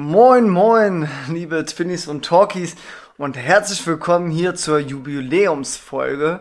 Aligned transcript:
Moin, 0.00 0.48
moin, 0.48 1.08
liebe 1.28 1.64
Twinnies 1.64 2.06
und 2.06 2.24
Talkies 2.24 2.76
und 3.16 3.36
herzlich 3.36 3.84
willkommen 3.84 4.30
hier 4.30 4.54
zur 4.54 4.78
Jubiläumsfolge. 4.78 6.38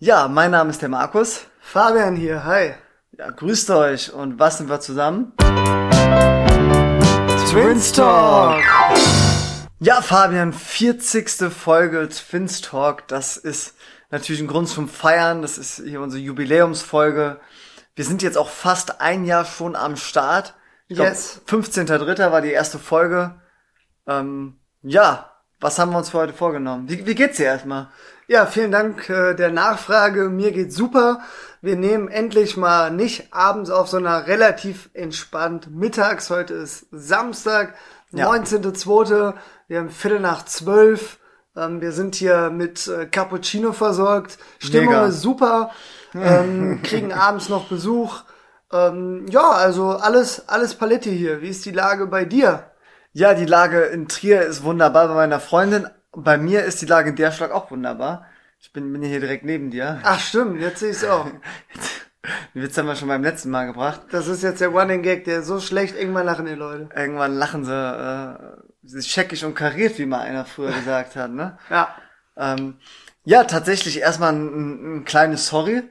Ja, 0.00 0.26
mein 0.26 0.50
Name 0.50 0.70
ist 0.70 0.82
der 0.82 0.88
Markus. 0.88 1.42
Fabian 1.60 2.16
hier, 2.16 2.44
hi. 2.44 2.74
Ja, 3.16 3.30
grüßt 3.30 3.70
euch 3.70 4.12
und 4.12 4.40
was 4.40 4.58
sind 4.58 4.68
wir 4.68 4.80
zusammen? 4.80 5.32
Twins 7.48 7.92
Talk. 7.92 8.60
Ja, 9.78 10.02
Fabian, 10.02 10.52
40. 10.52 11.30
Folge 11.48 12.08
Twins 12.08 12.60
Talk. 12.60 13.06
Das 13.06 13.36
ist 13.36 13.76
natürlich 14.10 14.40
ein 14.42 14.48
Grund 14.48 14.68
zum 14.68 14.88
Feiern. 14.88 15.42
Das 15.42 15.58
ist 15.58 15.80
hier 15.86 16.00
unsere 16.00 16.20
Jubiläumsfolge. 16.20 17.38
Wir 17.94 18.04
sind 18.04 18.20
jetzt 18.20 18.36
auch 18.36 18.48
fast 18.48 19.00
ein 19.00 19.26
Jahr 19.26 19.44
schon 19.44 19.76
am 19.76 19.94
Start. 19.94 20.54
Ich 20.90 20.98
Yes. 20.98 21.40
15.3. 21.46 22.32
war 22.32 22.40
die 22.40 22.50
erste 22.50 22.80
Folge. 22.80 23.36
Ähm, 24.08 24.56
ja, 24.82 25.30
was 25.60 25.78
haben 25.78 25.92
wir 25.92 25.98
uns 25.98 26.10
für 26.10 26.18
heute 26.18 26.32
vorgenommen? 26.32 26.88
Wie, 26.88 27.06
wie 27.06 27.14
geht's 27.14 27.36
dir 27.36 27.46
erstmal? 27.46 27.88
Ja, 28.26 28.44
vielen 28.46 28.72
Dank 28.72 29.08
äh, 29.08 29.34
der 29.34 29.50
Nachfrage. 29.52 30.28
Mir 30.30 30.50
geht's 30.50 30.74
super. 30.74 31.20
Wir 31.62 31.76
nehmen 31.76 32.08
endlich 32.08 32.56
mal 32.56 32.90
nicht 32.90 33.32
abends 33.32 33.70
auf, 33.70 33.86
sondern 33.88 34.24
relativ 34.24 34.90
entspannt 34.92 35.70
mittags. 35.70 36.28
Heute 36.28 36.54
ist 36.54 36.86
Samstag, 36.90 37.74
Ja. 38.10 38.28
19.02. 38.28 39.34
Wir 39.68 39.78
haben 39.78 39.90
Viertel 39.90 40.18
nach 40.18 40.44
zwölf. 40.44 41.18
Ähm, 41.56 41.80
wir 41.80 41.92
sind 41.92 42.16
hier 42.16 42.50
mit 42.50 42.88
äh, 42.88 43.06
Cappuccino 43.06 43.72
versorgt. 43.72 44.38
Stimmung 44.58 44.88
Mega. 44.94 45.06
ist 45.06 45.20
super. 45.22 45.70
Ähm, 46.12 46.82
kriegen 46.82 47.12
abends 47.12 47.48
noch 47.48 47.68
Besuch. 47.68 48.24
Ähm, 48.72 49.26
ja, 49.28 49.50
also 49.50 49.90
alles, 49.90 50.48
alles 50.48 50.74
Paletti 50.74 51.16
hier. 51.16 51.42
Wie 51.42 51.48
ist 51.48 51.64
die 51.64 51.72
Lage 51.72 52.06
bei 52.06 52.24
dir? 52.24 52.70
Ja, 53.12 53.34
die 53.34 53.46
Lage 53.46 53.82
in 53.82 54.08
Trier 54.08 54.42
ist 54.42 54.62
wunderbar 54.62 55.08
bei 55.08 55.14
meiner 55.14 55.40
Freundin. 55.40 55.88
Bei 56.12 56.38
mir 56.38 56.64
ist 56.64 56.80
die 56.80 56.86
Lage 56.86 57.10
in 57.10 57.16
der 57.16 57.32
Schlag 57.32 57.50
auch 57.50 57.70
wunderbar. 57.70 58.26
Ich 58.60 58.72
bin, 58.72 58.92
bin 58.92 59.02
hier 59.02 59.20
direkt 59.20 59.44
neben 59.44 59.70
dir. 59.70 60.00
Ach 60.02 60.20
stimmt, 60.20 60.60
jetzt 60.60 60.80
sehe 60.80 60.90
ich's 60.90 61.04
auch. 61.04 61.26
Den 62.54 62.62
Witz 62.62 62.76
haben 62.76 62.86
wir 62.86 62.96
schon 62.96 63.08
beim 63.08 63.22
letzten 63.22 63.50
Mal 63.50 63.66
gebracht. 63.66 64.02
Das 64.10 64.28
ist 64.28 64.42
jetzt 64.42 64.60
der 64.60 64.68
Running 64.68 65.02
Gag, 65.02 65.24
der 65.24 65.42
so 65.42 65.58
schlecht, 65.58 65.96
irgendwann 65.96 66.26
lachen 66.26 66.44
die 66.44 66.52
Leute. 66.52 66.90
Irgendwann 66.94 67.34
lachen 67.34 67.64
sie, 67.64 67.72
äh, 67.72 68.36
sie 68.82 68.98
ist 68.98 69.08
scheckig 69.08 69.44
und 69.44 69.54
kariert, 69.54 69.98
wie 69.98 70.04
mal 70.04 70.20
einer 70.20 70.44
früher 70.44 70.72
gesagt 70.72 71.16
hat, 71.16 71.30
ne? 71.30 71.58
Ja. 71.70 71.88
Ähm, 72.36 72.76
ja, 73.24 73.44
tatsächlich 73.44 74.00
erstmal 74.00 74.34
ein, 74.34 74.98
ein 74.98 75.04
kleines 75.04 75.46
Sorry 75.46 75.82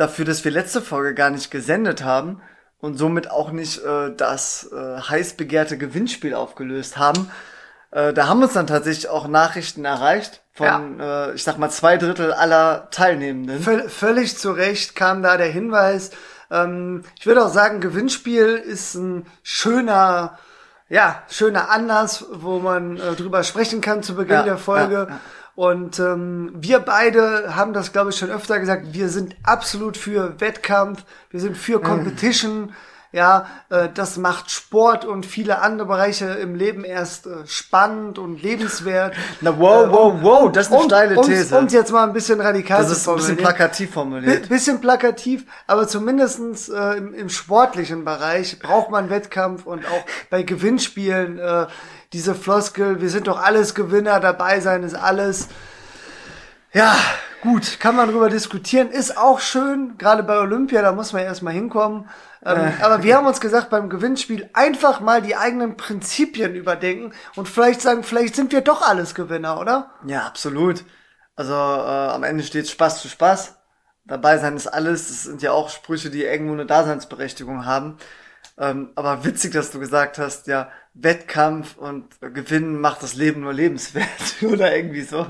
dafür, 0.00 0.24
dass 0.24 0.44
wir 0.44 0.50
letzte 0.50 0.80
Folge 0.80 1.14
gar 1.14 1.30
nicht 1.30 1.50
gesendet 1.50 2.02
haben 2.02 2.40
und 2.78 2.96
somit 2.96 3.30
auch 3.30 3.52
nicht 3.52 3.84
äh, 3.84 4.14
das 4.16 4.70
äh, 4.72 5.00
heiß 5.00 5.34
begehrte 5.34 5.76
Gewinnspiel 5.76 6.34
aufgelöst 6.34 6.96
haben. 6.96 7.30
Äh, 7.90 8.12
da 8.12 8.26
haben 8.26 8.42
uns 8.42 8.54
dann 8.54 8.66
tatsächlich 8.66 9.08
auch 9.08 9.28
Nachrichten 9.28 9.84
erreicht 9.84 10.40
von, 10.52 11.00
äh, 11.00 11.32
ich 11.32 11.44
sag 11.44 11.58
mal, 11.58 11.70
zwei 11.70 11.96
Drittel 11.96 12.32
aller 12.32 12.88
Teilnehmenden. 12.90 13.60
Völ 13.60 13.88
völlig 13.88 14.38
zu 14.38 14.52
Recht 14.52 14.96
kam 14.96 15.22
da 15.22 15.36
der 15.36 15.48
Hinweis. 15.48 16.10
Ähm, 16.50 17.04
ich 17.18 17.26
würde 17.26 17.44
auch 17.44 17.52
sagen, 17.52 17.80
Gewinnspiel 17.80 18.56
ist 18.56 18.94
ein 18.94 19.26
schöner, 19.42 20.38
ja, 20.88 21.22
schöner 21.28 21.70
Anlass, 21.70 22.24
wo 22.32 22.58
man 22.58 22.96
äh, 22.96 23.14
drüber 23.16 23.44
sprechen 23.44 23.80
kann 23.80 24.02
zu 24.02 24.14
Beginn 24.14 24.36
Ja, 24.36 24.42
der 24.44 24.58
Folge. 24.58 24.94
ja, 24.94 25.08
ja. 25.08 25.20
Und 25.60 25.98
ähm, 25.98 26.52
wir 26.54 26.78
beide 26.78 27.54
haben 27.54 27.74
das, 27.74 27.92
glaube 27.92 28.08
ich, 28.08 28.16
schon 28.16 28.30
öfter 28.30 28.58
gesagt. 28.58 28.94
Wir 28.94 29.10
sind 29.10 29.36
absolut 29.42 29.98
für 29.98 30.40
Wettkampf. 30.40 31.04
Wir 31.28 31.40
sind 31.40 31.54
für 31.54 31.82
Competition. 31.82 32.72
Ja, 33.12 33.46
äh, 33.70 33.88
das 33.92 34.18
macht 34.18 34.52
Sport 34.52 35.04
und 35.04 35.26
viele 35.26 35.60
andere 35.62 35.88
Bereiche 35.88 36.26
im 36.26 36.54
Leben 36.54 36.84
erst 36.84 37.26
äh, 37.26 37.44
spannend 37.46 38.18
und 38.20 38.40
lebenswert. 38.40 39.14
Na, 39.40 39.58
wow, 39.58 39.84
Äh, 39.86 39.90
wow, 39.92 40.14
wow, 40.22 40.52
das 40.52 40.68
ist 40.68 40.72
eine 40.72 40.84
steile 40.84 41.16
um's- 41.16 41.26
These. 41.26 41.58
um's 41.58 41.72
jetzt 41.72 41.90
mal 41.90 42.04
ein 42.04 42.12
bisschen 42.12 42.40
radikal 42.40 42.82
das 42.82 42.92
ist 42.92 43.08
ein 43.08 43.16
bisschen 43.16 43.36
plakativ 43.36 43.90
formuliert. 43.92 44.48
Bisschen 44.48 44.80
plakativ, 44.80 45.44
aber 45.66 45.88
zumindestens 45.88 46.68
äh, 46.68 46.98
im, 46.98 47.12
im 47.14 47.28
sportlichen 47.28 48.04
Bereich 48.04 48.58
braucht 48.60 48.90
man 48.90 49.10
Wettkampf 49.10 49.66
und 49.66 49.84
auch 49.86 50.04
bei 50.30 50.44
Gewinnspielen 50.44 51.38
äh, 51.40 51.66
diese 52.12 52.34
Floskel, 52.36 53.00
wir 53.00 53.10
sind 53.10 53.26
doch 53.26 53.42
alles 53.42 53.74
Gewinner, 53.74 54.20
dabei 54.20 54.60
sein 54.60 54.82
ist 54.84 54.94
alles. 54.94 55.48
Ja, 56.72 56.96
gut, 57.42 57.80
kann 57.80 57.96
man 57.96 58.08
drüber 58.08 58.28
diskutieren, 58.30 58.90
ist 58.90 59.16
auch 59.16 59.40
schön, 59.40 59.98
gerade 59.98 60.22
bei 60.22 60.38
Olympia, 60.38 60.82
da 60.82 60.92
muss 60.92 61.12
man 61.12 61.22
erstmal 61.22 61.52
hinkommen. 61.52 62.08
Ähm, 62.44 62.72
aber 62.80 63.02
wir 63.02 63.16
haben 63.16 63.26
uns 63.26 63.40
gesagt, 63.40 63.70
beim 63.70 63.90
Gewinnspiel 63.90 64.48
einfach 64.52 65.00
mal 65.00 65.20
die 65.20 65.36
eigenen 65.36 65.76
Prinzipien 65.76 66.54
überdenken 66.54 67.12
und 67.34 67.48
vielleicht 67.48 67.82
sagen, 67.82 68.04
vielleicht 68.04 68.36
sind 68.36 68.52
wir 68.52 68.60
doch 68.60 68.82
alles 68.82 69.14
Gewinner, 69.14 69.60
oder? 69.60 69.90
Ja, 70.06 70.26
absolut. 70.26 70.84
Also 71.34 71.54
äh, 71.54 71.56
am 71.56 72.22
Ende 72.22 72.44
steht 72.44 72.68
Spaß 72.68 73.02
zu 73.02 73.08
Spaß. 73.08 73.56
Dabei 74.04 74.38
sein 74.38 74.56
ist 74.56 74.66
alles. 74.66 75.08
Das 75.08 75.24
sind 75.24 75.42
ja 75.42 75.52
auch 75.52 75.70
Sprüche, 75.70 76.10
die 76.10 76.22
irgendwo 76.22 76.52
eine 76.52 76.66
Daseinsberechtigung 76.66 77.66
haben. 77.66 77.98
Ähm, 78.58 78.90
aber 78.94 79.24
witzig, 79.24 79.52
dass 79.52 79.70
du 79.70 79.80
gesagt 79.80 80.18
hast, 80.18 80.46
ja, 80.46 80.70
Wettkampf 80.94 81.76
und 81.76 82.06
äh, 82.20 82.30
Gewinnen 82.30 82.80
macht 82.80 83.02
das 83.02 83.14
Leben 83.14 83.40
nur 83.40 83.52
lebenswert. 83.52 84.06
Oder 84.42 84.74
irgendwie 84.74 85.02
so. 85.02 85.26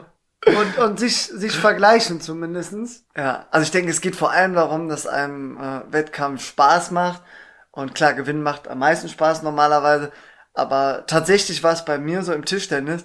Und, 0.46 0.78
und 0.78 0.98
sich, 0.98 1.26
sich 1.26 1.52
vergleichen 1.56 2.20
zumindestens. 2.20 3.04
Ja, 3.16 3.46
also 3.50 3.64
ich 3.64 3.70
denke, 3.70 3.90
es 3.90 4.00
geht 4.00 4.16
vor 4.16 4.30
allem 4.30 4.54
darum, 4.54 4.88
dass 4.88 5.06
einem 5.06 5.58
äh, 5.58 5.92
Wettkampf 5.92 6.44
Spaß 6.44 6.92
macht. 6.92 7.22
Und 7.70 7.94
klar, 7.94 8.14
Gewinnen 8.14 8.42
macht 8.42 8.66
am 8.66 8.78
meisten 8.78 9.08
Spaß 9.08 9.42
normalerweise. 9.42 10.12
Aber 10.54 11.04
tatsächlich 11.06 11.62
war 11.62 11.72
es 11.72 11.84
bei 11.84 11.98
mir 11.98 12.22
so 12.22 12.32
im 12.32 12.44
Tischtennis, 12.44 13.04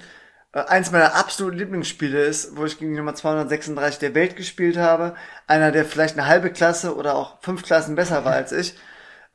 äh, 0.53 0.62
eins 0.62 0.91
meiner 0.91 1.16
absoluten 1.16 1.57
Lieblingsspiele 1.57 2.23
ist, 2.23 2.56
wo 2.56 2.66
ich 2.66 2.79
gegen 2.79 2.91
die 2.91 2.97
Nummer 2.97 3.13
236 3.13 4.00
der 4.00 4.16
Welt 4.16 4.38
gespielt 4.38 4.78
habe. 4.78 5.16
Einer, 5.46 5.72
der 5.72 5.85
vielleicht 5.85 6.17
eine 6.17 6.28
halbe 6.28 6.52
Klasse 6.52 6.96
oder 6.96 7.16
auch 7.16 7.40
fünf 7.41 7.63
Klassen 7.63 7.96
besser 7.96 8.23
war 8.25 8.34
als 8.34 8.53
ich. 8.53 8.78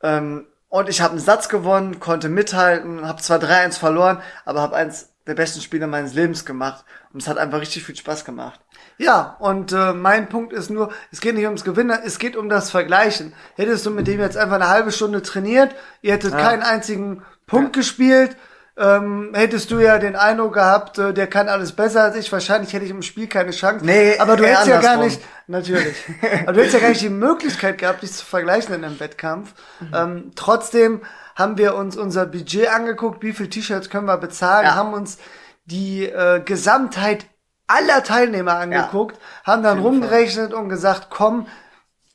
Ähm, 0.01 0.47
und 0.69 0.89
ich 0.89 1.01
habe 1.01 1.11
einen 1.11 1.19
Satz 1.19 1.49
gewonnen, 1.49 1.99
konnte 1.99 2.29
mithalten, 2.29 3.07
habe 3.07 3.21
zwar 3.21 3.39
3-1 3.39 3.77
verloren, 3.77 4.21
aber 4.45 4.61
habe 4.61 4.75
eins 4.75 5.10
der 5.27 5.35
besten 5.35 5.61
Spiele 5.61 5.87
meines 5.87 6.13
Lebens 6.13 6.45
gemacht. 6.45 6.83
Und 7.13 7.21
es 7.21 7.27
hat 7.27 7.37
einfach 7.37 7.61
richtig 7.61 7.83
viel 7.83 7.95
Spaß 7.95 8.25
gemacht. 8.25 8.59
Ja, 8.97 9.35
und 9.39 9.71
äh, 9.71 9.93
mein 9.93 10.29
Punkt 10.29 10.53
ist 10.53 10.69
nur, 10.69 10.91
es 11.11 11.21
geht 11.21 11.35
nicht 11.35 11.45
ums 11.45 11.63
Gewinnen, 11.63 11.97
es 12.03 12.19
geht 12.19 12.35
um 12.35 12.49
das 12.49 12.71
Vergleichen. 12.71 13.33
Hättest 13.55 13.85
du 13.85 13.91
mit 13.91 14.07
dem 14.07 14.19
jetzt 14.19 14.37
einfach 14.37 14.55
eine 14.55 14.69
halbe 14.69 14.91
Stunde 14.91 15.21
trainiert, 15.21 15.75
ihr 16.01 16.13
hättet 16.13 16.33
keinen 16.33 16.61
einzigen 16.61 17.23
Punkt 17.47 17.73
gespielt, 17.73 18.35
ähm, 18.77 19.31
hättest 19.33 19.69
du 19.71 19.79
ja 19.79 19.99
den 19.99 20.15
Eindruck 20.15 20.53
gehabt, 20.53 20.97
äh, 20.97 21.13
der 21.13 21.27
kann 21.27 21.49
alles 21.49 21.73
besser 21.73 22.03
als 22.03 22.15
ich. 22.15 22.31
Wahrscheinlich 22.31 22.73
hätte 22.73 22.85
ich 22.85 22.91
im 22.91 23.01
Spiel 23.01 23.27
keine 23.27 23.51
Chance. 23.51 23.85
Nee, 23.85 24.17
aber 24.17 24.37
du 24.37 24.45
hättest 24.45 24.67
ja 24.67 24.79
gar 24.79 24.97
nicht, 24.97 25.21
natürlich. 25.47 25.97
aber 26.43 26.53
du 26.53 26.59
hättest 26.59 26.75
ja 26.75 26.79
gar 26.79 26.89
nicht 26.89 27.01
die 27.01 27.09
Möglichkeit 27.09 27.77
gehabt, 27.77 28.01
dich 28.01 28.13
zu 28.13 28.25
vergleichen 28.25 28.73
in 28.73 28.83
einem 28.83 28.99
Wettkampf. 28.99 29.53
Ähm, 29.93 30.31
trotzdem 30.35 31.01
haben 31.35 31.57
wir 31.57 31.75
uns 31.75 31.97
unser 31.97 32.25
Budget 32.25 32.69
angeguckt, 32.69 33.23
wie 33.23 33.33
viel 33.33 33.49
T-Shirts 33.49 33.89
können 33.89 34.05
wir 34.05 34.17
bezahlen, 34.17 34.65
Ja. 34.65 34.75
haben 34.75 34.93
uns 34.93 35.17
die 35.65 36.05
äh, 36.05 36.41
Gesamtheit 36.43 37.25
aller 37.67 38.03
Teilnehmer 38.03 38.55
angeguckt, 38.55 39.17
haben 39.45 39.63
dann 39.63 39.79
rumgerechnet 39.79 40.53
und 40.53 40.67
gesagt, 40.69 41.07
komm, 41.09 41.47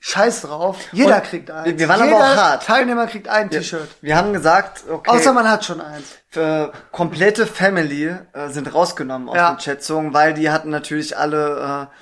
scheiß 0.01 0.43
drauf, 0.43 0.77
jeder 0.93 1.17
Und 1.17 1.25
kriegt 1.25 1.51
eins. 1.51 1.67
wir- 1.67 1.79
wir 1.79 1.89
waren 1.89 2.03
aber 2.03 2.11
jeder 2.11 2.19
auch 2.33 2.37
hart. 2.37 2.63
Teilnehmer 2.67 3.07
kriegt 3.07 3.29
ein 3.29 3.51
T-Shirt. 3.51 3.89
Wir 4.03 4.17
haben 4.17 4.33
gesagt, 4.33 4.85
okay, 4.89 5.11
Außer 5.11 5.33
man 5.33 5.49
hat 5.51 5.65
schon 5.65 5.81
eins. 5.81 6.05
für 6.29 6.73
komplette 6.93 7.47
Family 7.47 8.15
äh, 8.35 8.49
sind 8.51 8.73
rausgenommen 8.75 9.29
aus 9.31 9.37
Ja. 9.37 9.53
den 9.55 9.59
Chatzungen, 9.61 10.13
weil 10.13 10.35
die 10.35 10.51
hatten 10.51 10.69
natürlich 10.71 11.17
alle 11.17 11.89
äh, 11.91 11.97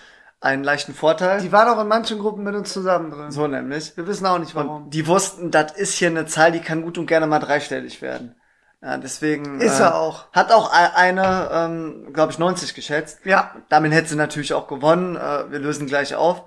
einen 0.44 0.62
leichten 0.62 0.92
Vorteil. 0.92 1.40
Die 1.40 1.52
waren 1.52 1.68
auch 1.68 1.80
in 1.80 1.88
manchen 1.88 2.18
Gruppen 2.18 2.44
mit 2.44 2.54
uns 2.54 2.72
zusammen 2.72 3.10
drin. 3.10 3.30
so 3.30 3.46
nämlich. 3.46 3.96
Wir 3.96 4.06
wissen 4.06 4.26
auch 4.26 4.38
nicht 4.38 4.54
warum. 4.54 4.90
Die 4.90 5.06
wussten, 5.06 5.50
das 5.50 5.72
ist 5.72 5.94
hier 5.94 6.08
eine 6.08 6.26
Zahl, 6.26 6.52
die 6.52 6.60
kann 6.60 6.82
gut 6.82 6.98
und 6.98 7.06
gerne 7.06 7.26
mal 7.26 7.38
dreistellig 7.38 8.02
werden. 8.02 8.36
Ja, 8.82 8.98
deswegen. 8.98 9.62
Ist 9.62 9.80
äh, 9.80 9.84
er 9.84 9.94
auch. 9.94 10.30
Hat 10.32 10.52
auch 10.52 10.70
eine, 10.70 11.48
ähm, 11.50 12.12
glaube 12.12 12.32
ich, 12.32 12.38
90 12.38 12.74
geschätzt. 12.74 13.20
Ja. 13.24 13.56
Damit 13.70 13.92
hätte 13.92 14.08
sie 14.10 14.16
natürlich 14.16 14.52
auch 14.52 14.68
gewonnen. 14.68 15.16
Äh, 15.16 15.50
wir 15.50 15.58
lösen 15.60 15.86
gleich 15.86 16.14
auf. 16.14 16.42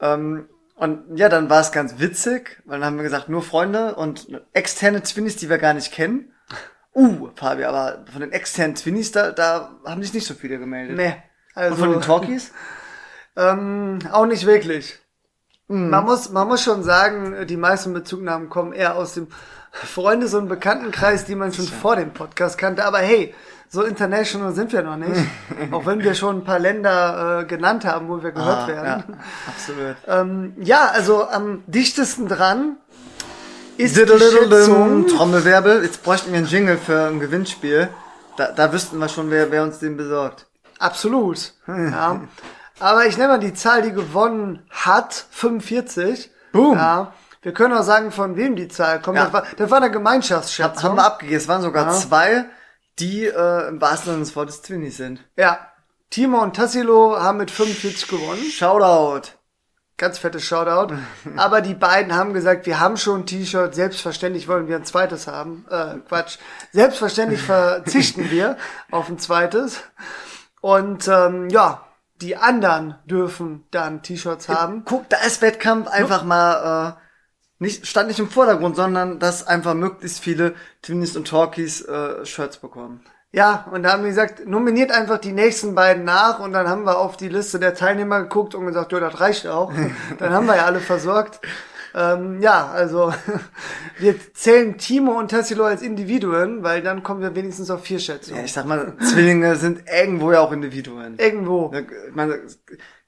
Ähm, 0.00 0.48
und 0.74 1.16
ja, 1.16 1.28
dann 1.28 1.48
war 1.48 1.60
es 1.60 1.70
ganz 1.70 2.00
witzig, 2.00 2.60
weil 2.64 2.80
dann 2.80 2.86
haben 2.86 2.96
wir 2.96 3.04
gesagt, 3.04 3.28
nur 3.28 3.42
Freunde 3.42 3.94
und 3.94 4.26
externe 4.52 5.02
Twinnies, 5.02 5.36
die 5.36 5.48
wir 5.48 5.58
gar 5.58 5.74
nicht 5.74 5.92
kennen. 5.92 6.32
Uh, 6.94 7.28
Fabi, 7.36 7.62
aber 7.62 8.04
von 8.10 8.22
den 8.22 8.32
externen 8.32 8.74
Twinnies, 8.74 9.12
da, 9.12 9.30
da 9.30 9.76
haben 9.84 10.02
sich 10.02 10.14
nicht 10.14 10.26
so 10.26 10.34
viele 10.34 10.58
gemeldet. 10.58 10.96
Nee. 10.96 11.14
Also, 11.54 11.74
Und 11.74 11.80
von 11.80 11.92
den 11.92 12.00
Talkies? 12.00 12.52
ähm, 13.38 14.00
auch 14.12 14.26
nicht 14.26 14.44
wirklich. 14.44 14.98
Mhm. 15.68 15.90
Man 15.90 16.04
muss, 16.04 16.30
man 16.30 16.48
muss 16.48 16.62
schon 16.62 16.82
sagen, 16.82 17.46
die 17.46 17.56
meisten 17.56 17.92
Bezugnahmen 17.94 18.48
kommen 18.50 18.72
eher 18.72 18.96
aus 18.96 19.14
dem 19.14 19.28
Freundes- 19.70 20.34
und 20.34 20.48
Bekanntenkreis, 20.48 21.24
die 21.24 21.34
man 21.34 21.52
schon 21.52 21.66
vor 21.66 21.96
dem 21.96 22.12
Podcast 22.12 22.58
kannte. 22.58 22.84
Aber 22.84 22.98
hey, 22.98 23.34
so 23.68 23.82
international 23.82 24.54
sind 24.54 24.72
wir 24.72 24.82
noch 24.82 24.96
nicht. 24.96 25.20
auch 25.72 25.84
wenn 25.86 26.02
wir 26.02 26.14
schon 26.14 26.38
ein 26.38 26.44
paar 26.44 26.58
Länder 26.58 27.40
äh, 27.40 27.44
genannt 27.44 27.84
haben, 27.84 28.08
wo 28.08 28.22
wir 28.22 28.32
gehört 28.32 28.64
Ah, 28.64 28.68
werden. 28.68 29.04
Ja, 29.08 29.14
absolut. 29.46 29.96
Ähm, 30.06 30.54
ja, 30.58 30.90
also 30.92 31.28
am 31.28 31.62
dichtesten 31.66 32.28
dran 32.28 32.76
ist 33.76 33.96
die 33.96 34.06
Schätzung... 34.06 35.06
Trommelwirbel. 35.06 35.84
Jetzt 35.84 36.02
bräuchten 36.02 36.32
wir 36.32 36.38
einen 36.38 36.48
Jingle 36.48 36.78
für 36.78 37.08
ein 37.08 37.20
Gewinnspiel. 37.20 37.88
Da, 38.36 38.50
da 38.52 38.72
wüssten 38.72 38.98
wir 38.98 39.08
schon, 39.08 39.30
wer, 39.30 39.50
wer 39.50 39.62
uns 39.62 39.78
den 39.78 39.96
besorgt. 39.96 40.46
Absolut. 40.78 41.52
Ja. 41.68 42.22
Aber 42.80 43.06
ich 43.06 43.16
nenne 43.16 43.28
mal 43.34 43.40
die 43.40 43.54
Zahl, 43.54 43.82
die 43.82 43.92
gewonnen 43.92 44.64
hat, 44.70 45.26
45. 45.30 46.30
Boom. 46.52 46.76
Ja. 46.76 47.12
Wir 47.42 47.52
können 47.52 47.74
auch 47.74 47.82
sagen, 47.82 48.10
von 48.10 48.36
wem 48.36 48.56
die 48.56 48.68
Zahl 48.68 49.00
kommt. 49.00 49.16
Ja. 49.16 49.24
Das, 49.24 49.32
war, 49.32 49.44
das 49.56 49.70
war 49.70 49.76
eine 49.78 49.86
Hab, 49.86 49.92
Gemeinschaftsschätzung. 49.92 50.82
haben 50.82 50.96
wir 50.96 51.04
abgegeben. 51.04 51.36
Es 51.36 51.48
waren 51.48 51.62
sogar 51.62 51.86
Ja. 51.86 51.92
zwei, 51.92 52.44
die 52.98 53.26
äh, 53.26 53.68
im 53.68 53.80
wahrsten 53.80 54.12
Sinne 54.12 54.24
des 54.24 54.34
Wortes 54.36 54.62
Twinnies 54.62 54.96
sind. 54.96 55.20
Ja. 55.36 55.58
Timo 56.10 56.40
und 56.42 56.56
Tassilo 56.56 57.20
haben 57.20 57.38
mit 57.38 57.50
45 57.50 58.08
gewonnen. 58.08 58.42
Shoutout. 58.50 59.28
Ganz 59.98 60.18
fettes 60.18 60.44
Shoutout. 60.44 60.94
Aber 61.36 61.60
die 61.60 61.74
beiden 61.74 62.14
haben 62.14 62.32
gesagt, 62.32 62.66
wir 62.66 62.80
haben 62.80 62.96
schon 62.96 63.20
ein 63.20 63.26
T-Shirt, 63.26 63.74
selbstverständlich 63.74 64.48
wollen 64.48 64.68
wir 64.68 64.76
ein 64.76 64.84
zweites 64.84 65.26
haben. 65.26 65.66
Äh, 65.70 65.96
Quatsch. 66.08 66.38
Selbstverständlich 66.72 67.42
verzichten 67.42 68.30
wir 68.30 68.56
auf 68.90 69.08
ein 69.08 69.18
zweites. 69.18 69.80
Und 70.60 71.06
ähm, 71.08 71.48
ja, 71.50 71.84
die 72.20 72.36
anderen 72.36 72.96
dürfen 73.06 73.64
dann 73.70 74.02
T-Shirts 74.02 74.48
haben. 74.48 74.82
Guck, 74.84 75.08
da 75.08 75.18
ist 75.18 75.42
Wettkampf 75.42 75.88
einfach 75.88 76.24
mal 76.24 76.96
äh, 76.96 77.08
nicht 77.60 77.86
stand 77.86 78.08
nicht 78.08 78.20
im 78.20 78.30
Vordergrund, 78.30 78.76
sondern 78.76 79.18
dass 79.18 79.46
einfach 79.46 79.74
möglichst 79.74 80.20
viele 80.20 80.54
Twinnies 80.82 81.16
und 81.16 81.28
Talkies 81.28 81.82
äh, 81.82 82.24
Shirts 82.24 82.58
bekommen. 82.58 83.04
Ja, 83.30 83.66
und 83.72 83.82
da 83.82 83.92
haben 83.92 84.04
wir 84.04 84.08
gesagt, 84.08 84.46
nominiert 84.46 84.90
einfach 84.90 85.18
die 85.18 85.32
nächsten 85.32 85.74
beiden 85.74 86.04
nach 86.04 86.38
und 86.38 86.52
dann 86.52 86.68
haben 86.68 86.84
wir 86.84 86.98
auf 86.98 87.16
die 87.16 87.28
Liste 87.28 87.58
der 87.58 87.74
Teilnehmer 87.74 88.22
geguckt 88.22 88.54
und 88.54 88.66
gesagt, 88.66 88.92
ja, 88.92 89.00
das 89.00 89.20
reicht 89.20 89.46
auch. 89.46 89.72
dann 90.18 90.32
haben 90.32 90.46
wir 90.46 90.56
ja 90.56 90.64
alle 90.64 90.80
versorgt. 90.80 91.40
Ähm, 91.98 92.40
ja, 92.40 92.70
also 92.70 93.12
wir 93.98 94.14
zählen 94.32 94.78
Timo 94.78 95.18
und 95.18 95.32
Tassilo 95.32 95.64
als 95.64 95.82
Individuen, 95.82 96.62
weil 96.62 96.80
dann 96.80 97.02
kommen 97.02 97.20
wir 97.20 97.34
wenigstens 97.34 97.70
auf 97.70 97.82
vier 97.82 97.98
Schätzungen. 97.98 98.38
Ja, 98.38 98.44
ich 98.44 98.52
sag 98.52 98.66
mal, 98.66 98.96
Zwillinge 99.00 99.56
sind 99.56 99.82
irgendwo 99.92 100.30
ja 100.30 100.40
auch 100.40 100.52
Individuen. 100.52 101.18
Irgendwo. 101.18 101.72
Ich 101.74 102.14
meine, 102.14 102.40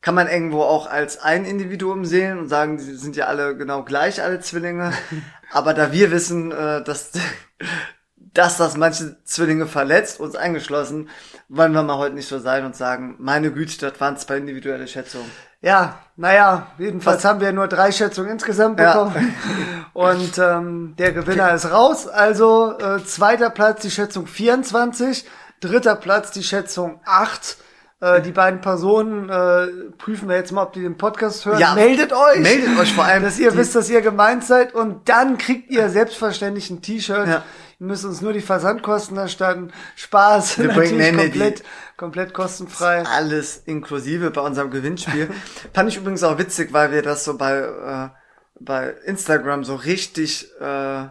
kann 0.01 0.17
man 0.17 0.27
irgendwo 0.27 0.63
auch 0.63 0.91
als 0.91 1.21
ein 1.21 1.45
Individuum 1.45 2.05
sehen 2.05 2.39
und 2.39 2.49
sagen, 2.49 2.79
die 2.79 2.95
sind 2.95 3.15
ja 3.15 3.27
alle 3.27 3.57
genau 3.57 3.85
gleich, 3.85 4.23
alle 4.23 4.41
Zwillinge. 4.41 4.93
Aber 5.53 5.73
da 5.73 5.93
wir 5.93 6.11
wissen, 6.11 6.51
äh, 6.51 6.83
dass, 6.83 7.13
dass 8.17 8.57
das 8.57 8.77
manche 8.77 9.23
Zwillinge 9.23 9.67
verletzt, 9.67 10.19
uns 10.19 10.35
eingeschlossen, 10.35 11.11
wollen 11.49 11.73
wir 11.73 11.85
mal 11.85 11.99
heute 11.99 12.17
nicht 12.17 12.29
so 12.29 12.41
sein 12.41 12.65
und 12.65 12.75
sagen, 12.75 13.15
meine 13.21 13.53
Güte, 13.53 13.89
das 13.89 14.01
waren 14.01 14.17
zwei 14.17 14.39
individuelle 14.39 14.89
Schätzungen. 14.89 15.31
Ja, 15.63 15.99
naja, 16.17 16.69
jedenfalls 16.79 17.25
haben 17.25 17.41
wir 17.41 17.53
nur 17.53 17.69
drei 17.69 17.93
Schätzungen 17.93 18.31
insgesamt 18.31 18.81
Ja. 18.81 18.93
bekommen. 19.05 19.35
Und 19.93 20.39
ähm, 20.39 20.95
der 20.99 21.13
Gewinner 21.13 21.53
ist 21.53 21.71
raus. 21.71 22.07
Also 22.09 22.79
äh, 22.79 23.05
zweiter 23.05 23.51
Platz 23.51 23.83
die 23.83 23.91
Schätzung 23.91 24.27
24, 24.27 25.27
dritter 25.61 25.97
Platz 25.97 26.31
die 26.31 26.43
Schätzung 26.43 27.01
8. 27.05 27.59
Äh, 28.01 28.23
die 28.23 28.33
beiden 28.33 28.61
Personen 28.63 29.29
äh, 29.29 29.67
prüfen 29.99 30.29
wir 30.29 30.37
jetzt 30.37 30.53
mal, 30.53 30.63
ob 30.63 30.73
die 30.73 30.81
den 30.83 30.97
Podcast 30.97 31.45
hören. 31.45 31.59
Ja, 31.59 31.75
meldet 31.75 32.13
euch. 32.15 32.39
meldet 32.41 32.79
euch 32.79 32.95
vor 32.95 33.05
allem, 33.05 33.23
Dass 33.23 33.39
ihr 33.39 33.55
wisst, 33.57 33.75
dass 33.75 33.91
ihr 33.91 34.01
gemeint 34.01 34.43
seid. 34.45 34.75
Und 34.75 35.09
dann 35.09 35.37
kriegt 35.37 35.71
ihr 35.71 35.89
selbstverständlich 35.91 36.71
ein 36.71 36.81
T-Shirt. 36.81 37.29
Ja. 37.29 37.45
Ihr 37.79 37.87
müsst 37.87 38.05
uns 38.07 38.21
nur 38.23 38.33
die 38.33 38.41
Versandkosten 38.41 39.19
erstatten. 39.19 39.71
Spaß, 39.97 40.59
Wir 40.59 40.69
bringen- 40.69 40.97
nee, 40.97 41.13
nee, 41.13 41.25
komplett, 41.25 41.63
komplett 41.99 42.33
kostenfrei. 42.35 43.03
Alles 43.07 43.63
inklusive 43.67 44.31
bei 44.31 44.41
unserem 44.41 44.71
Gewinnspiel. 44.71 45.29
Fand 45.75 45.89
ich 45.91 45.97
übrigens 45.99 46.23
auch 46.23 46.39
witzig, 46.39 46.73
weil 46.73 46.93
wir 46.93 47.03
das 47.03 47.25
so 47.25 47.37
bei, 47.37 47.59
äh, 47.59 48.09
bei 48.59 48.95
Instagram 49.05 49.65
so 49.65 49.75
richtig 49.75 50.51
äh, 50.61 51.05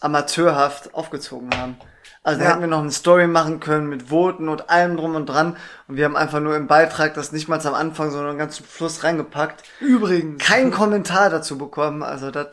amateurhaft 0.00 0.94
aufgezogen 0.94 1.50
haben. 1.56 1.76
Also 2.24 2.38
da 2.38 2.44
Ja. 2.44 2.50
hätten 2.52 2.60
wir 2.60 2.68
noch 2.68 2.80
eine 2.82 2.92
Story 2.92 3.26
machen 3.26 3.58
können 3.58 3.88
mit 3.88 4.10
Voten 4.10 4.48
und 4.48 4.70
allem 4.70 4.96
drum 4.96 5.16
und 5.16 5.26
dran. 5.26 5.56
Und 5.88 5.96
wir 5.96 6.04
haben 6.04 6.16
einfach 6.16 6.38
nur 6.38 6.54
im 6.54 6.68
Beitrag 6.68 7.14
das 7.14 7.32
nicht 7.32 7.48
mal 7.48 7.60
am 7.66 7.74
Anfang, 7.74 8.12
sondern 8.12 8.38
ganz 8.38 8.56
zum 8.56 8.66
Schluss 8.66 9.02
reingepackt. 9.02 9.64
Übrigens. 9.80 10.42
Kein 10.44 10.70
Kommentar 10.70 11.30
dazu 11.30 11.58
bekommen. 11.58 12.04
Also 12.04 12.30
das, 12.30 12.48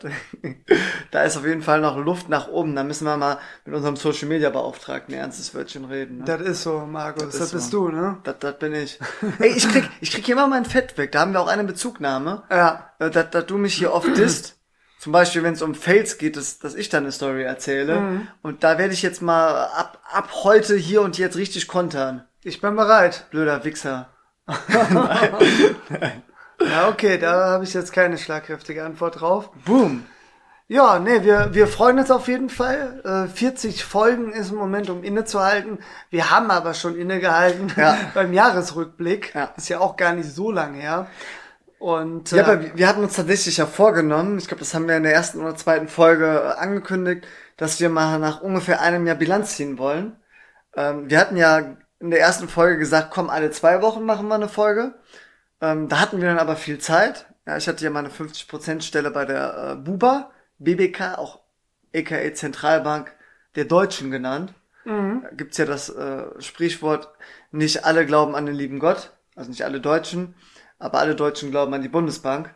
da 1.12 1.22
ist 1.22 1.36
auf 1.36 1.46
jeden 1.46 1.62
Fall 1.62 1.80
noch 1.80 1.96
Luft 1.96 2.28
nach 2.28 2.48
oben. 2.48 2.74
Da 2.74 2.82
müssen 2.82 3.04
wir 3.04 3.16
mal 3.16 3.38
mit 3.64 3.74
unserem 3.74 3.94
Social 3.94 4.26
Media 4.28 4.50
Beauftragten 4.50 5.14
ein 5.14 5.20
ernstes 5.20 5.54
Wörtchen 5.54 5.84
reden. 5.84 6.18
Ne? 6.18 6.24
Das 6.24 6.40
ist 6.40 6.62
so, 6.64 6.80
Markus. 6.80 7.22
Das, 7.24 7.36
ist 7.36 7.52
bist 7.52 7.70
so. 7.70 7.88
du, 7.88 7.96
ne? 7.96 8.18
Das, 8.24 8.38
das 8.40 8.58
bin 8.58 8.74
ich. 8.74 8.98
Ey, 9.38 9.50
ich 9.50 9.68
krieg, 9.68 9.88
ich 10.00 10.10
krieg 10.10 10.26
hier 10.26 10.34
immer 10.34 10.48
mein 10.48 10.64
Fett 10.64 10.98
weg. 10.98 11.12
Da 11.12 11.20
haben 11.20 11.32
wir 11.32 11.40
auch 11.40 11.48
eine 11.48 11.64
Bezugnahme. 11.64 12.42
Ja. 12.50 12.90
Äh, 12.98 13.10
dass, 13.10 13.30
dass 13.30 13.46
du 13.46 13.56
mich 13.56 13.74
hier 13.74 13.92
oft 13.92 14.16
disst. 14.16 14.56
Zum 15.00 15.12
Beispiel, 15.12 15.42
wenn 15.42 15.54
es 15.54 15.62
um 15.62 15.74
Fails 15.74 16.18
geht, 16.18 16.36
dass, 16.36 16.58
dass 16.58 16.74
ich 16.74 16.90
dann 16.90 17.04
eine 17.04 17.12
Story 17.12 17.42
erzähle. 17.42 18.00
Mhm. 18.00 18.28
Und 18.42 18.62
da 18.64 18.76
werde 18.76 18.92
ich 18.92 19.00
jetzt 19.00 19.22
mal 19.22 19.64
ab, 19.64 19.98
ab 20.12 20.28
heute 20.44 20.76
hier 20.76 21.00
und 21.00 21.16
jetzt 21.16 21.38
richtig 21.38 21.68
kontern. 21.68 22.26
Ich 22.44 22.60
bin 22.60 22.76
bereit. 22.76 23.24
Blöder 23.30 23.64
Wichser. 23.64 24.10
Ja, 26.62 26.90
okay, 26.90 27.16
da 27.16 27.46
habe 27.48 27.64
ich 27.64 27.72
jetzt 27.72 27.90
keine 27.90 28.18
schlagkräftige 28.18 28.84
Antwort 28.84 29.22
drauf. 29.22 29.48
Boom. 29.64 30.04
Ja, 30.68 30.98
nee, 30.98 31.22
wir, 31.22 31.54
wir 31.54 31.66
freuen 31.66 31.98
uns 31.98 32.10
auf 32.10 32.28
jeden 32.28 32.50
Fall. 32.50 33.00
Äh, 33.02 33.34
40 33.34 33.82
Folgen 33.82 34.32
ist 34.32 34.50
im 34.50 34.56
Moment, 34.56 34.90
um 34.90 35.02
innezuhalten. 35.02 35.78
Wir 36.10 36.30
haben 36.30 36.50
aber 36.50 36.74
schon 36.74 36.96
innegehalten 36.96 37.72
Ja. 37.76 37.96
beim 38.14 38.32
Jahresrückblick. 38.32 39.34
Ja. 39.34 39.52
Ist 39.56 39.70
ja 39.70 39.80
auch 39.80 39.96
gar 39.96 40.12
nicht 40.12 40.30
so 40.30 40.50
lange 40.52 40.78
her. 40.78 41.08
Und 41.80 42.30
Ja, 42.32 42.38
äh, 42.38 42.40
aber 42.42 42.60
wir- 42.62 42.76
wir 42.76 42.86
hatten 42.88 43.02
uns 43.02 43.16
tatsächlich 43.16 43.56
ja 43.56 43.64
vorgenommen, 43.66 44.36
ich 44.38 44.46
glaube, 44.48 44.60
das 44.60 44.74
haben 44.74 44.86
wir 44.86 44.96
in 44.98 45.02
der 45.02 45.14
ersten 45.14 45.40
oder 45.40 45.56
zweiten 45.56 45.88
Folge 45.88 46.26
äh, 46.26 46.60
angekündigt, 46.60 47.26
dass 47.56 47.80
wir 47.80 47.88
mal 47.88 48.18
nach 48.18 48.42
ungefähr 48.42 48.82
einem 48.82 49.06
Jahr 49.06 49.16
Bilanz 49.16 49.56
ziehen 49.56 49.78
wollen. 49.78 50.16
Ähm, 50.76 51.08
wir 51.10 51.18
hatten 51.18 51.36
ja 51.38 51.76
in 51.98 52.10
der 52.10 52.20
ersten 52.20 52.48
Folge 52.48 52.78
gesagt, 52.78 53.10
komm, 53.10 53.30
alle 53.30 53.50
zwei 53.50 53.80
Wochen 53.82 54.04
machen 54.04 54.28
wir 54.28 54.34
eine 54.34 54.48
Folge. 54.48 54.94
Ähm, 55.62 55.88
da 55.88 56.00
hatten 56.00 56.20
wir 56.20 56.28
dann 56.28 56.38
aber 56.38 56.56
viel 56.56 56.78
Zeit. 56.78 57.26
Ja, 57.46 57.56
ich 57.56 57.66
hatte 57.66 57.82
ja 57.84 57.90
meine 57.90 58.10
50% 58.10 58.84
Stelle 58.84 59.10
bei 59.10 59.24
der 59.24 59.72
äh, 59.72 59.76
Buba, 59.76 60.30
BBK, 60.58 61.16
auch 61.18 61.40
aka 61.96 62.34
Zentralbank 62.34 63.10
der 63.56 63.64
Deutschen 63.64 64.10
genannt. 64.10 64.52
Mhm. 64.84 65.22
Da 65.22 65.30
gibt's 65.30 65.56
ja 65.58 65.64
das 65.66 65.88
äh, 65.88 66.24
Sprichwort, 66.40 67.08
nicht 67.52 67.84
alle 67.86 68.06
glauben 68.06 68.34
an 68.34 68.46
den 68.46 68.54
lieben 68.54 68.78
Gott, 68.80 69.12
also 69.34 69.50
nicht 69.50 69.64
alle 69.64 69.80
Deutschen, 69.80 70.34
aber 70.80 70.98
alle 70.98 71.14
Deutschen 71.14 71.52
glauben 71.52 71.72
an 71.74 71.82
die 71.82 71.88
Bundesbank. 71.88 72.52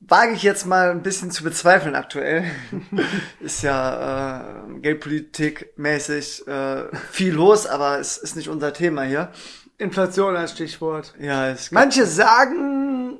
Wage 0.00 0.32
ich 0.32 0.42
jetzt 0.42 0.66
mal 0.66 0.90
ein 0.90 1.02
bisschen 1.02 1.30
zu 1.30 1.44
bezweifeln 1.44 1.94
aktuell. 1.94 2.44
ist 3.40 3.62
ja 3.62 4.64
äh, 4.66 4.80
Geldpolitik 4.80 5.74
mäßig 5.76 6.48
äh, 6.48 6.86
viel 7.10 7.34
los, 7.34 7.66
aber 7.68 8.00
es 8.00 8.18
ist 8.18 8.34
nicht 8.34 8.48
unser 8.48 8.72
Thema 8.72 9.02
hier. 9.02 9.30
Inflation 9.78 10.34
als 10.34 10.52
Stichwort. 10.52 11.14
Ja, 11.20 11.48
es 11.48 11.70
Manche 11.70 12.06
sagen, 12.06 13.18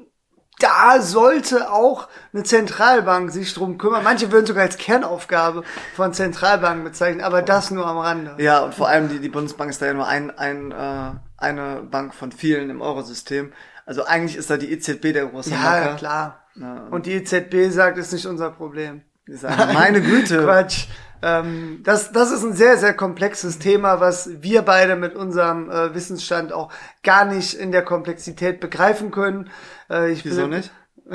da 0.59 1.01
sollte 1.01 1.71
auch 1.71 2.09
eine 2.33 2.43
Zentralbank 2.43 3.31
sich 3.31 3.53
drum 3.53 3.79
kümmern. 3.79 4.05
Manche 4.05 4.33
würden 4.33 4.47
sogar 4.47 4.63
als 4.63 4.77
Kernaufgabe 4.77 5.65
von 5.95 6.13
Zentralbanken 6.13 6.85
bezeichnen, 6.85 7.21
aber 7.21 7.43
das 7.43 7.71
nur 7.71 7.87
am 7.87 7.99
Rande. 7.99 8.37
Ja, 8.39 8.61
und 8.61 8.75
vor 8.75 8.89
allem 8.89 9.09
die, 9.09 9.21
die 9.21 9.29
Bundesbank 9.29 9.71
ist 9.71 9.83
da 9.83 9.87
ja 9.87 9.95
nur 9.95 10.07
ein, 10.07 10.31
ein, 10.37 10.73
äh, 10.73 11.11
eine 11.37 11.83
Bank 11.83 12.15
von 12.15 12.33
vielen 12.33 12.71
im 12.71 12.81
Eurosystem. 12.81 13.53
Also 13.87 14.05
eigentlich 14.05 14.37
ist 14.37 14.51
da 14.51 14.57
die 14.57 14.73
EZB 14.73 15.13
der 15.13 15.27
große 15.27 15.51
Ja, 15.51 15.59
Macker. 15.59 15.95
klar. 15.97 16.43
Ja. 16.55 16.87
Und 16.91 17.07
die 17.07 17.13
EZB 17.13 17.71
sagt, 17.71 17.99
ist 17.99 18.13
nicht 18.13 18.27
unser 18.27 18.51
Problem. 18.51 19.03
Die 19.27 19.35
sagen, 19.35 19.73
meine 19.73 20.01
Güte. 20.03 20.45
Quatsch. 20.45 20.87
Ähm, 21.23 21.81
das, 21.85 22.11
das 22.13 22.33
ist 22.33 22.43
ein 22.43 22.53
sehr, 22.55 22.77
sehr 22.79 22.95
komplexes 22.95 23.59
Thema, 23.61 24.01
was 24.01 24.43
wir 24.43 24.63
beide 24.63 24.97
mit 24.97 25.15
unserem 25.15 25.71
äh, 25.71 25.95
Wissensstand 25.95 26.53
auch 26.53 26.73
gar 27.05 27.25
nicht 27.25 27.55
in 27.55 27.71
der 27.71 27.83
Komplexität 27.85 28.59
begreifen 28.61 29.11
können. 29.13 29.49
Äh, 29.89 30.11
ich 30.11 30.25
Wieso 30.25 30.47
nicht? 30.47 30.71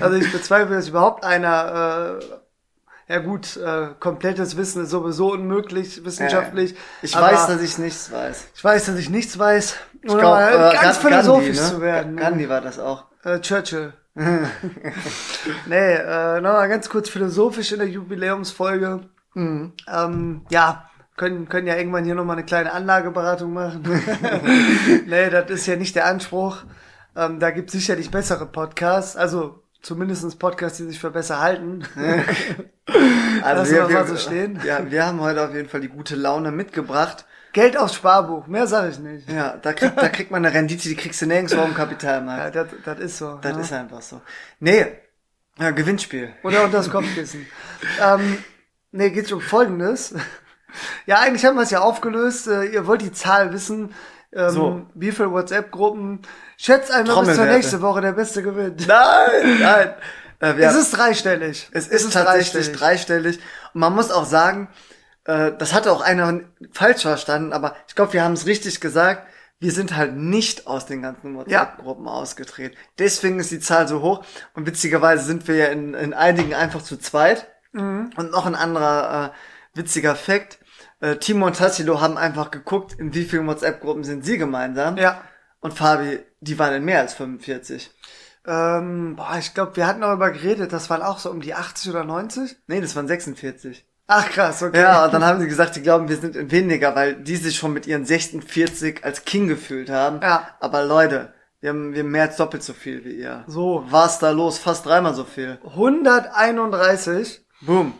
Also 0.00 0.16
ich 0.16 0.32
bezweifle, 0.32 0.74
dass 0.76 0.88
überhaupt 0.88 1.24
einer, 1.24 2.18
äh, 2.20 2.24
ja 3.08 3.18
gut, 3.18 3.56
äh, 3.56 3.88
komplettes 4.00 4.56
Wissen 4.56 4.82
ist 4.82 4.90
sowieso 4.90 5.32
unmöglich 5.32 6.04
wissenschaftlich. 6.04 6.74
Ich 7.02 7.16
aber 7.16 7.28
weiß, 7.28 7.46
dass 7.46 7.62
ich 7.62 7.78
nichts 7.78 8.10
weiß. 8.10 8.48
ich 8.54 8.64
weiß, 8.64 8.86
dass 8.86 8.98
ich 8.98 9.10
nichts 9.10 9.38
weiß. 9.38 9.76
Ich 10.02 10.10
Um 10.10 10.20
mal 10.20 10.48
äh, 10.52 10.74
ganz 10.74 11.00
Gan- 11.00 11.12
philosophisch 11.12 11.56
ne? 11.56 11.62
zu 11.62 11.80
werden. 11.80 12.16
Gandhi 12.16 12.48
war 12.48 12.60
das 12.60 12.78
auch. 12.78 13.04
Äh, 13.24 13.40
Churchill. 13.40 13.92
nee, 15.66 15.94
äh, 15.94 16.40
nochmal 16.40 16.68
ganz 16.68 16.88
kurz 16.88 17.08
philosophisch 17.08 17.72
in 17.72 17.78
der 17.78 17.88
Jubiläumsfolge. 17.88 19.00
Mhm. 19.34 19.72
Ähm, 19.92 20.46
ja, 20.50 20.88
können, 21.16 21.48
können 21.48 21.66
ja 21.66 21.76
irgendwann 21.76 22.04
hier 22.04 22.14
nochmal 22.14 22.36
eine 22.36 22.46
kleine 22.46 22.72
Anlageberatung 22.72 23.52
machen. 23.52 23.82
nee, 25.06 25.30
das 25.30 25.50
ist 25.50 25.66
ja 25.66 25.76
nicht 25.76 25.94
der 25.96 26.06
Anspruch. 26.06 26.58
Ähm, 27.14 27.40
da 27.40 27.50
gibt 27.50 27.70
sicherlich 27.70 28.10
bessere 28.10 28.46
Podcasts, 28.46 29.16
also 29.16 29.62
zumindestens 29.86 30.34
Podcasts, 30.34 30.78
die 30.78 30.84
sich 30.84 30.98
für 30.98 31.12
besser 31.12 31.40
halten. 31.40 31.84
Lassen 33.40 33.74
wir 33.76 33.88
mal 33.88 34.06
so 34.06 34.16
stehen. 34.16 34.60
Ja, 34.64 34.90
wir 34.90 35.06
haben 35.06 35.20
heute 35.20 35.46
auf 35.46 35.54
jeden 35.54 35.68
Fall 35.68 35.80
die 35.80 35.88
gute 35.88 36.16
Laune 36.16 36.50
mitgebracht. 36.50 37.24
Geld 37.52 37.76
aufs 37.76 37.94
Sparbuch, 37.94 38.48
mehr 38.48 38.66
sage 38.66 38.90
ich 38.90 38.98
nicht. 38.98 39.30
Ja, 39.30 39.56
da 39.56 39.72
kriegt, 39.72 39.96
da 39.96 40.08
kriegt 40.08 40.32
man 40.32 40.44
eine 40.44 40.52
Rendite, 40.52 40.88
die 40.88 40.96
kriegst 40.96 41.22
du 41.22 41.26
nirgendwo 41.26 41.62
im 41.62 41.70
Ja, 41.70 41.76
Kapitalmarkt. 41.76 42.56
das, 42.56 42.66
das 42.84 42.98
ist 42.98 43.18
so. 43.18 43.38
Das 43.40 43.54
ne? 43.54 43.62
ist 43.62 43.72
einfach 43.72 44.02
so. 44.02 44.20
Nee, 44.58 44.86
ja, 45.56 45.70
Gewinnspiel. 45.70 46.34
Oder 46.42 46.64
unter 46.64 46.78
das 46.78 46.90
Kopfkissen. 46.90 47.46
ähm, 48.02 48.38
nee, 48.90 49.10
geht 49.10 49.30
um 49.32 49.40
Folgendes. 49.40 50.14
Ja, 51.06 51.20
eigentlich 51.20 51.42
haben 51.46 51.54
wir 51.56 51.62
es 51.62 51.70
ja 51.70 51.80
aufgelöst. 51.80 52.48
Äh, 52.48 52.64
ihr 52.64 52.86
wollt 52.86 53.00
die 53.00 53.12
Zahl 53.12 53.50
wissen. 53.50 53.94
Ähm, 54.36 54.50
So. 54.50 54.86
Wie 54.94 55.12
viele 55.12 55.30
WhatsApp-Gruppen? 55.32 56.20
Schätzt 56.56 56.90
einmal 56.90 57.04
bis 57.04 57.14
zur 57.14 57.24
Trommelwerte. 57.24 57.52
nächste 57.54 57.82
Woche, 57.82 58.00
der 58.02 58.12
Beste 58.12 58.42
gewinnt. 58.42 58.86
Nein, 58.86 59.60
nein. 59.60 59.94
Äh, 60.40 60.52
Es 60.62 60.74
ist 60.76 60.90
dreistellig. 60.96 61.68
Es 61.72 61.88
ist 61.88 62.12
tatsächlich 62.12 62.70
dreistellig. 62.72 63.38
Und 63.72 63.80
man 63.80 63.94
muss 63.94 64.10
auch 64.10 64.26
sagen, 64.26 64.68
äh, 65.24 65.52
das 65.58 65.72
hatte 65.72 65.90
auch 65.90 66.02
einer 66.02 66.40
falsch 66.72 67.02
verstanden, 67.02 67.52
aber 67.52 67.74
ich 67.88 67.94
glaube, 67.94 68.12
wir 68.12 68.22
haben 68.22 68.34
es 68.34 68.46
richtig 68.46 68.80
gesagt. 68.80 69.26
Wir 69.58 69.72
sind 69.72 69.96
halt 69.96 70.14
nicht 70.14 70.66
aus 70.66 70.84
den 70.84 71.00
ganzen 71.00 71.34
WhatsApp-Gruppen 71.34 72.06
ausgetreten. 72.08 72.76
Deswegen 72.98 73.40
ist 73.40 73.50
die 73.50 73.60
Zahl 73.60 73.88
so 73.88 74.02
hoch. 74.02 74.22
Und 74.52 74.66
witzigerweise 74.66 75.24
sind 75.24 75.48
wir 75.48 75.56
ja 75.56 75.66
in, 75.68 75.94
in 75.94 76.12
einigen 76.12 76.52
einfach 76.54 76.82
zu 76.82 76.98
zweit. 76.98 77.46
Und 78.16 78.30
noch 78.32 78.44
ein 78.46 78.54
anderer 78.54 79.32
äh, 79.74 79.78
witziger 79.78 80.14
Fakt. 80.14 80.58
Äh, 81.00 81.16
Timo 81.16 81.46
und 81.46 81.56
Tassilo 81.56 82.00
haben 82.00 82.16
einfach 82.16 82.50
geguckt, 82.50 82.94
in 82.98 83.14
wie 83.14 83.24
vielen 83.24 83.46
WhatsApp-Gruppen 83.46 84.04
sind 84.04 84.24
sie 84.24 84.38
gemeinsam. 84.38 84.96
Ja. 84.96 85.22
Und 85.60 85.74
Fabi, 85.74 86.20
die 86.40 86.58
waren 86.58 86.74
in 86.74 86.84
mehr 86.84 87.00
als 87.00 87.14
45. 87.14 87.90
Ähm, 88.46 89.16
boah, 89.16 89.36
ich 89.38 89.54
glaube, 89.54 89.76
wir 89.76 89.86
hatten 89.86 90.02
darüber 90.02 90.30
geredet, 90.30 90.72
das 90.72 90.88
waren 90.88 91.02
auch 91.02 91.18
so 91.18 91.30
um 91.30 91.40
die 91.40 91.54
80 91.54 91.90
oder 91.90 92.04
90. 92.04 92.56
Nee, 92.68 92.80
das 92.80 92.94
waren 92.94 93.08
46. 93.08 93.84
Ach 94.06 94.30
krass, 94.30 94.62
okay. 94.62 94.80
Ja, 94.80 95.04
und 95.04 95.12
dann 95.12 95.24
haben 95.24 95.40
sie 95.40 95.48
gesagt, 95.48 95.74
die 95.74 95.82
glauben, 95.82 96.08
wir 96.08 96.16
sind 96.16 96.36
in 96.36 96.52
weniger, 96.52 96.94
weil 96.94 97.16
die 97.16 97.36
sich 97.36 97.56
schon 97.56 97.72
mit 97.72 97.88
ihren 97.88 98.04
46 98.04 99.04
als 99.04 99.24
King 99.24 99.48
gefühlt 99.48 99.90
haben. 99.90 100.20
Ja. 100.22 100.48
Aber 100.60 100.84
Leute, 100.84 101.34
wir 101.60 101.70
haben, 101.70 101.92
wir 101.92 102.04
haben 102.04 102.10
mehr 102.12 102.22
als 102.22 102.36
doppelt 102.36 102.62
so 102.62 102.72
viel 102.72 103.04
wie 103.04 103.16
ihr. 103.16 103.42
So. 103.48 103.84
Was 103.88 104.20
da 104.20 104.30
los? 104.30 104.58
Fast 104.58 104.86
dreimal 104.86 105.14
so 105.14 105.24
viel. 105.24 105.58
131. 105.64 107.44
Boom. 107.62 107.94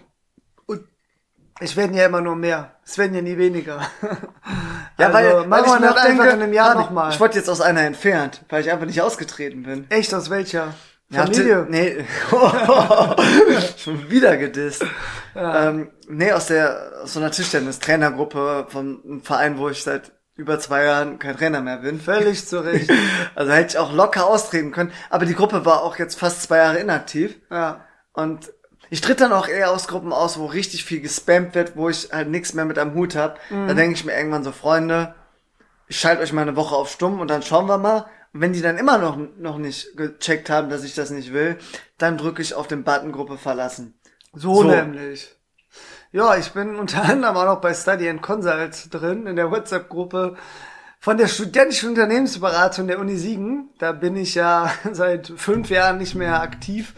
Es 1.61 1.75
werden 1.77 1.97
ja 1.97 2.07
immer 2.07 2.21
nur 2.21 2.37
mehr. 2.37 2.73
Es 2.85 2.99
werden 2.99 3.15
ja 3.15 3.23
nie 3.23 3.37
weniger. 3.39 3.81
Ja, 4.99 5.13
weil, 5.13 5.27
also, 5.27 5.39
weil 5.41 5.47
machen 5.49 5.65
ich 5.67 5.81
mir 5.81 5.87
denke, 5.89 6.01
einfach 6.01 6.25
in 6.25 6.43
einem 6.43 6.53
Jahr 6.55 6.75
nochmal. 6.75 7.13
Ich 7.13 7.21
wurde 7.21 7.35
jetzt 7.37 7.51
aus 7.51 7.61
einer 7.61 7.83
entfernt, 7.83 8.43
weil 8.49 8.63
ich 8.63 8.71
einfach 8.73 8.87
nicht 8.87 9.03
ausgetreten 9.03 9.65
bin. 9.65 9.85
Echt, 9.91 10.15
aus 10.15 10.31
welcher? 10.31 10.73
Ja, 11.11 11.25
Familie? 11.25 11.67
t- 11.67 11.71
Nee. 11.71 12.05
Schon 13.77 14.09
wieder 14.11 14.37
gedisst. 14.39 14.85
Ähm, 15.35 15.91
nee, 16.09 16.33
aus 16.33 16.47
der, 16.47 16.93
aus 17.03 17.13
so 17.13 17.21
einer 17.21 17.31
Tischtennis-Trainergruppe 17.31 18.69
von 18.71 19.03
einem 19.05 19.23
Verein, 19.23 19.59
wo 19.59 19.69
ich 19.69 19.83
seit 19.83 20.13
über 20.35 20.59
zwei 20.61 20.85
Jahren 20.85 21.19
kein 21.19 21.37
Trainer 21.37 21.61
mehr 21.61 21.79
bin. 21.79 22.01
Völlig 22.01 22.47
zurecht. 22.49 22.91
Also 23.35 23.53
hätte 23.53 23.69
ich 23.73 23.79
auch 23.79 23.93
locker 23.93 24.27
austreten 24.27 24.73
können. 24.73 24.93
Aber 25.11 25.27
die 25.27 25.35
Gruppe 25.35 25.67
war 25.67 25.83
auch 25.83 25.99
jetzt 25.99 26.19
fast 26.19 26.43
zwei 26.43 26.57
Jahre 26.57 26.79
inaktiv. 26.79 27.39
ja. 27.51 27.83
Und 28.15 28.51
ich 28.91 29.01
tritt 29.01 29.21
dann 29.21 29.33
auch 29.33 29.49
eher 29.49 29.71
aus 29.71 29.89
Gruppen 29.89 30.13
aus, 30.13 30.39
wo 30.39 30.47
richtig 30.47 30.85
viel 30.85 31.01
gespammt 31.01 31.55
wird, 31.55 31.77
wo 31.77 31.89
ich 31.89 32.11
halt 32.13 32.29
nichts 32.29 32.55
mehr 32.55 32.65
mit 32.65 32.79
am 32.79 32.95
Hut 32.95 33.17
hab. 33.17 33.41
Da 33.51 33.75
denke 33.75 33.95
ich 33.95 34.05
mir 34.05 34.17
irgendwann 34.17 34.45
so, 34.45 34.53
Freunde, 34.53 35.15
ich 35.89 35.99
schalte 35.99 36.23
euch 36.23 36.33
mal 36.33 36.43
eine 36.43 36.57
Woche 36.57 36.75
auf 36.75 36.91
stumm 36.91 37.21
und 37.21 37.29
dann 37.29 37.43
schauen 37.43 37.67
wir 37.67 37.79
mal. 37.79 38.07
Und 38.33 38.41
wenn 38.41 38.53
die 38.53 38.63
dann 38.63 38.79
immer 38.79 38.99
noch, 38.99 39.19
noch 39.39 39.59
nicht 39.59 39.97
gecheckt 39.97 40.51
haben, 40.51 40.69
dass 40.69 40.85
ich 40.85 40.95
das 40.95 41.11
nicht 41.11 41.33
will, 41.33 41.57
dann 41.99 42.19
drücke 42.19 42.43
ich 42.43 42.55
auf 42.55 42.69
den 42.69 42.85
Button 42.85 43.13
Gruppe 43.13 43.39
verlassen. 43.39 43.95
So, 44.33 44.63
So. 44.63 44.65
nämlich. 44.65 45.35
Ja, 46.13 46.37
ich 46.37 46.53
bin 46.53 46.77
unter 46.77 47.03
anderem 47.03 47.37
auch 47.37 47.45
noch 47.45 47.61
bei 47.61 47.75
Study 47.75 48.09
and 48.09 48.23
Consult 48.23 48.89
drin, 48.93 49.27
in 49.27 49.37
der 49.37 49.51
WhatsApp-Gruppe 49.51 50.37
von 51.01 51.19
der 51.19 51.29
studentischen 51.29 51.91
Unternehmensberatung 51.91 52.87
der 52.87 52.99
Uni 53.01 53.17
Siegen. 53.17 53.71
Da 53.79 53.93
bin 53.93 54.17
ich 54.17 54.35
ja 54.35 54.73
seit 54.93 55.33
fünf 55.37 55.71
Jahren 55.71 55.99
nicht 55.99 56.15
mehr 56.15 56.41
aktiv 56.41 56.95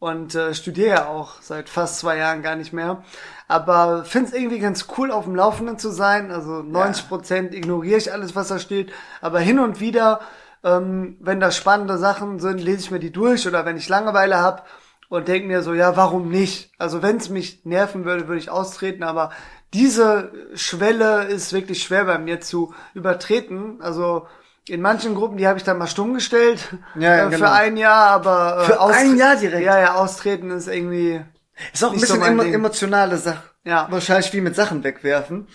und 0.00 0.34
äh, 0.34 0.54
studiere 0.54 0.88
ja 0.88 1.06
auch 1.08 1.40
seit 1.42 1.68
fast 1.68 1.98
zwei 1.98 2.16
Jahren 2.16 2.42
gar 2.42 2.56
nicht 2.56 2.72
mehr. 2.72 3.04
Aber 3.46 4.04
finde 4.04 4.30
es 4.30 4.34
irgendwie 4.34 4.58
ganz 4.58 4.86
cool, 4.96 5.12
auf 5.12 5.24
dem 5.24 5.36
Laufenden 5.36 5.78
zu 5.78 5.90
sein. 5.90 6.32
Also 6.32 6.62
90 6.62 7.08
Prozent 7.08 7.54
ignoriere 7.54 7.98
ich 7.98 8.12
alles, 8.12 8.34
was 8.34 8.48
da 8.48 8.58
steht. 8.58 8.90
Aber 9.20 9.40
hin 9.40 9.58
und 9.60 9.78
wieder, 9.78 10.20
ähm, 10.64 11.16
wenn 11.20 11.38
da 11.38 11.50
spannende 11.50 11.98
Sachen 11.98 12.40
sind, 12.40 12.60
lese 12.60 12.80
ich 12.80 12.90
mir 12.90 12.98
die 12.98 13.12
durch 13.12 13.46
oder 13.46 13.66
wenn 13.66 13.76
ich 13.76 13.88
Langeweile 13.90 14.38
habe 14.38 14.62
und 15.10 15.28
denke 15.28 15.48
mir 15.48 15.62
so, 15.62 15.74
ja, 15.74 15.96
warum 15.96 16.30
nicht? 16.30 16.72
Also 16.78 17.02
wenn 17.02 17.18
es 17.18 17.28
mich 17.28 17.66
nerven 17.66 18.06
würde, 18.06 18.26
würde 18.26 18.40
ich 18.40 18.50
austreten, 18.50 19.02
aber 19.02 19.30
diese 19.74 20.32
Schwelle 20.54 21.24
ist 21.24 21.52
wirklich 21.52 21.82
schwer 21.82 22.06
bei 22.06 22.18
mir 22.18 22.40
zu 22.40 22.74
übertreten. 22.94 23.82
Also 23.82 24.26
in 24.68 24.80
manchen 24.80 25.14
Gruppen, 25.14 25.36
die 25.36 25.46
habe 25.48 25.58
ich 25.58 25.64
dann 25.64 25.78
mal 25.78 25.86
stumm 25.86 26.14
gestellt 26.14 26.76
Ja, 26.94 27.16
ja, 27.16 27.26
äh, 27.26 27.30
für 27.30 27.36
genau. 27.38 27.50
ein 27.52 27.76
Jahr, 27.76 28.06
aber 28.10 28.58
äh, 28.62 28.64
Für 28.66 28.80
ein 28.80 29.16
Jahr 29.16 29.36
direkt? 29.36 29.64
Ja, 29.64 29.78
ja, 29.80 29.94
austreten 29.94 30.50
ist 30.50 30.68
irgendwie 30.68 31.24
Ist 31.72 31.82
auch 31.84 31.88
ein 31.92 31.96
so 31.98 32.00
bisschen 32.00 32.20
mein 32.20 32.32
emo 32.32 32.42
Ding. 32.44 32.54
emotionale 32.54 33.16
Sache. 33.16 33.42
Ja. 33.64 33.86
Wahrscheinlich 33.90 34.32
wie 34.32 34.40
mit 34.40 34.54
Sachen 34.54 34.84
wegwerfen. 34.84 35.48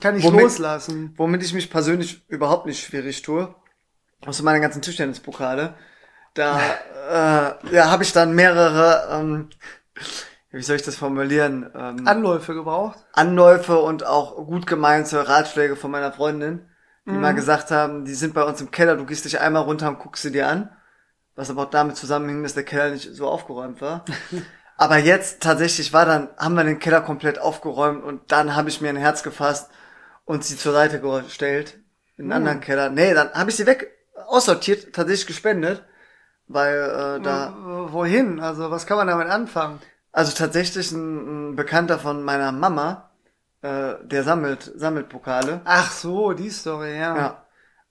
kann 0.00 0.16
ich 0.16 0.24
Womit- 0.24 0.42
loslassen. 0.42 1.14
Womit 1.16 1.42
ich 1.42 1.52
mich 1.54 1.70
persönlich 1.70 2.24
überhaupt 2.28 2.66
nicht 2.66 2.84
schwierig 2.84 3.22
tue. 3.22 3.54
Außer 4.26 4.42
meine 4.42 4.60
ganzen 4.60 4.82
Tischtennispokale. 4.82 5.74
Da 6.34 6.58
äh, 7.70 7.74
ja, 7.74 7.90
habe 7.90 8.02
ich 8.02 8.12
dann 8.12 8.34
mehrere, 8.34 9.08
ähm, 9.12 9.50
wie 10.50 10.62
soll 10.62 10.76
ich 10.76 10.82
das 10.82 10.96
formulieren, 10.96 11.70
ähm, 11.76 12.06
Anläufe 12.08 12.54
gebraucht. 12.54 12.98
Anläufe 13.12 13.78
und 13.78 14.06
auch 14.06 14.36
gut 14.46 14.66
gemeinte 14.66 15.28
Ratschläge 15.28 15.76
von 15.76 15.90
meiner 15.90 16.12
Freundin, 16.12 16.68
die 17.10 17.16
Mhm. 17.16 17.20
mal 17.20 17.34
gesagt 17.34 17.70
haben, 17.70 18.04
die 18.04 18.14
sind 18.14 18.34
bei 18.34 18.42
uns 18.44 18.60
im 18.60 18.70
Keller, 18.70 18.96
du 18.96 19.04
gehst 19.06 19.24
dich 19.24 19.40
einmal 19.40 19.62
runter 19.62 19.88
und 19.88 19.98
guckst 19.98 20.22
sie 20.22 20.32
dir 20.32 20.48
an. 20.48 20.70
Was 21.36 21.50
aber 21.50 21.62
auch 21.64 21.70
damit 21.70 21.96
zusammenhing, 21.96 22.42
dass 22.42 22.54
der 22.54 22.64
Keller 22.64 22.90
nicht 22.90 23.14
so 23.14 23.28
aufgeräumt 23.28 23.80
war. 23.80 24.04
aber 24.76 24.98
jetzt 24.98 25.42
tatsächlich 25.42 25.92
war 25.92 26.06
dann, 26.06 26.28
haben 26.36 26.54
wir 26.54 26.64
den 26.64 26.78
Keller 26.78 27.00
komplett 27.00 27.38
aufgeräumt 27.40 28.04
und 28.04 28.30
dann 28.32 28.54
habe 28.56 28.68
ich 28.68 28.80
mir 28.80 28.88
ein 28.90 28.96
Herz 28.96 29.22
gefasst 29.22 29.70
und 30.24 30.44
sie 30.44 30.56
zur 30.56 30.72
Seite 30.72 31.00
gestellt 31.00 31.78
in 32.16 32.24
einen 32.24 32.28
Mhm. 32.28 32.32
anderen 32.36 32.60
Keller. 32.60 32.88
Nee, 32.90 33.14
dann 33.14 33.32
habe 33.32 33.50
ich 33.50 33.56
sie 33.56 33.66
weg 33.66 33.90
aussortiert, 34.28 34.94
tatsächlich 34.94 35.26
gespendet, 35.26 35.84
weil 36.46 36.74
äh, 37.18 37.20
da 37.22 37.52
Wohin? 37.90 38.40
Also 38.40 38.70
was 38.70 38.86
kann 38.86 38.96
man 38.96 39.08
damit 39.08 39.28
anfangen? 39.28 39.80
also 40.12 40.32
tatsächlich 40.36 40.92
ein, 40.92 41.50
ein 41.52 41.56
Bekannter 41.56 41.98
von 41.98 42.22
meiner 42.22 42.52
Mama, 42.52 43.10
äh, 43.64 43.94
der 44.06 44.22
sammelt, 44.24 44.70
sammelt 44.76 45.08
Pokale. 45.08 45.60
Ach 45.64 45.90
so, 45.90 46.32
die 46.32 46.50
Story, 46.50 46.98
ja. 46.98 47.16
Ja. 47.16 47.44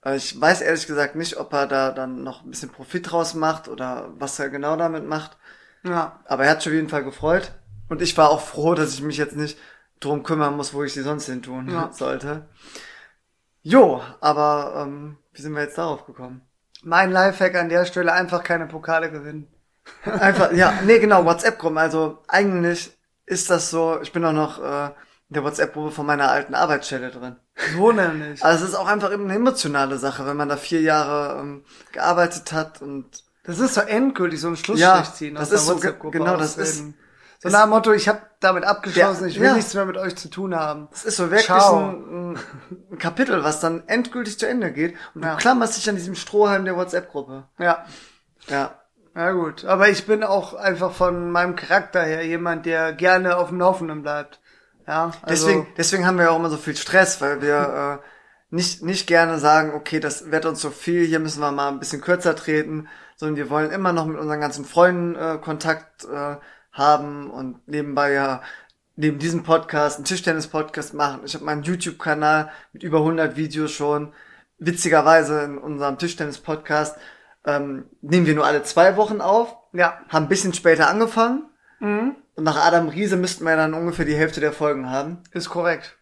Äh, 0.06 0.16
Ich 0.18 0.40
weiß 0.40 0.62
ehrlich 0.62 0.86
gesagt 0.88 1.16
nicht, 1.16 1.38
ob 1.38 1.52
er 1.54 1.68
da 1.68 1.92
dann 1.92 2.24
noch 2.24 2.44
ein 2.44 2.50
bisschen 2.52 2.70
Profit 2.70 3.12
draus 3.12 3.34
macht 3.34 3.68
oder 3.68 4.10
was 4.20 4.38
er 4.40 4.50
genau 4.50 4.76
damit 4.78 5.06
macht. 5.08 5.38
ja. 5.84 6.20
Aber 6.26 6.44
er 6.46 6.52
hat 6.52 6.62
sich 6.62 6.72
auf 6.72 6.76
jeden 6.76 6.90
Fall 6.90 7.04
gefreut. 7.04 7.54
Und 7.90 8.02
ich 8.02 8.18
war 8.18 8.30
auch 8.30 8.42
froh, 8.42 8.76
dass 8.76 8.94
ich 8.94 9.02
mich 9.02 9.18
jetzt 9.18 9.36
nicht 9.36 9.58
drum 10.00 10.24
kümmern 10.24 10.56
muss, 10.56 10.74
wo 10.74 10.84
ich 10.84 10.94
sie 10.94 11.02
sonst 11.04 11.26
hin 11.28 11.42
tun 11.42 11.70
Ja. 11.70 11.92
sollte. 11.92 12.48
Jo, 13.62 14.02
aber 14.20 14.74
ähm, 14.86 15.18
wie 15.32 15.42
sind 15.42 15.54
wir 15.54 15.62
jetzt 15.64 15.78
darauf 15.78 16.06
gekommen? 16.06 16.42
Mein 16.84 17.12
Lifehack 17.12 17.56
an 17.56 17.70
der 17.70 17.86
Stelle, 17.86 18.12
einfach 18.12 18.44
keine 18.44 18.68
Pokale 18.68 19.10
gewinnen. 19.10 19.48
Einfach, 20.04 20.52
ja, 20.52 20.74
nee, 20.86 21.00
genau, 21.00 21.24
WhatsApp-Gruppen. 21.26 21.78
Also 21.78 22.22
eigentlich 22.28 22.92
ist 23.26 23.50
das 23.50 23.70
so, 23.70 24.00
ich 24.02 24.12
bin 24.12 24.26
auch 24.26 24.34
noch 24.34 24.60
äh, 24.62 24.90
in 25.34 25.42
der 25.42 25.44
WhatsApp-Gruppe 25.44 25.90
von 25.92 26.06
meiner 26.06 26.30
alten 26.30 26.54
Arbeitsstelle 26.54 27.10
drin. 27.10 27.38
So 27.76 27.92
nämlich. 27.92 28.44
Also 28.46 28.66
es 28.66 28.70
ist 28.72 28.76
auch 28.76 28.88
einfach 28.88 29.12
eben 29.12 29.24
eine 29.26 29.34
emotionale 29.36 29.98
Sache, 29.98 30.28
wenn 30.28 30.38
man 30.38 30.48
da 30.48 30.58
vier 30.58 30.82
Jahre 30.82 31.40
ähm, 31.42 31.64
gearbeitet 31.92 32.54
hat 32.54 32.84
und 32.84 33.06
Das 33.44 33.58
ist 33.58 33.74
so 33.74 33.82
endgültig 33.82 34.40
so 34.40 34.50
ein 34.50 34.56
Schlussstrich 34.58 34.80
Ja, 34.80 35.04
ziehen. 35.04 35.34
das 35.36 35.46
aus 35.52 35.52
ist 35.52 35.52
der 35.52 35.60
so 35.60 35.74
WhatsApp-Gruppe 35.76 36.18
genau, 36.20 36.38
das 36.38 36.58
ist-. 36.58 36.84
So 37.40 37.50
nach 37.50 37.64
dem 37.64 37.72
Motto, 37.72 37.92
ich 37.92 38.08
habe 38.08 38.22
damit 38.42 38.64
abgeschlossen, 38.64 39.24
Ja, 39.24 39.28
ich 39.28 39.40
will 39.40 39.48
ja. 39.48 39.54
nichts 39.56 39.74
mehr 39.74 39.86
mit 39.86 39.98
euch 39.98 40.16
zu 40.16 40.30
tun 40.30 40.56
haben. 40.56 40.88
es 40.94 41.04
ist 41.04 41.18
so 41.18 41.30
wirklich 41.32 41.50
ein, 41.50 42.38
ein 42.92 42.98
Kapitel, 43.00 43.44
was 43.44 43.60
dann 43.60 43.84
endgültig 43.88 44.38
zu 44.38 44.48
Ende 44.48 44.72
geht 44.72 44.96
und 45.16 45.24
Ja. 45.24 45.32
du 45.32 45.38
klammerst 45.38 45.76
dich 45.76 45.90
an 45.90 45.96
diesem 45.96 46.14
Strohhalm 46.16 46.64
der 46.64 46.78
WhatsApp-Gruppe. 46.78 47.44
Ja. 47.58 47.86
Ja. 48.50 48.76
Ja 49.16 49.32
gut, 49.32 49.66
aber 49.66 49.90
ich 49.90 50.06
bin 50.08 50.24
auch 50.24 50.54
einfach 50.56 50.92
von 50.92 51.32
meinem 51.32 51.56
Charakter 51.56 52.02
her 52.04 52.26
jemand, 52.26 52.66
der 52.66 52.94
gerne 52.94 53.38
auf 53.38 53.50
dem 53.50 53.60
Laufenden 53.60 54.02
bleibt. 54.04 54.40
Ja, 54.88 55.12
also, 55.22 55.48
Deswegen, 55.48 55.68
deswegen 55.78 56.06
haben 56.06 56.18
wir 56.18 56.26
ja 56.26 56.32
auch 56.32 56.40
immer 56.40 56.50
so 56.50 56.58
viel 56.58 56.76
Stress, 56.76 57.22
weil 57.22 57.42
wir 57.42 58.02
äh, 58.04 58.56
nicht, 58.56 58.84
nicht 58.84 59.08
gerne 59.08 59.40
sagen, 59.40 59.74
okay, 59.74 60.00
das 60.00 60.32
wird 60.32 60.46
uns 60.46 60.62
so 60.62 60.70
viel, 60.70 61.06
hier 61.06 61.20
müssen 61.20 61.42
wir 61.42 61.52
mal 61.52 61.70
ein 61.70 61.80
bisschen 61.80 62.02
kürzer 62.02 62.36
treten, 62.36 62.88
sondern 63.16 63.38
wir 63.38 63.50
wollen 63.50 63.72
immer 63.72 63.94
noch 63.94 64.06
mit 64.06 64.18
unseren 64.18 64.42
ganzen 64.42 64.66
Freunden 64.66 65.16
äh, 65.16 65.38
Kontakt 65.40 66.06
äh, 66.06 66.38
haben 66.72 67.30
und 67.32 67.68
nebenbei 67.68 68.12
ja 68.12 68.42
neben 68.96 69.20
diesem 69.20 69.44
Podcast 69.44 69.98
einen 69.98 70.06
Tischtennis-Podcast 70.06 70.94
machen. 70.94 71.22
Ich 71.26 71.34
habe 71.34 71.46
meinen 71.46 71.64
YouTube-Kanal 71.64 72.52
mit 72.74 72.84
über 72.84 73.00
100 73.00 73.36
Videos 73.36 73.72
schon. 73.72 74.14
Witzigerweise 74.60 75.42
in 75.44 75.58
unserem 75.58 75.98
Tischtennis-Podcast 75.98 76.98
ähm, 77.46 77.86
nehmen 78.02 78.26
wir 78.26 78.36
nur 78.36 78.46
alle 78.46 78.64
zwei 78.64 78.98
Wochen 78.98 79.20
auf, 79.20 79.56
ja, 79.74 80.00
haben 80.10 80.26
ein 80.26 80.30
bisschen 80.30 80.54
später 80.54 80.90
angefangen 80.90 81.50
mhm. 81.84 82.16
und 82.36 82.44
nach 82.44 82.66
Adam 82.66 82.90
Riese 82.90 83.18
müssten 83.18 83.46
wir 83.46 83.56
dann 83.56 83.74
ungefähr 83.74 84.06
die 84.06 84.16
Hälfte 84.16 84.40
der 84.40 84.54
Folgen 84.54 84.90
haben. 84.90 85.20
ist 85.32 85.50
korrekt. 85.50 85.98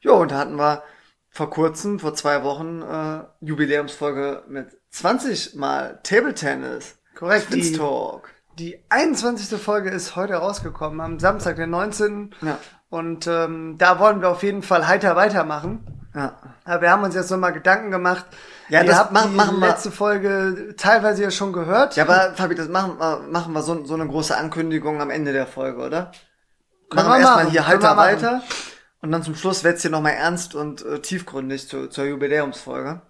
Jo, 0.00 0.16
und 0.16 0.30
da 0.30 0.38
hatten 0.38 0.56
wir 0.56 0.82
vor 1.30 1.50
kurzem, 1.50 1.98
vor 1.98 2.14
zwei 2.14 2.42
Wochen, 2.42 2.82
äh, 2.82 3.20
Jubiläumsfolge 3.44 4.42
mit 4.48 4.76
20 4.90 5.54
Mal 5.54 6.00
Table 6.02 6.34
Tennis. 6.34 6.98
Korrekt. 7.14 7.52
Die, 7.52 7.72
Talk. 7.72 8.30
Die 8.58 8.82
21. 8.88 9.60
Folge 9.60 9.90
ist 9.90 10.16
heute 10.16 10.34
rausgekommen, 10.34 11.00
am 11.00 11.18
Samstag, 11.18 11.56
den 11.56 11.70
19. 11.70 12.34
Ja. 12.42 12.58
Und 12.90 13.26
ähm, 13.26 13.76
da 13.78 13.98
wollen 13.98 14.20
wir 14.20 14.30
auf 14.30 14.42
jeden 14.42 14.62
Fall 14.62 14.88
heiter 14.88 15.14
weitermachen. 15.16 15.86
Ja. 16.14 16.36
Aber 16.64 16.82
wir 16.82 16.90
haben 16.90 17.04
uns 17.04 17.14
jetzt 17.14 17.30
nochmal 17.30 17.52
Gedanken 17.52 17.90
gemacht. 17.90 18.26
Ja, 18.68 18.82
Ihr 18.82 18.88
das 18.88 18.98
habt 18.98 19.12
machen- 19.12 19.30
die 19.30 19.36
machen 19.36 19.60
wir. 19.60 19.68
letzte 19.68 19.90
Folge 19.90 20.74
teilweise 20.76 21.22
ja 21.22 21.30
schon 21.30 21.52
gehört. 21.52 21.96
Ja, 21.96 22.04
aber 22.04 22.34
Fabi, 22.34 22.54
das 22.54 22.68
machen, 22.68 22.98
wir- 22.98 23.20
machen 23.30 23.52
wir 23.52 23.62
so, 23.62 23.84
so 23.84 23.94
eine 23.94 24.06
große 24.06 24.36
Ankündigung 24.36 25.00
am 25.00 25.10
Ende 25.10 25.32
der 25.32 25.46
Folge, 25.46 25.80
oder? 25.82 26.12
Können 26.90 27.06
machen 27.08 27.20
wir 27.20 27.26
erstmal 27.26 27.50
hier 27.50 27.66
heiter 27.66 27.96
weiter. 27.96 28.42
Und 29.00 29.12
dann 29.12 29.22
zum 29.22 29.34
Schluss 29.36 29.62
wird's 29.64 29.82
hier 29.82 29.90
nochmal 29.90 30.14
ernst 30.14 30.54
und 30.54 30.84
äh, 30.84 31.00
tiefgründig 31.00 31.68
zu, 31.68 31.88
zur 31.88 32.04
Jubiläumsfolge. 32.04 33.00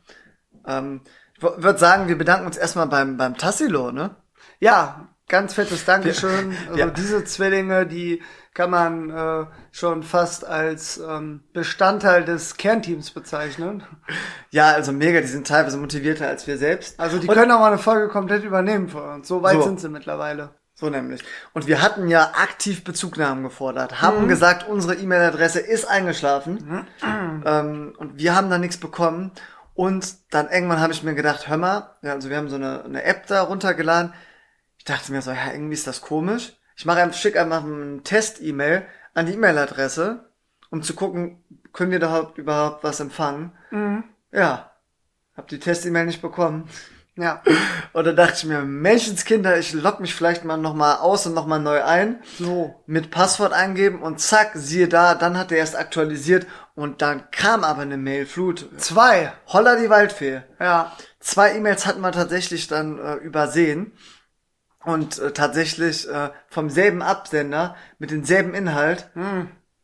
Ähm, 0.67 1.01
ich 1.37 1.43
würde 1.43 1.79
sagen, 1.79 2.09
wir 2.09 2.19
bedanken 2.19 2.47
uns 2.47 2.57
erstmal 2.57 2.87
beim, 2.89 3.17
beim 3.17 3.37
Tassilo, 3.39 3.91
ne? 3.93 4.17
Ja, 4.61 5.09
ganz 5.29 5.55
fettes 5.55 5.85
Dankeschön. 5.85 6.55
Also 6.69 6.79
Ja. 6.79 6.87
diese 6.89 7.25
Zwillinge, 7.25 7.87
die 7.87 8.23
kann 8.59 8.71
man 8.71 9.11
äh, 9.11 9.47
schon 9.71 10.03
fast 10.03 10.45
als 10.45 10.99
ähm, 10.99 11.45
Bestandteil 11.53 12.25
des 12.25 12.57
Kernteams 12.57 13.13
bezeichnen. 13.13 13.85
Ja, 14.51 14.73
also 14.73 14.91
mega, 14.91 15.21
die 15.21 15.29
sind 15.29 15.47
teilweise 15.47 15.79
motivierter 15.79 16.27
als 16.27 16.49
wir 16.49 16.59
selbst. 16.59 16.99
Also 16.99 17.19
die 17.21 17.29
können 17.29 17.53
auch 17.53 17.61
mal 17.61 17.69
eine 17.69 17.79
Folge 17.79 18.09
komplett 18.09 18.43
übernehmen 18.43 18.89
von 18.89 19.03
uns. 19.11 19.29
So 19.29 19.45
weit 19.45 19.55
So. 19.55 19.63
sind 19.63 19.79
sie 19.79 19.89
mittlerweile. 19.89 20.51
So 20.75 20.91
nämlich. 20.91 21.23
Und 21.53 21.69
wir 21.69 21.81
hatten 21.81 22.09
ja 22.09 22.33
aktiv 22.35 22.83
Bezugnahmen 22.83 23.45
gefordert, 23.45 24.03
haben 24.03 24.27
gesagt, 24.27 24.67
unsere 24.69 24.97
E-Mail-Adresse 24.97 25.61
ist 25.61 25.85
eingeschlafen. 25.85 26.85
ähm, 27.45 27.95
und 27.97 28.19
wir 28.19 28.35
haben 28.35 28.51
da 28.51 28.59
nichts 28.59 28.79
bekommen. 28.79 29.31
Und 29.75 30.17
dann 30.35 30.49
irgendwann 30.51 30.81
habe 30.81 30.93
ich 30.93 31.05
mir 31.05 31.15
gedacht, 31.15 31.47
hör 31.47 31.59
mal, 31.59 31.95
ja, 32.03 32.15
also 32.15 32.29
wir 32.29 32.37
haben 32.37 32.49
so 32.49 32.57
eine, 32.57 32.83
eine 32.85 33.05
App 33.05 33.29
da 33.29 33.43
runtergeladen. 33.43 34.15
Ich 34.79 34.85
dachte 34.85 35.13
mir 35.13 35.23
so, 35.23 35.31
ja, 35.31 35.53
irgendwie 35.53 35.75
ist 35.75 35.87
das 35.87 36.01
komisch. 36.01 36.58
Ich 36.79 36.85
mache 36.85 37.03
einfach, 37.03 37.19
schick 37.19 37.37
einfach 37.37 37.65
ein 37.65 38.05
Test-E-Mail 38.05 38.87
an 39.13 39.27
die 39.27 39.33
E-Mail-Adresse, 39.33 40.31
um 40.71 40.81
zu 40.81 40.95
gucken, 40.95 41.43
können 41.73 41.91
wir 41.91 41.99
da 41.99 42.31
überhaupt 42.37 42.85
was 42.85 43.01
empfangen. 43.01 43.51
Ja, 44.31 44.71
hab 45.37 45.49
die 45.49 45.59
Test-E-Mail 45.59 46.07
nicht 46.07 46.23
bekommen. 46.23 46.69
Ja, 47.17 47.43
Und 47.95 48.07
da 48.07 48.13
dachte 48.13 48.35
ich 48.37 48.45
mir, 48.45 48.61
Menschenskinder, 48.61 49.59
ich 49.59 49.73
logge 49.73 50.03
mich 50.03 50.15
vielleicht 50.15 50.45
mal 50.45 50.57
nochmal 50.57 50.99
aus 50.99 51.27
und 51.27 51.35
nochmal 51.35 51.59
neu 51.59 51.83
ein. 51.83 52.23
so. 52.39 52.81
Mit 52.87 53.11
Passwort 53.11 53.53
eingeben 53.53 54.01
und 54.01 54.21
zack, 54.21 54.53
siehe 54.55 54.87
da, 54.87 55.17
dann 55.17 55.37
hat 55.37 55.51
er 55.51 55.59
erst 55.59 55.75
aktualisiert 55.75 56.47
und 56.77 57.03
dann 57.03 57.29
kam 57.33 57.65
aber 57.65 57.83
eine 57.83 57.97
Mailflut. 57.97 58.71
Zwei. 58.77 59.33
Holla 59.49 59.75
die 59.75 59.91
Waldfee. 59.91 60.43
Ja. 60.61 60.93
Zwei 61.19 61.57
E-Mails 61.57 61.87
hatten 61.87 62.03
wir 62.03 62.13
tatsächlich 62.13 62.69
dann 62.69 63.01
äh, 63.01 63.15
übersehen. 63.15 63.95
Und 64.89 65.19
äh, 65.19 65.33
tatsächlich 65.33 66.09
äh, 66.09 66.31
vom 66.49 66.71
selben 66.71 67.03
Absender 67.03 67.77
mit 67.99 68.11
demselben 68.11 68.55
Inhalt 68.55 69.11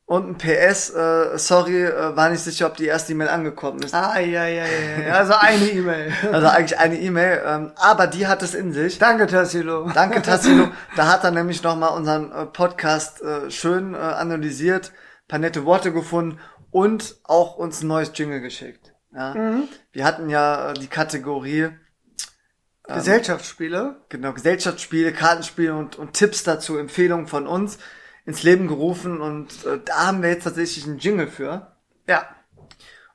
und 0.07 0.29
ein 0.29 0.37
PS, 0.37 0.91
äh, 0.91 1.39
sorry, 1.39 1.85
äh, 1.85 2.15
war 2.15 2.29
nicht 2.29 2.43
sicher, 2.43 2.67
ob 2.67 2.77
die 2.77 2.85
erste 2.85 3.13
E-Mail 3.13 3.29
angekommen 3.29 3.83
ist. 3.83 3.95
Ah, 3.95 4.19
ja, 4.19 4.47
ja, 4.47 4.67
ja, 4.67 5.07
ja. 5.07 5.15
Also 5.15 5.33
eine 5.35 5.65
E-Mail. 5.67 6.13
Also 6.33 6.49
eigentlich 6.49 6.79
eine 6.79 7.01
E-Mail, 7.01 7.43
ähm, 7.47 7.73
aber 7.77 8.07
die 8.07 8.27
hat 8.27 8.43
es 8.43 8.55
in 8.55 8.73
sich. 8.73 8.99
Danke, 8.99 9.27
Tassilo. 9.27 9.91
Danke, 9.95 10.21
Tassilo. 10.21 10.69
Da 10.97 11.11
hat 11.11 11.25
er 11.25 11.31
nämlich 11.31 11.63
nochmal 11.63 11.97
unseren 11.97 12.33
äh, 12.33 12.45
Podcast 12.45 13.23
äh, 13.23 13.51
schön 13.51 13.95
äh, 13.95 13.99
analysiert, 13.99 14.93
paar 15.27 15.39
nette 15.39 15.65
Worte 15.65 15.91
gefunden 15.91 16.39
und 16.71 17.17
auch 17.25 17.57
uns 17.57 17.83
ein 17.83 17.89
neues 17.89 18.13
Jingle 18.15 18.41
geschickt. 18.41 18.93
Ja. 19.15 19.63
Wir 19.93 20.05
hatten 20.05 20.29
ja 20.29 20.71
äh, 20.71 20.75
die 20.75 20.89
Kategorie 20.89 21.71
Gesellschaftsspiele. 22.87 23.97
genau 24.09 24.33
Gesellschaftsspiele, 24.33 25.13
Kartenspiele 25.13 25.75
und, 25.75 25.97
und 25.97 26.13
Tipps 26.13 26.43
dazu, 26.43 26.77
Empfehlungen 26.77 27.27
von 27.27 27.47
uns 27.47 27.79
ins 28.27 28.43
Leben 28.43 28.69
gerufen 28.69 29.21
und 29.21 29.65
äh, 29.65 29.81
da 29.85 30.07
haben 30.07 30.23
wir 30.23 30.31
jetzt 30.31 30.45
tatsächlich 30.45 30.87
einen 30.87 30.99
Jingle 30.99 31.29
für. 31.29 31.77
Ja. 32.07 32.27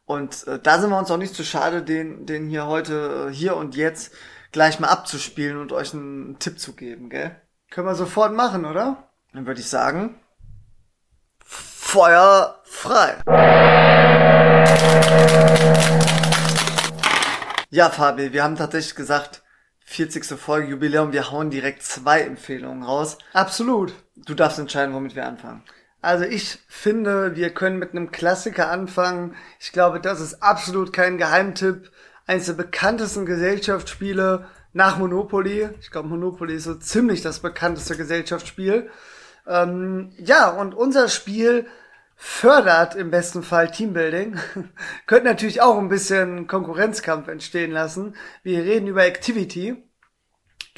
Und 0.06 0.48
äh, 0.48 0.60
da 0.60 0.80
sind 0.80 0.90
wir 0.90 0.98
uns 0.98 1.12
auch 1.12 1.18
nicht 1.18 1.36
zu 1.36 1.44
schade, 1.44 1.84
den, 1.84 2.26
den 2.26 2.50
hier 2.50 2.66
heute, 2.66 3.30
äh, 3.30 3.34
hier 3.34 3.56
und 3.56 3.76
jetzt 3.76 4.14
gleich 4.52 4.80
mal 4.80 4.88
abzuspielen 4.88 5.58
und 5.58 5.72
euch 5.72 5.94
einen 5.94 6.40
Tipp 6.40 6.60
zu 6.60 6.74
geben, 6.74 7.10
gell? 7.10 7.36
Können 7.70 7.86
wir 7.86 7.96
sofort 7.96 8.34
machen, 8.34 8.66
oder? 8.66 9.10
Dann 9.34 9.46
würde 9.46 9.60
ich 9.60 9.70
sagen, 9.70 10.20
Feuer 11.46 12.60
frei. 12.64 13.18
Ja, 17.70 17.92
Fabi, 17.92 18.34
wir 18.34 18.44
haben 18.44 18.56
tatsächlich 18.56 18.96
gesagt, 18.96 19.44
40. 19.90 20.40
Folge 20.40 20.70
Jubiläum, 20.70 21.14
wir 21.14 21.32
hauen 21.32 21.50
direkt 21.50 21.82
zwei 21.82 22.22
Empfehlungen 22.22 22.84
raus. 22.84 23.18
Absolut. 23.34 23.92
Du 24.16 24.36
darfst 24.36 24.60
entscheiden, 24.60 24.94
womit 24.94 25.16
wir 25.16 25.26
anfangen. 25.26 25.64
Also 26.00 26.26
ich 26.26 26.60
finde, 26.68 27.36
wir 27.36 27.50
können 27.50 27.80
mit 27.80 27.92
einem 27.92 28.12
Klassiker 28.12 28.70
anfangen. 28.70 29.36
Ich 29.60 29.72
glaube, 29.72 30.00
das 30.00 30.22
ist 30.22 30.44
absolut 30.44 30.94
kein 30.94 31.18
Geheimtipp. 31.18 31.92
Eines 32.28 32.46
der 32.46 32.54
bekanntesten 32.54 33.26
Gesellschaftsspiele 33.26 34.46
nach 34.74 35.00
Monopoly. 35.00 35.70
Ich 35.82 35.90
glaube, 35.90 36.08
Monopoly 36.08 36.54
ist 36.54 36.66
so 36.66 36.76
ziemlich 36.76 37.24
das 37.24 37.40
bekannteste 37.40 37.98
Gesellschaftsspiel. 37.98 38.92
Ähm, 39.48 40.12
ja, 40.20 40.50
und 40.50 40.76
unser 40.76 41.10
Spiel 41.10 41.66
fördert 42.22 42.96
im 42.96 43.12
besten 43.12 43.44
Fall 43.44 43.72
Teambuilding. 43.72 44.38
Könnte 45.08 45.26
natürlich 45.26 45.62
auch 45.62 45.78
ein 45.78 45.90
bisschen 45.90 46.48
Konkurrenzkampf 46.48 47.30
entstehen 47.30 47.72
lassen. 47.72 48.16
Wir 48.44 48.64
reden 48.64 48.88
über 48.88 49.06
Activity 49.06 49.90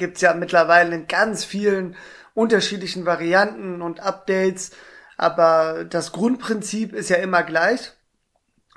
gibt's 0.02 0.20
ja 0.20 0.34
mittlerweile 0.34 0.94
in 0.94 1.06
ganz 1.06 1.44
vielen 1.44 1.96
unterschiedlichen 2.34 3.06
Varianten 3.06 3.82
und 3.82 4.00
Updates, 4.00 4.72
aber 5.16 5.84
das 5.84 6.12
Grundprinzip 6.12 6.92
ist 6.92 7.10
ja 7.10 7.16
immer 7.16 7.42
gleich. 7.42 7.92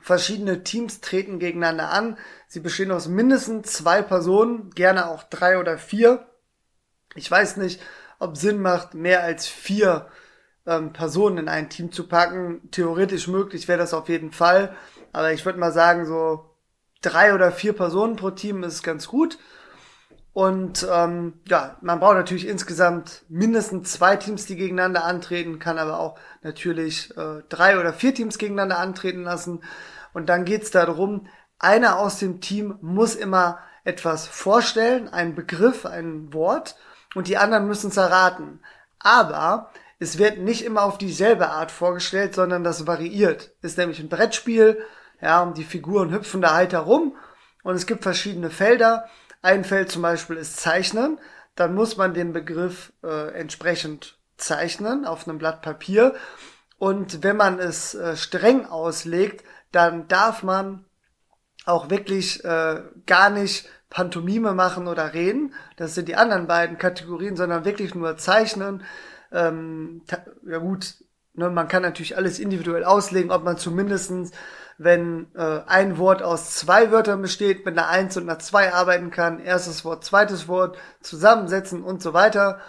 Verschiedene 0.01 0.63
Teams 0.63 1.01
treten 1.01 1.39
gegeneinander 1.39 1.89
an. 1.89 2.17
Sie 2.47 2.59
bestehen 2.59 2.91
aus 2.91 3.07
mindestens 3.07 3.73
zwei 3.73 4.03
Personen, 4.03 4.69
gerne 4.71 5.07
auch 5.07 5.23
drei 5.23 5.57
oder 5.57 5.79
vier. 5.79 6.29
Ich 7.15 7.31
weiß 7.31 7.57
nicht, 7.57 7.81
ob 8.19 8.37
Sinn 8.37 8.59
macht, 8.59 8.93
mehr 8.93 9.23
als 9.23 9.47
vier 9.47 10.07
ähm, 10.65 10.93
Personen 10.93 11.37
in 11.37 11.49
ein 11.49 11.69
Team 11.69 11.91
zu 11.91 12.07
packen. 12.07 12.69
Theoretisch 12.71 13.27
möglich 13.27 13.67
wäre 13.67 13.79
das 13.79 13.93
auf 13.93 14.09
jeden 14.09 14.31
Fall. 14.31 14.75
Aber 15.13 15.31
ich 15.31 15.45
würde 15.45 15.59
mal 15.59 15.71
sagen, 15.71 16.05
so 16.05 16.49
drei 17.01 17.33
oder 17.33 17.51
vier 17.51 17.73
Personen 17.73 18.15
pro 18.15 18.31
Team 18.31 18.63
ist 18.63 18.83
ganz 18.83 19.07
gut. 19.07 19.37
Und 20.33 20.85
ähm, 20.91 21.39
ja, 21.47 21.77
man 21.79 22.01
braucht 22.01 22.15
natürlich 22.15 22.45
insgesamt 22.45 23.23
mindestens 23.29 23.93
zwei 23.93 24.17
Teams, 24.17 24.45
die 24.45 24.57
gegeneinander 24.57 25.05
antreten, 25.05 25.59
kann 25.59 25.77
aber 25.77 25.97
auch 25.99 26.19
natürlich 26.41 27.15
äh, 27.15 27.41
drei 27.47 27.79
oder 27.79 27.93
vier 27.93 28.13
Teams 28.13 28.37
gegeneinander 28.37 28.77
antreten 28.77 29.23
lassen. 29.23 29.63
Und 30.13 30.27
dann 30.27 30.43
geht's 30.43 30.71
darum, 30.71 31.27
einer 31.57 31.99
aus 31.99 32.19
dem 32.19 32.41
Team 32.41 32.77
muss 32.81 33.15
immer 33.15 33.59
etwas 33.85 34.27
vorstellen, 34.27 35.07
einen 35.07 35.35
Begriff, 35.35 35.85
ein 35.85 36.33
Wort, 36.33 36.75
und 37.13 37.29
die 37.29 37.37
anderen 37.37 37.65
müssen 37.65 37.91
es 37.91 37.97
erraten. 37.97 38.59
Aber 38.99 39.71
es 40.05 40.19
wird 40.19 40.37
nicht 40.37 40.63
immer 40.63 40.83
auf 40.83 40.99
dieselbe 40.99 41.49
Art 41.49 41.71
vorgestellt, 41.71 42.35
sondern 42.35 42.63
das 42.63 42.85
variiert. 42.85 43.49
Ist 43.63 43.79
nämlich 43.79 43.99
ein 43.99 44.07
Brettspiel, 44.07 44.79
ja, 45.19 45.41
und 45.41 45.57
die 45.57 45.63
Figuren 45.63 46.11
hüpfen 46.11 46.41
da 46.41 46.53
halt 46.53 46.73
herum 46.73 47.15
und 47.63 47.73
es 47.73 47.87
gibt 47.87 48.03
verschiedene 48.03 48.51
Felder. 48.51 49.09
Ein 49.41 49.63
Feld 49.63 49.89
zum 49.91 50.03
Beispiel 50.03 50.35
ist 50.35 50.57
Zeichnen. 50.57 51.17
Dann 51.55 51.73
muss 51.73 51.97
man 51.97 52.13
den 52.13 52.33
Begriff 52.33 52.93
äh, 53.03 53.31
entsprechend 53.33 54.19
zeichnen 54.37 55.05
auf 55.05 55.27
einem 55.27 55.39
Blatt 55.39 55.63
Papier. 55.63 56.13
Und 56.77 57.23
wenn 57.23 57.37
man 57.37 57.57
es 57.57 57.95
äh, 57.95 58.15
streng 58.15 58.67
auslegt, 58.67 59.43
dann 59.71 60.07
darf 60.07 60.43
man 60.43 60.85
auch 61.65 61.89
wirklich 61.89 62.45
äh, 62.45 62.83
gar 63.07 63.31
nicht 63.31 63.67
Pantomime 63.89 64.53
machen 64.53 64.87
oder 64.87 65.15
reden. 65.15 65.55
Das 65.77 65.95
sind 65.95 66.07
die 66.07 66.15
anderen 66.15 66.45
beiden 66.45 66.77
Kategorien, 66.77 67.35
sondern 67.35 67.65
wirklich 67.65 67.95
nur 67.95 68.17
zeichnen. 68.17 68.83
Ähm, 69.35 70.01
ja 70.45 70.59
gut, 70.59 70.95
ne, 71.33 71.49
man 71.49 71.67
kann 71.67 71.83
natürlich 71.83 72.17
alles 72.17 72.39
individuell 72.39 72.85
auslegen, 72.85 73.31
ob 73.31 73.43
man 73.43 73.57
zumindestens, 73.57 74.31
wenn 74.77 75.27
äh, 75.35 75.61
ein 75.67 75.97
Wort 75.97 76.23
aus 76.23 76.55
zwei 76.55 76.91
Wörtern 76.91 77.21
besteht, 77.21 77.65
mit 77.65 77.77
einer 77.77 77.89
Eins 77.89 78.17
und 78.17 78.23
einer 78.23 78.39
Zwei 78.39 78.73
arbeiten 78.73 79.11
kann, 79.11 79.39
erstes 79.39 79.85
Wort, 79.85 80.03
zweites 80.05 80.47
Wort, 80.47 80.77
zusammensetzen 81.01 81.83
und 81.83 82.01
so 82.01 82.13
weiter. 82.13 82.59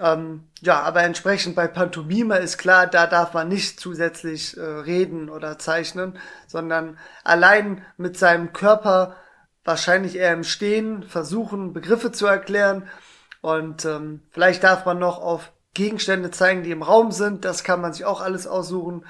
Ähm, 0.00 0.48
ja, 0.60 0.80
aber 0.80 1.02
entsprechend 1.02 1.56
bei 1.56 1.66
Pantomime 1.66 2.38
ist 2.38 2.56
klar, 2.58 2.86
da 2.86 3.06
darf 3.06 3.34
man 3.34 3.48
nicht 3.48 3.80
zusätzlich 3.80 4.56
äh, 4.56 4.60
reden 4.62 5.28
oder 5.28 5.58
zeichnen, 5.58 6.18
sondern 6.46 6.98
allein 7.24 7.84
mit 7.96 8.16
seinem 8.16 8.52
Körper, 8.52 9.16
wahrscheinlich 9.64 10.16
eher 10.16 10.32
im 10.32 10.44
Stehen, 10.44 11.02
versuchen, 11.02 11.74
Begriffe 11.74 12.12
zu 12.12 12.26
erklären. 12.26 12.88
Und 13.40 13.84
ähm, 13.84 14.22
vielleicht 14.30 14.64
darf 14.64 14.86
man 14.86 14.98
noch 14.98 15.18
auf 15.20 15.52
Gegenstände 15.78 16.30
zeigen, 16.30 16.62
die 16.62 16.72
im 16.72 16.82
Raum 16.82 17.12
sind. 17.12 17.44
Das 17.44 17.64
kann 17.64 17.80
man 17.80 17.92
sich 17.94 18.04
auch 18.04 18.20
alles 18.20 18.46
aussuchen. 18.46 19.04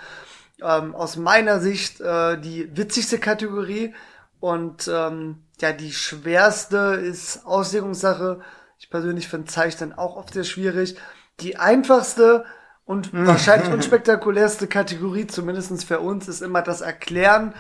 Ähm, 0.63 0.95
aus 0.95 1.17
meiner 1.17 1.61
Sicht 1.61 2.01
äh, 2.01 2.39
die 2.39 2.77
witzigste 2.77 3.19
Kategorie. 3.19 3.95
Und 4.39 4.89
ähm, 4.93 5.43
ja, 5.61 5.73
die 5.73 5.93
schwerste 5.93 7.01
ist 7.03 7.45
Auslegungssache. 7.47 8.41
Ich 8.79 8.91
persönlich 8.91 9.29
finde 9.29 9.47
Zeichnen 9.49 9.93
auch 9.93 10.17
oft 10.17 10.35
sehr 10.35 10.45
schwierig. 10.45 10.97
Die 11.41 11.57
einfachste 11.57 12.45
und 12.85 13.13
wahrscheinlich 13.13 13.73
unspektakulärste 13.73 14.67
Kategorie, 14.69 15.27
zumindestens 15.27 15.85
für 15.85 16.01
uns, 16.01 16.29
ist 16.29 16.43
immer 16.43 16.63
das 16.63 16.81
Erklären. 16.83 17.55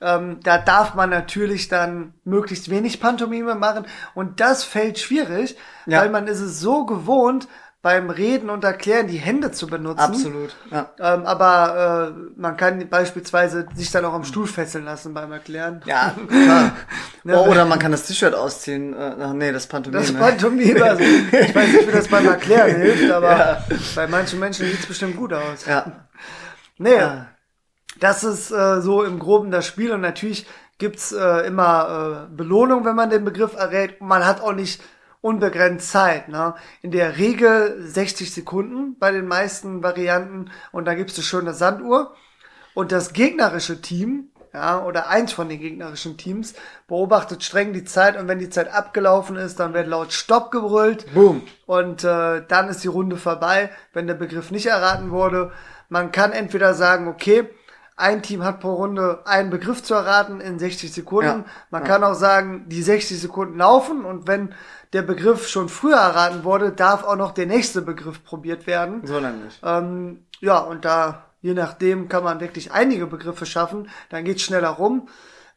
Ähm, 0.00 0.40
da 0.42 0.58
darf 0.58 0.94
man 0.94 1.10
natürlich 1.10 1.68
dann 1.68 2.14
möglichst 2.24 2.68
wenig 2.70 3.00
Pantomime 3.00 3.54
machen. 3.54 3.86
Und 4.14 4.40
das 4.40 4.64
fällt 4.64 4.98
schwierig, 4.98 5.56
Ja. 5.86 6.00
weil 6.00 6.10
man 6.10 6.26
ist 6.26 6.40
es 6.40 6.58
so 6.60 6.86
gewohnt, 6.86 7.46
beim 7.82 8.10
Reden 8.10 8.48
und 8.48 8.62
Erklären 8.62 9.08
die 9.08 9.18
Hände 9.18 9.50
zu 9.50 9.66
benutzen. 9.66 9.98
Absolut. 9.98 10.54
Ja. 10.70 10.90
Ähm, 11.00 11.26
aber 11.26 12.14
äh, 12.16 12.40
man 12.40 12.56
kann 12.56 12.88
beispielsweise 12.88 13.66
sich 13.74 13.90
dann 13.90 14.04
auch 14.04 14.12
am 14.12 14.22
Stuhl 14.22 14.46
fesseln 14.46 14.84
lassen 14.84 15.12
beim 15.12 15.32
Erklären. 15.32 15.82
Ja, 15.84 16.14
klar. 16.28 16.76
oh, 17.26 17.50
oder 17.50 17.64
man 17.64 17.80
kann 17.80 17.90
das 17.90 18.06
T-Shirt 18.06 18.34
ausziehen. 18.34 18.94
Äh, 18.94 19.16
ach, 19.20 19.32
nee, 19.32 19.50
das 19.50 19.66
Pantomime. 19.66 20.00
Das 20.00 20.12
Pantomime, 20.12 20.84
also, 20.84 21.02
ich 21.02 21.54
weiß 21.54 21.72
nicht, 21.72 21.88
wie 21.88 21.92
das 21.92 22.06
beim 22.06 22.26
Erklären 22.26 22.76
hilft, 22.80 23.10
aber 23.10 23.64
bei 23.96 24.06
manchen 24.06 24.38
Menschen 24.38 24.66
sieht's 24.66 24.86
bestimmt 24.86 25.16
gut 25.16 25.32
aus. 25.32 25.66
ja. 25.66 25.84
Nee, 26.78 26.98
das 28.00 28.24
ist 28.24 28.50
äh, 28.50 28.80
so 28.80 29.04
im 29.04 29.20
Groben 29.20 29.52
das 29.52 29.66
Spiel 29.66 29.92
und 29.92 30.00
natürlich 30.00 30.46
gibt's 30.78 31.12
äh, 31.12 31.46
immer 31.46 32.26
äh, 32.30 32.34
Belohnung, 32.34 32.84
wenn 32.84 32.96
man 32.96 33.10
den 33.10 33.24
Begriff 33.24 33.54
errät. 33.54 34.00
Man 34.00 34.26
hat 34.26 34.40
auch 34.40 34.52
nicht 34.52 34.82
unbegrenzt 35.22 35.90
Zeit. 35.90 36.28
Ne? 36.28 36.54
In 36.82 36.90
der 36.90 37.16
Regel 37.16 37.80
60 37.80 38.34
Sekunden 38.34 38.98
bei 38.98 39.10
den 39.10 39.26
meisten 39.26 39.82
Varianten 39.82 40.50
und 40.72 40.84
dann 40.84 40.98
gibt's 40.98 41.16
eine 41.16 41.24
schöne 41.24 41.54
Sanduhr. 41.54 42.14
Und 42.74 42.92
das 42.92 43.12
gegnerische 43.12 43.80
Team, 43.80 44.30
ja, 44.52 44.82
oder 44.82 45.08
eins 45.08 45.32
von 45.32 45.48
den 45.48 45.60
gegnerischen 45.60 46.16
Teams, 46.16 46.54
beobachtet 46.86 47.42
streng 47.42 47.72
die 47.72 47.84
Zeit 47.84 48.18
und 48.18 48.28
wenn 48.28 48.38
die 48.38 48.50
Zeit 48.50 48.72
abgelaufen 48.72 49.36
ist, 49.36 49.60
dann 49.60 49.72
wird 49.74 49.86
laut 49.86 50.12
Stopp 50.12 50.50
gebrüllt. 50.50 51.06
Boom. 51.14 51.42
Und 51.66 52.04
äh, 52.04 52.42
dann 52.46 52.68
ist 52.68 52.82
die 52.82 52.88
Runde 52.88 53.16
vorbei, 53.16 53.70
wenn 53.92 54.06
der 54.06 54.14
Begriff 54.14 54.50
nicht 54.50 54.66
erraten 54.66 55.10
wurde. 55.10 55.52
Man 55.88 56.12
kann 56.12 56.32
entweder 56.32 56.74
sagen, 56.74 57.08
okay, 57.08 57.48
ein 57.96 58.22
Team 58.22 58.42
hat 58.42 58.60
pro 58.60 58.74
Runde 58.74 59.20
einen 59.26 59.50
Begriff 59.50 59.82
zu 59.82 59.94
erraten 59.94 60.40
in 60.40 60.58
60 60.58 60.92
Sekunden. 60.92 61.44
Ja. 61.44 61.44
Man 61.70 61.84
kann 61.84 62.04
auch 62.04 62.14
sagen, 62.14 62.64
die 62.68 62.82
60 62.82 63.20
Sekunden 63.20 63.58
laufen 63.58 64.04
und 64.04 64.26
wenn 64.26 64.54
der 64.92 65.02
Begriff 65.02 65.48
schon 65.48 65.68
früher 65.68 65.96
erraten 65.96 66.44
wurde, 66.44 66.72
darf 66.72 67.04
auch 67.04 67.16
noch 67.16 67.32
der 67.32 67.46
nächste 67.46 67.82
Begriff 67.82 68.24
probiert 68.24 68.66
werden. 68.66 69.06
So 69.06 69.20
nämlich. 69.20 69.58
Ähm, 69.62 70.24
ja, 70.40 70.58
und 70.58 70.84
da, 70.84 71.26
je 71.40 71.54
nachdem, 71.54 72.08
kann 72.08 72.24
man 72.24 72.40
wirklich 72.40 72.72
einige 72.72 73.06
Begriffe 73.06 73.46
schaffen. 73.46 73.88
Dann 74.10 74.24
geht's 74.24 74.42
schneller 74.42 74.70
rum. 74.70 75.08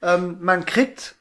Ähm, 0.01 0.37
man 0.41 0.65
kriegt 0.65 1.15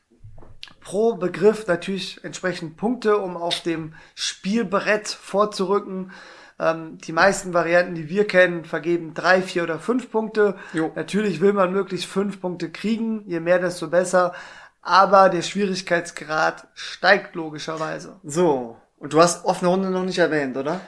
pro 0.81 1.14
Begriff 1.14 1.66
natürlich 1.66 2.22
entsprechend 2.22 2.77
Punkte, 2.77 3.18
um 3.18 3.37
auf 3.37 3.61
dem 3.62 3.94
Spielbrett 4.14 5.09
vorzurücken. 5.09 6.12
Ähm, 6.59 6.99
die 6.99 7.12
meisten 7.12 7.53
Varianten, 7.53 7.95
die 7.95 8.09
wir 8.09 8.27
kennen, 8.27 8.64
vergeben 8.64 9.14
drei, 9.14 9.43
vier 9.43 9.64
oder 9.64 9.79
fünf 9.79 10.11
Punkte. 10.11 10.57
Jo. 10.73 10.93
Natürlich 10.95 11.40
will 11.40 11.53
man 11.53 11.73
möglichst 11.73 12.07
fünf 12.07 12.40
Punkte 12.40 12.71
kriegen. 12.71 13.25
Je 13.27 13.40
mehr, 13.40 13.59
desto 13.59 13.88
besser. 13.88 14.35
Aber 14.83 15.31
der 15.31 15.43
Schwierigkeitsgrad 15.43 16.69
steigt 16.75 17.35
logischerweise. 17.35 18.21
So. 18.23 18.77
Und 18.99 19.12
du 19.12 19.21
hast 19.21 19.45
offene 19.45 19.71
Runde 19.71 19.90
noch 19.90 20.05
nicht 20.05 20.19
erwähnt, 20.19 20.57
oder? 20.57 20.81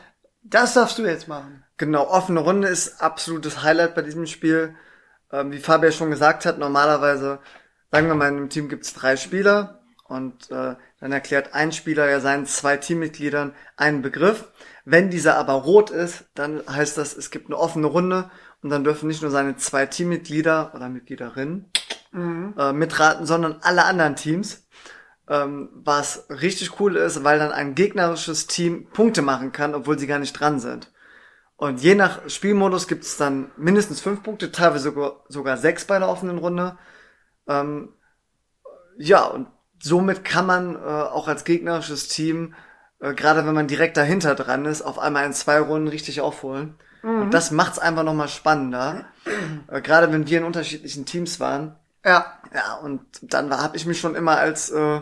Das 0.42 0.74
darfst 0.74 0.98
du 0.98 1.02
jetzt 1.02 1.28
machen. 1.28 1.64
Genau, 1.76 2.08
offene 2.08 2.40
Runde 2.40 2.68
ist 2.68 3.02
absolutes 3.02 3.62
Highlight 3.62 3.94
bei 3.94 4.02
diesem 4.02 4.26
Spiel. 4.26 4.74
Ähm, 5.32 5.50
wie 5.50 5.58
Fabian 5.58 5.92
schon 5.92 6.10
gesagt 6.10 6.46
hat, 6.46 6.58
normalerweise, 6.58 7.40
sagen 7.90 8.06
wir 8.06 8.14
mal, 8.14 8.28
in 8.28 8.36
einem 8.36 8.48
Team 8.48 8.68
gibt's 8.68 8.94
drei 8.94 9.16
Spieler 9.16 9.80
und 10.04 10.50
äh, 10.50 10.76
dann 11.00 11.12
erklärt 11.12 11.52
ein 11.52 11.72
Spieler 11.72 12.08
ja 12.08 12.20
seinen 12.20 12.46
zwei 12.46 12.76
Teammitgliedern 12.76 13.54
einen 13.76 14.02
Begriff. 14.02 14.44
Wenn 14.88 15.10
dieser 15.10 15.36
aber 15.36 15.54
rot 15.54 15.90
ist, 15.90 16.26
dann 16.34 16.62
heißt 16.68 16.96
das, 16.96 17.16
es 17.16 17.32
gibt 17.32 17.46
eine 17.46 17.58
offene 17.58 17.88
Runde 17.88 18.30
und 18.62 18.70
dann 18.70 18.84
dürfen 18.84 19.08
nicht 19.08 19.20
nur 19.20 19.32
seine 19.32 19.56
zwei 19.56 19.84
Teammitglieder 19.84 20.72
oder 20.76 20.88
Mitgliederinnen 20.88 21.72
äh, 22.56 22.72
mitraten, 22.72 23.26
sondern 23.26 23.58
alle 23.62 23.84
anderen 23.84 24.14
Teams. 24.14 24.64
Ähm, 25.28 25.70
was 25.74 26.26
richtig 26.30 26.78
cool 26.78 26.94
ist, 26.94 27.24
weil 27.24 27.40
dann 27.40 27.50
ein 27.50 27.74
gegnerisches 27.74 28.46
Team 28.46 28.86
Punkte 28.92 29.22
machen 29.22 29.50
kann, 29.50 29.74
obwohl 29.74 29.98
sie 29.98 30.06
gar 30.06 30.20
nicht 30.20 30.38
dran 30.38 30.60
sind. 30.60 30.92
Und 31.56 31.82
je 31.82 31.96
nach 31.96 32.20
Spielmodus 32.30 32.86
gibt 32.86 33.02
es 33.02 33.16
dann 33.16 33.50
mindestens 33.56 34.00
fünf 34.00 34.22
Punkte, 34.22 34.52
teilweise 34.52 34.84
sogar, 34.84 35.24
sogar 35.28 35.56
sechs 35.56 35.84
bei 35.84 35.98
der 35.98 36.08
offenen 36.08 36.38
Runde. 36.38 36.78
Ähm, 37.48 37.92
ja, 38.98 39.24
und 39.24 39.48
somit 39.82 40.24
kann 40.24 40.46
man 40.46 40.76
äh, 40.76 40.78
auch 40.78 41.26
als 41.26 41.44
gegnerisches 41.44 42.06
Team, 42.06 42.54
äh, 43.00 43.14
gerade 43.14 43.46
wenn 43.46 43.54
man 43.54 43.68
direkt 43.68 43.96
dahinter 43.96 44.34
dran 44.34 44.64
ist, 44.64 44.82
auf 44.82 44.98
einmal 44.98 45.26
in 45.26 45.32
zwei 45.32 45.58
Runden 45.60 45.88
richtig 45.88 46.20
aufholen. 46.20 46.74
Und 47.02 47.30
das 47.30 47.52
macht's 47.52 47.78
einfach 47.78 48.02
nochmal 48.02 48.28
spannender. 48.28 49.04
äh, 49.70 49.80
gerade 49.80 50.12
wenn 50.12 50.26
wir 50.26 50.38
in 50.38 50.44
unterschiedlichen 50.44 51.06
Teams 51.06 51.38
waren. 51.40 51.76
Ja, 52.04 52.38
Ja, 52.54 52.74
und 52.82 53.00
dann 53.22 53.50
war, 53.50 53.62
habe 53.62 53.76
ich 53.76 53.86
mich 53.86 54.00
schon 54.00 54.14
immer 54.14 54.38
als 54.38 54.70
äh, 54.70 55.00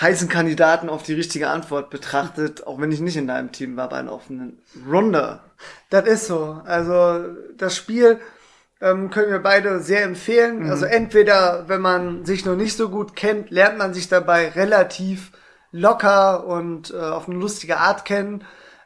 heißen 0.00 0.28
Kandidaten 0.28 0.88
auf 0.88 1.02
die 1.02 1.14
richtige 1.14 1.50
Antwort 1.50 1.90
betrachtet, 1.90 2.66
auch 2.66 2.80
wenn 2.80 2.92
ich 2.92 3.00
nicht 3.00 3.16
in 3.16 3.26
deinem 3.26 3.52
Team 3.52 3.76
war 3.76 3.88
bei 3.88 3.98
einer 3.98 4.12
offenen 4.12 4.62
Runde. 4.88 5.40
Das 5.90 6.06
ist 6.06 6.26
so. 6.26 6.60
Also 6.64 7.24
das 7.56 7.76
Spiel 7.76 8.20
ähm, 8.80 9.10
können 9.10 9.30
wir 9.30 9.40
beide 9.40 9.80
sehr 9.80 10.04
empfehlen. 10.04 10.70
Also 10.70 10.84
entweder, 10.84 11.64
wenn 11.68 11.80
man 11.80 12.24
sich 12.24 12.44
noch 12.44 12.56
nicht 12.56 12.76
so 12.76 12.88
gut 12.90 13.16
kennt, 13.16 13.50
lernt 13.50 13.78
man 13.78 13.92
sich 13.92 14.08
dabei 14.08 14.48
relativ 14.48 15.32
locker 15.72 16.46
und 16.46 16.90
äh, 16.90 16.98
auf 16.98 17.28
eine 17.28 17.38
lustige 17.38 17.78
Art 17.78 18.04
kennen. 18.04 18.44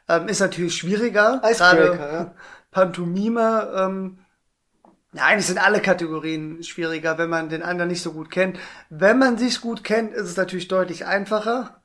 Ähm, 0.09 0.27
ist 0.27 0.39
natürlich 0.39 0.75
schwieriger. 0.75 1.41
Icebreaker, 1.43 1.97
Gerade 1.97 2.13
ja. 2.13 2.33
Pantomime. 2.71 3.73
Ähm, 3.75 4.19
ja, 5.13 5.25
eigentlich 5.25 5.45
sind 5.45 5.63
alle 5.63 5.79
Kategorien 5.79 6.63
schwieriger, 6.63 7.17
wenn 7.17 7.29
man 7.29 7.49
den 7.49 7.61
anderen 7.61 7.89
nicht 7.89 8.01
so 8.01 8.13
gut 8.13 8.31
kennt. 8.31 8.57
Wenn 8.89 9.19
man 9.19 9.37
sich 9.37 9.61
gut 9.61 9.83
kennt, 9.83 10.13
ist 10.13 10.27
es 10.27 10.37
natürlich 10.37 10.67
deutlich 10.67 11.05
einfacher. 11.05 11.81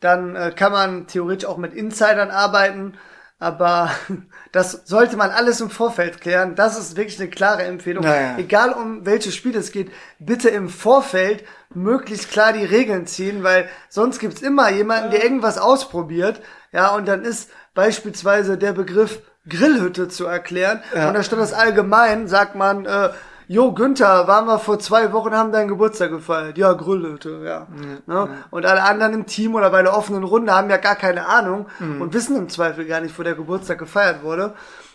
Dann 0.00 0.36
äh, 0.36 0.52
kann 0.54 0.72
man 0.72 1.06
theoretisch 1.06 1.48
auch 1.48 1.56
mit 1.56 1.74
Insidern 1.74 2.30
arbeiten, 2.30 2.94
aber 3.38 3.90
das 4.52 4.82
sollte 4.84 5.16
man 5.16 5.30
alles 5.30 5.60
im 5.60 5.70
Vorfeld 5.70 6.20
klären. 6.20 6.54
Das 6.54 6.78
ist 6.78 6.96
wirklich 6.96 7.20
eine 7.20 7.30
klare 7.30 7.62
Empfehlung. 7.64 8.04
Ja, 8.04 8.20
ja. 8.20 8.38
Egal 8.38 8.72
um 8.72 9.06
welches 9.06 9.34
Spiel 9.34 9.56
es 9.56 9.72
geht, 9.72 9.90
bitte 10.18 10.48
im 10.48 10.68
Vorfeld 10.68 11.44
möglichst 11.74 12.30
klar 12.30 12.52
die 12.52 12.64
Regeln 12.64 13.06
ziehen, 13.06 13.42
weil 13.42 13.68
sonst 13.88 14.18
gibt's 14.18 14.42
immer 14.42 14.70
jemanden, 14.70 15.10
der 15.10 15.22
irgendwas 15.22 15.58
ausprobiert, 15.58 16.40
ja, 16.72 16.94
und 16.94 17.06
dann 17.06 17.24
ist 17.24 17.50
beispielsweise 17.74 18.58
der 18.58 18.72
Begriff 18.72 19.20
Grillhütte 19.48 20.08
zu 20.08 20.26
erklären 20.26 20.82
Ja. 20.94 21.08
und 21.08 21.16
anstatt 21.16 21.38
das 21.38 21.52
allgemein 21.54 22.28
sagt 22.28 22.54
man, 22.54 22.84
äh, 22.84 23.10
Jo, 23.48 23.72
Günther, 23.72 24.28
waren 24.28 24.46
wir 24.46 24.58
vor 24.58 24.78
zwei 24.78 25.10
Wochen, 25.12 25.34
haben 25.34 25.52
deinen 25.52 25.68
Geburtstag 25.68 26.10
gefeiert. 26.10 26.58
Ja, 26.58 26.74
Grillhütte, 26.74 27.40
ja. 27.44 27.66
ne? 28.06 28.28
Und 28.50 28.66
alle 28.66 28.82
anderen 28.82 29.14
im 29.14 29.26
Team 29.26 29.54
oder 29.54 29.70
bei 29.70 29.82
der 29.82 29.96
offenen 29.96 30.22
Runde 30.22 30.54
haben 30.54 30.68
ja 30.68 30.76
gar 30.76 30.96
keine 30.96 31.26
Ahnung 31.26 31.66
und 31.80 32.12
wissen 32.12 32.36
im 32.36 32.48
Zweifel 32.50 32.84
gar 32.84 33.00
nicht, 33.00 33.18
wo 33.18 33.22
der 33.22 33.34
Geburtstag 33.34 33.78
gefeiert 33.78 34.22
wurde. 34.22 34.54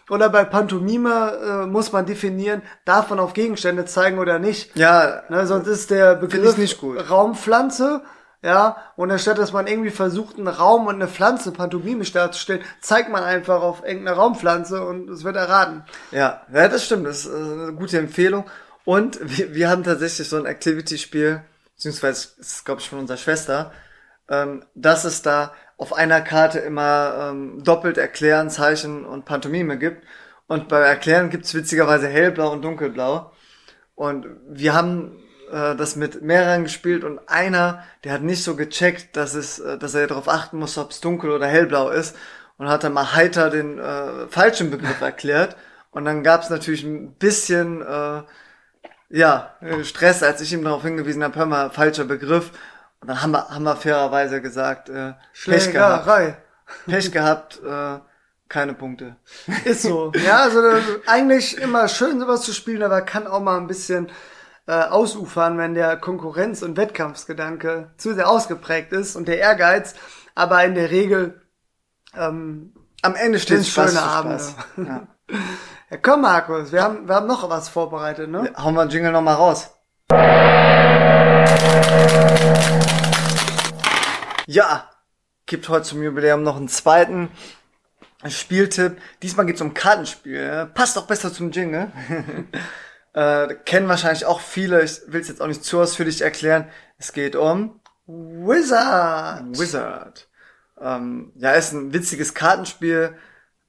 Oder 0.09 0.29
bei 0.29 0.43
Pantomime 0.43 1.63
äh, 1.63 1.65
muss 1.65 1.91
man 1.91 2.05
definieren, 2.05 2.61
darf 2.85 3.09
man 3.09 3.19
auf 3.19 3.33
Gegenstände 3.33 3.85
zeigen 3.85 4.19
oder 4.19 4.37
nicht. 4.37 4.75
Ja, 4.75 5.23
Ne, 5.29 5.47
sonst 5.47 5.67
ist 5.67 5.91
der 5.91 6.15
Begriff 6.15 6.77
gut. 6.79 7.09
Raumpflanze, 7.09 8.01
ja, 8.43 8.75
und 8.97 9.09
anstatt 9.09 9.37
dass 9.37 9.53
man 9.53 9.67
irgendwie 9.67 9.89
versucht, 9.89 10.37
einen 10.37 10.49
Raum 10.49 10.87
und 10.87 10.95
eine 10.95 11.07
Pflanze 11.07 11.53
pantomimisch 11.53 12.11
darzustellen, 12.11 12.61
zeigt 12.81 13.09
man 13.09 13.23
einfach 13.23 13.61
auf 13.61 13.83
irgendeine 13.85 14.17
Raumpflanze 14.17 14.85
und 14.85 15.09
es 15.09 15.23
wird 15.23 15.37
erraten. 15.37 15.85
ja, 16.11 16.41
ja, 16.53 16.67
das 16.67 16.85
stimmt. 16.85 17.07
Das 17.07 17.25
ist 17.25 17.31
äh, 17.31 17.37
eine 17.37 17.73
gute 17.73 17.97
Empfehlung. 17.97 18.43
Und 18.83 19.17
wir, 19.21 19.55
wir 19.55 19.69
haben 19.69 19.85
tatsächlich 19.85 20.27
so 20.27 20.35
ein 20.35 20.45
Activity-Spiel, 20.45 21.41
beziehungsweise 21.75 22.27
ist 22.37 22.55
es, 22.57 22.65
glaube 22.65 22.81
ich, 22.81 22.89
von 22.89 22.99
unserer 22.99 23.17
Schwester, 23.17 23.71
ähm, 24.27 24.65
dass 24.75 25.05
es 25.05 25.21
da 25.21 25.53
auf 25.77 25.93
einer 25.93 26.19
Karte 26.19 26.59
immer 26.59 27.29
ähm, 27.31 27.63
doppelt 27.63 27.97
Erklären, 27.97 28.49
Zeichen 28.49 29.05
und 29.05 29.23
Pantomime 29.23 29.77
gibt. 29.77 30.05
Und 30.47 30.67
bei 30.67 30.79
Erklären 30.81 31.29
gibt's 31.29 31.53
witzigerweise 31.53 32.09
hellblau 32.09 32.51
und 32.51 32.61
dunkelblau. 32.61 33.31
Und 33.95 34.27
wir 34.49 34.73
haben 34.73 35.22
äh, 35.53 35.75
das 35.75 35.95
mit 35.95 36.21
mehreren 36.21 36.63
gespielt 36.63 37.03
und 37.03 37.19
einer, 37.29 37.83
der 38.03 38.13
hat 38.13 38.21
nicht 38.21 38.43
so 38.43 38.55
gecheckt, 38.55 39.15
dass 39.15 39.35
es, 39.35 39.59
äh, 39.59 39.77
dass 39.77 39.93
er 39.93 40.07
darauf 40.07 40.27
achten 40.27 40.57
muss, 40.57 40.77
ob 40.77 40.91
es 40.91 40.99
dunkel 40.99 41.31
oder 41.31 41.47
hellblau 41.47 41.89
ist 41.89 42.15
und 42.57 42.67
hat 42.67 42.83
dann 42.83 42.93
mal 42.93 43.13
heiter 43.13 43.49
den 43.49 43.79
äh, 43.79 44.27
falschen 44.29 44.71
Begriff 44.71 45.01
erklärt. 45.01 45.55
Und 45.91 46.05
dann 46.05 46.23
gab's 46.23 46.49
natürlich 46.49 46.83
ein 46.83 47.13
bisschen 47.13 47.81
äh, 47.83 48.23
ja, 49.09 49.55
äh, 49.61 49.83
Stress, 49.83 50.23
als 50.23 50.41
ich 50.41 50.51
ihm 50.53 50.63
darauf 50.63 50.81
hingewiesen 50.81 51.23
habe, 51.23 51.37
hör 51.37 51.45
mal, 51.45 51.69
falscher 51.69 52.05
Begriff. 52.05 52.51
Und 52.99 53.09
dann 53.09 53.21
haben 53.21 53.31
wir, 53.31 53.49
haben 53.49 53.63
wir 53.63 53.75
fairerweise 53.75 54.41
gesagt, 54.41 54.89
äh, 54.89 55.13
Pech 55.45 55.71
gehabt. 55.71 56.37
Pech 56.87 57.11
gehabt, 57.11 57.61
äh, 57.63 57.99
keine 58.49 58.73
Punkte. 58.73 59.17
Ist 59.65 59.83
so. 59.83 60.11
Ja, 60.25 60.43
also 60.43 60.61
eigentlich 61.05 61.59
immer 61.59 61.87
schön 61.87 62.19
sowas 62.19 62.41
zu 62.41 62.53
spielen, 62.53 62.81
aber 62.81 63.01
kann 63.01 63.27
auch 63.27 63.41
mal 63.41 63.57
ein 63.57 63.67
bisschen 63.67 64.09
äh, 64.67 64.71
ausufern, 64.73 65.57
wenn 65.57 65.73
der 65.73 65.97
Konkurrenz- 65.97 66.63
und 66.63 66.77
Wettkampfsgedanke 66.77 67.91
zu 67.97 68.13
sehr 68.13 68.29
ausgeprägt 68.29 68.93
ist 68.93 69.15
und 69.15 69.27
der 69.27 69.39
Ehrgeiz. 69.39 69.95
aber 70.35 70.63
in 70.63 70.75
der 70.75 70.89
Regel 70.89 71.41
ähm, 72.15 72.73
Am 73.01 73.15
Ende 73.15 73.39
Spaß 73.39 73.67
schöne 73.67 74.01
Abende. 74.01 74.43
Ja. 74.77 75.07
Ja, 75.89 75.97
komm, 76.01 76.21
Markus, 76.21 76.71
wir 76.71 76.81
haben, 76.83 77.07
wir 77.07 77.15
haben 77.15 77.27
noch 77.27 77.49
was 77.49 77.69
vorbereitet, 77.69 78.29
ne? 78.29 78.51
Hauen 78.57 78.75
wir 78.75 78.85
den 78.85 78.91
Jingle 78.91 79.11
nochmal 79.11 79.35
raus. 79.35 79.71
Ja, 84.47 84.89
gibt 85.45 85.69
heute 85.69 85.83
zum 85.85 86.03
Jubiläum 86.03 86.43
noch 86.43 86.57
einen 86.57 86.67
zweiten 86.67 87.29
Spieltipp. 88.27 88.97
Diesmal 89.21 89.45
geht's 89.45 89.61
um 89.61 89.73
Kartenspiel. 89.73 90.69
Passt 90.73 90.97
auch 90.97 91.07
besser 91.07 91.31
zum 91.33 91.51
Jingle. 91.51 91.91
äh, 93.13 93.55
kennen 93.65 93.87
wahrscheinlich 93.87 94.25
auch 94.25 94.41
viele. 94.41 94.83
Ich 94.83 95.01
will 95.07 95.21
es 95.21 95.27
jetzt 95.27 95.41
auch 95.41 95.47
nicht 95.47 95.63
zu 95.63 95.79
ausführlich 95.79 96.21
erklären. 96.21 96.67
Es 96.97 97.13
geht 97.13 97.35
um 97.35 97.79
Wizard. 98.05 99.57
Wizard. 99.57 100.27
Ähm, 100.79 101.31
ja, 101.35 101.51
ist 101.51 101.71
ein 101.71 101.93
witziges 101.93 102.33
Kartenspiel, 102.33 103.15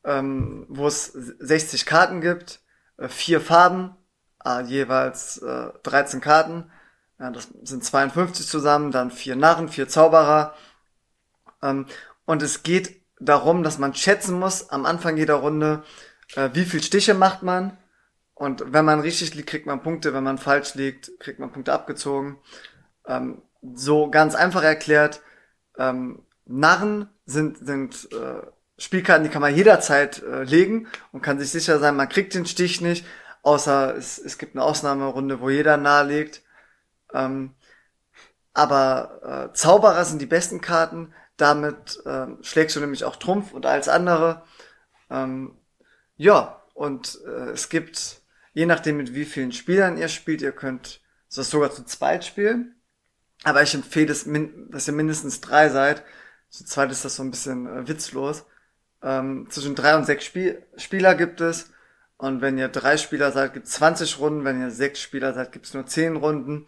ähm, 0.04 0.66
wo 0.68 0.86
es 0.86 1.06
60 1.06 1.86
Karten 1.86 2.20
gibt, 2.20 2.60
äh, 2.96 3.08
vier 3.08 3.40
Farben, 3.40 3.96
äh, 4.44 4.62
jeweils 4.62 5.38
äh, 5.38 5.68
13 5.82 6.20
Karten. 6.20 6.70
Ja, 7.18 7.30
das 7.30 7.48
sind 7.62 7.84
52 7.84 8.46
zusammen, 8.46 8.90
dann 8.90 9.10
vier 9.10 9.36
Narren, 9.36 9.68
vier 9.68 9.88
Zauberer. 9.88 10.54
Ähm, 11.62 11.86
und 12.24 12.42
es 12.42 12.62
geht 12.62 13.00
darum, 13.20 13.62
dass 13.62 13.78
man 13.78 13.94
schätzen 13.94 14.38
muss 14.38 14.70
am 14.70 14.86
Anfang 14.86 15.16
jeder 15.16 15.34
Runde, 15.34 15.84
äh, 16.34 16.50
wie 16.54 16.64
viel 16.64 16.82
Stiche 16.82 17.14
macht 17.14 17.42
man. 17.42 17.76
Und 18.34 18.72
wenn 18.72 18.84
man 18.84 19.00
richtig 19.00 19.34
liegt, 19.34 19.48
kriegt 19.48 19.66
man 19.66 19.82
Punkte. 19.82 20.12
Wenn 20.12 20.24
man 20.24 20.38
falsch 20.38 20.74
liegt, 20.74 21.18
kriegt 21.20 21.38
man 21.38 21.52
Punkte 21.52 21.72
abgezogen. 21.72 22.38
Ähm, 23.06 23.42
so 23.74 24.10
ganz 24.10 24.34
einfach 24.34 24.62
erklärt, 24.62 25.22
ähm, 25.78 26.22
Narren 26.46 27.08
sind, 27.26 27.58
sind 27.58 28.08
äh, 28.12 28.42
Spielkarten, 28.76 29.24
die 29.24 29.30
kann 29.30 29.42
man 29.42 29.54
jederzeit 29.54 30.22
äh, 30.22 30.42
legen 30.42 30.88
und 31.12 31.22
kann 31.22 31.38
sich 31.38 31.50
sicher 31.50 31.78
sein, 31.78 31.96
man 31.96 32.08
kriegt 32.08 32.34
den 32.34 32.44
Stich 32.44 32.80
nicht, 32.80 33.06
außer 33.42 33.96
es, 33.96 34.18
es 34.18 34.36
gibt 34.36 34.54
eine 34.54 34.64
Ausnahmerunde, 34.64 35.40
wo 35.40 35.48
jeder 35.48 35.76
nahelegt. 35.76 36.42
Ähm, 37.12 37.54
aber 38.52 39.50
äh, 39.52 39.54
Zauberer 39.54 40.04
sind 40.04 40.20
die 40.20 40.26
besten 40.26 40.60
Karten, 40.60 41.12
damit 41.36 42.00
ähm, 42.06 42.38
schlägst 42.42 42.76
du 42.76 42.80
nämlich 42.80 43.04
auch 43.04 43.16
Trumpf 43.16 43.52
und 43.52 43.66
als 43.66 43.88
andere. 43.88 44.42
Ähm, 45.10 45.56
ja, 46.16 46.62
und 46.74 47.18
äh, 47.26 47.50
es 47.50 47.68
gibt, 47.68 48.22
je 48.54 48.66
nachdem 48.66 48.96
mit 48.96 49.14
wie 49.14 49.24
vielen 49.26 49.52
Spielern 49.52 49.98
ihr 49.98 50.08
spielt, 50.08 50.40
ihr 50.40 50.52
könnt 50.52 51.00
das 51.34 51.50
sogar 51.50 51.72
zu 51.72 51.84
zweit 51.84 52.24
spielen. 52.24 52.76
Aber 53.42 53.62
ich 53.62 53.74
empfehle, 53.74 54.14
min 54.26 54.70
dass 54.70 54.88
ihr 54.88 54.94
mindestens 54.94 55.40
drei 55.40 55.68
seid. 55.68 56.02
Zu 56.48 56.64
zweit 56.64 56.90
ist 56.90 57.04
das 57.04 57.16
so 57.16 57.22
ein 57.22 57.30
bisschen 57.30 57.66
äh, 57.66 57.86
witzlos. 57.88 58.46
Ähm, 59.02 59.48
zwischen 59.50 59.74
drei 59.74 59.96
und 59.96 60.06
sechs 60.06 60.24
Spiel 60.24 60.64
Spieler 60.76 61.14
gibt 61.14 61.40
es. 61.40 61.72
Und 62.16 62.40
wenn 62.40 62.56
ihr 62.56 62.68
drei 62.68 62.96
Spieler 62.96 63.32
seid, 63.32 63.52
gibt 63.52 63.66
es 63.66 63.72
20 63.72 64.18
Runden. 64.20 64.44
Wenn 64.44 64.60
ihr 64.60 64.70
sechs 64.70 65.00
Spieler 65.00 65.34
seid, 65.34 65.52
gibt 65.52 65.66
es 65.66 65.74
nur 65.74 65.84
10 65.84 66.16
Runden. 66.16 66.66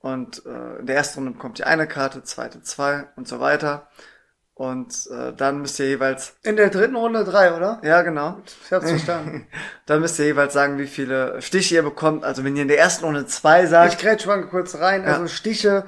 Und 0.00 0.44
äh, 0.46 0.78
in 0.78 0.86
der 0.86 0.96
ersten 0.96 1.20
Runde 1.20 1.32
bekommt 1.32 1.58
ihr 1.58 1.66
eine 1.66 1.86
Karte, 1.86 2.24
zweite 2.24 2.62
zwei 2.62 3.08
und 3.16 3.28
so 3.28 3.38
weiter. 3.38 3.88
Und 4.60 5.08
äh, 5.10 5.32
dann 5.34 5.62
müsst 5.62 5.80
ihr 5.80 5.86
jeweils, 5.86 6.34
In 6.42 6.56
der 6.56 6.68
dritten 6.68 6.94
Runde 6.94 7.24
drei, 7.24 7.56
oder? 7.56 7.80
ja 7.82 8.02
genau, 8.02 8.42
Ich 8.62 8.70
hab's 8.70 8.90
verstanden. 8.90 9.46
dann 9.86 10.02
müsst 10.02 10.18
ihr 10.18 10.26
jeweils 10.26 10.52
sagen, 10.52 10.76
wie 10.76 10.86
viele 10.86 11.40
Stiche 11.40 11.76
ihr 11.76 11.82
bekommt. 11.82 12.24
Also 12.24 12.44
wenn 12.44 12.54
ihr 12.56 12.60
in 12.60 12.68
der 12.68 12.78
ersten 12.78 13.06
Runde 13.06 13.24
zwei 13.24 13.64
sagt, 13.64 13.94
Ich 13.94 13.98
grätsch 13.98 14.26
mal 14.26 14.46
kurz 14.48 14.74
rein. 14.74 15.04
Ja. 15.04 15.14
Also 15.14 15.28
Stiche 15.28 15.86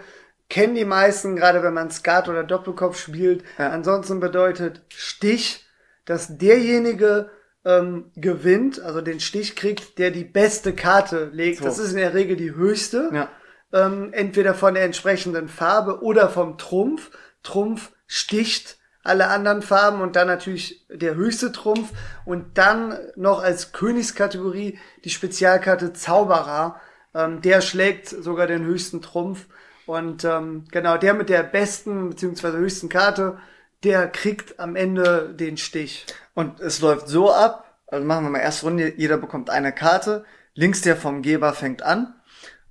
kennen 0.49 0.75
die 0.75 0.87
meisten, 0.87 1.37
gerade 1.37 1.63
wenn 1.63 1.75
man 1.75 1.91
Skat 1.91 2.31
oder 2.31 2.45
Doppelkopf 2.45 2.99
spielt. 2.99 3.45
Ja. 3.59 3.69
Ansonsten 3.69 4.21
bedeutet 4.21 4.81
Stich, 4.89 5.67
dass 6.07 6.39
derjenige 6.39 7.29
ähm, 7.67 8.11
gewinnt, 8.17 8.81
also 8.81 9.03
den 9.03 9.21
Stich 9.21 9.55
kriegt, 9.55 9.99
der 9.99 10.11
die 10.11 10.25
beste 10.25 10.73
Karte 10.73 11.29
legt. 11.35 11.59
So. 11.59 11.67
Das 11.67 11.79
ist 11.79 11.91
in 11.91 11.99
der 11.99 12.15
Regel 12.15 12.37
die 12.37 12.55
höchste. 12.55 13.11
ja, 13.13 13.29
ähm, 13.75 14.15
entweder 14.15 14.55
von 14.55 14.73
der 14.73 14.85
entsprechenden 14.85 15.49
Farbe 15.49 16.03
oder 16.03 16.31
vom 16.31 16.57
Trumpf. 16.57 17.11
Trumpf 17.43 17.91
sticht 18.13 18.77
alle 19.03 19.29
anderen 19.29 19.63
Farben 19.63 20.03
und 20.03 20.17
dann 20.17 20.27
natürlich 20.27 20.87
der 20.91 21.15
höchste 21.15 21.51
Trumpf 21.51 21.93
und 22.27 22.59
dann 22.59 22.99
noch 23.17 23.43
als 23.43 23.73
Königskategorie 23.73 24.79
die 25.03 25.11
Spezialkarte 25.11 25.95
Zauberer. 25.95 26.79
Ähm, 27.15 27.41
der 27.41 27.63
schlägt 27.63 28.09
sogar 28.09 28.47
den 28.47 28.65
höchsten 28.65 29.01
Trumpf 29.01 29.47
und 29.87 30.25
ähm, 30.25 30.67
genau 30.71 30.99
der 30.99 31.15
mit 31.15 31.31
der 31.31 31.43
besten 31.43 32.11
beziehungsweise 32.11 32.59
höchsten 32.59 32.91
Karte, 32.91 33.39
der 33.83 34.09
kriegt 34.09 34.61
am 34.61 34.77
Ende 34.77 35.35
den 35.35 35.57
Stich. 35.57 36.05
Und 36.35 36.61
es 36.61 36.81
läuft 36.81 37.09
so 37.09 37.33
ab, 37.33 37.79
also 37.87 38.05
machen 38.05 38.27
wir 38.27 38.31
mal 38.31 38.39
erste 38.41 38.67
Runde, 38.67 38.93
jeder 38.95 39.17
bekommt 39.17 39.49
eine 39.49 39.73
Karte, 39.73 40.27
links 40.55 40.83
der 40.83 40.97
vom 40.97 41.23
Geber 41.23 41.55
fängt 41.55 41.83
an. 41.83 42.15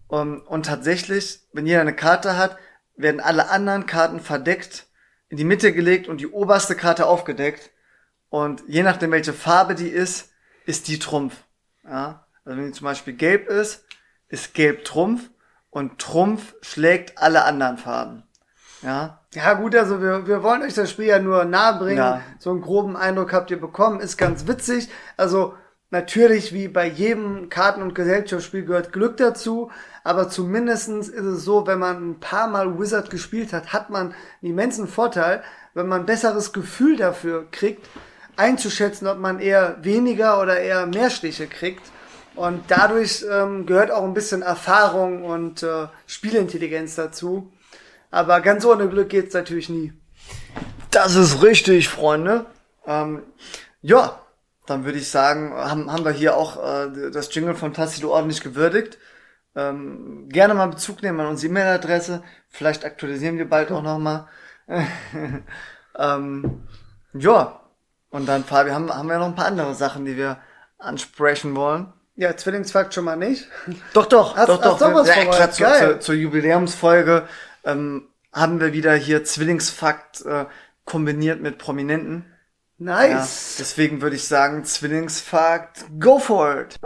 Um, 0.07 0.41
und 0.41 0.67
tatsächlich, 0.67 1.39
wenn 1.51 1.65
jeder 1.65 1.81
eine 1.81 1.95
Karte 1.95 2.37
hat, 2.37 2.57
werden 2.95 3.21
alle 3.21 3.49
anderen 3.49 3.85
Karten 3.85 4.19
verdeckt, 4.19 4.85
in 5.31 5.37
die 5.37 5.45
Mitte 5.45 5.71
gelegt 5.73 6.09
und 6.09 6.19
die 6.19 6.27
oberste 6.27 6.75
Karte 6.75 7.07
aufgedeckt. 7.07 7.71
Und 8.29 8.63
je 8.67 8.83
nachdem, 8.83 9.11
welche 9.11 9.33
Farbe 9.33 9.75
die 9.75 9.87
ist, 9.87 10.29
ist 10.65 10.89
die 10.89 10.99
Trumpf. 10.99 11.35
Ja? 11.85 12.27
Also 12.43 12.57
wenn 12.57 12.67
die 12.67 12.73
zum 12.73 12.85
Beispiel 12.85 13.13
gelb 13.13 13.47
ist, 13.47 13.85
ist 14.27 14.53
gelb 14.53 14.83
Trumpf 14.83 15.29
und 15.69 15.99
Trumpf 15.99 16.53
schlägt 16.61 17.17
alle 17.17 17.45
anderen 17.45 17.77
Farben. 17.77 18.23
Ja, 18.81 19.21
Ja 19.33 19.53
gut, 19.53 19.75
also 19.75 20.01
wir, 20.01 20.27
wir 20.27 20.43
wollen 20.43 20.63
euch 20.63 20.73
das 20.73 20.89
Spiel 20.89 21.05
ja 21.05 21.19
nur 21.19 21.45
nahe 21.45 21.79
bringen. 21.79 21.97
Ja. 21.97 22.21
So 22.39 22.49
einen 22.49 22.61
groben 22.61 22.97
Eindruck 22.97 23.31
habt 23.31 23.51
ihr 23.51 23.61
bekommen. 23.61 24.01
Ist 24.01 24.17
ganz 24.17 24.47
witzig. 24.47 24.89
Also 25.15 25.55
natürlich, 25.91 26.53
wie 26.53 26.67
bei 26.67 26.87
jedem 26.87 27.49
Karten- 27.49 27.81
und 27.81 27.93
Gesellschaftsspiel 27.93 28.65
gehört 28.65 28.91
Glück 28.91 29.17
dazu. 29.17 29.69
Aber 30.03 30.29
zumindestens 30.29 31.09
ist 31.09 31.25
es 31.25 31.43
so, 31.43 31.67
wenn 31.67 31.79
man 31.79 32.11
ein 32.11 32.19
paar 32.19 32.47
Mal 32.47 32.79
Wizard 32.79 33.09
gespielt 33.09 33.53
hat, 33.53 33.71
hat 33.71 33.89
man 33.89 34.07
einen 34.41 34.51
immensen 34.51 34.87
Vorteil, 34.87 35.43
wenn 35.73 35.87
man 35.87 36.01
ein 36.01 36.05
besseres 36.05 36.53
Gefühl 36.53 36.97
dafür 36.97 37.45
kriegt, 37.51 37.87
einzuschätzen, 38.35 39.07
ob 39.07 39.19
man 39.19 39.39
eher 39.39 39.77
weniger 39.83 40.41
oder 40.41 40.59
eher 40.59 40.87
mehr 40.87 41.09
Stiche 41.09 41.47
kriegt. 41.47 41.83
Und 42.33 42.63
dadurch 42.69 43.25
ähm, 43.29 43.65
gehört 43.65 43.91
auch 43.91 44.03
ein 44.03 44.13
bisschen 44.13 44.41
Erfahrung 44.41 45.25
und 45.25 45.63
äh, 45.63 45.87
Spielintelligenz 46.07 46.95
dazu. 46.95 47.51
Aber 48.09 48.41
ganz 48.41 48.65
ohne 48.65 48.87
Glück 48.87 49.09
geht's 49.09 49.33
natürlich 49.33 49.69
nie. 49.69 49.93
Das 50.91 51.15
ist 51.15 51.43
richtig, 51.43 51.89
Freunde. 51.89 52.45
Ähm, 52.85 53.23
ja, 53.81 54.20
dann 54.71 54.85
würde 54.85 54.97
ich 54.97 55.09
sagen, 55.09 55.53
haben, 55.53 55.91
haben 55.91 56.05
wir 56.05 56.11
hier 56.11 56.35
auch 56.35 56.57
äh, 56.57 57.11
das 57.11 57.33
Jingle 57.33 57.55
von 57.55 57.73
Tassilo 57.73 58.11
ordentlich 58.13 58.41
gewürdigt. 58.41 58.97
Ähm, 59.55 60.29
gerne 60.29 60.53
mal 60.53 60.67
Bezug 60.67 61.03
nehmen 61.03 61.19
an 61.19 61.27
unsere 61.27 61.51
E-Mail-Adresse. 61.51 62.23
Vielleicht 62.49 62.85
aktualisieren 62.85 63.37
wir 63.37 63.49
bald 63.49 63.71
auch 63.71 63.81
nochmal. 63.83 64.27
ähm, 65.99 66.63
ja, 67.13 67.59
und 68.09 68.27
dann, 68.27 68.43
Fabi, 68.43 68.71
haben, 68.71 68.93
haben 68.93 69.09
wir 69.09 69.19
noch 69.19 69.27
ein 69.27 69.35
paar 69.35 69.47
andere 69.47 69.75
Sachen, 69.75 70.05
die 70.05 70.17
wir 70.17 70.37
ansprechen 70.77 71.55
wollen. 71.55 71.91
Ja, 72.15 72.35
Zwillingsfakt 72.35 72.93
schon 72.93 73.05
mal 73.05 73.15
nicht. 73.15 73.47
Doch, 73.93 74.05
doch, 74.05 74.35
Hast- 74.35 74.49
doch, 74.49 74.61
hast 74.61 74.81
doch. 74.81 74.89
du 74.89 74.95
was 74.95 75.07
ja, 75.07 75.47
klar, 75.47 75.51
zur, 75.51 75.99
zur 75.99 76.15
Jubiläumsfolge 76.15 77.27
ähm, 77.63 78.07
haben 78.33 78.59
wir 78.59 78.73
wieder 78.73 78.93
hier 78.93 79.23
Zwillingsfakt 79.23 80.25
äh, 80.25 80.45
kombiniert 80.85 81.41
mit 81.41 81.57
Prominenten. 81.57 82.30
Ja, 82.83 83.19
Nice. 83.19 83.57
deswegen 83.59 84.01
würde 84.01 84.15
ich 84.15 84.27
sagen, 84.27 84.65
Zwillingsfakt, 84.65 85.85
go 85.99 86.17
for 86.17 86.61
it! 86.61 86.79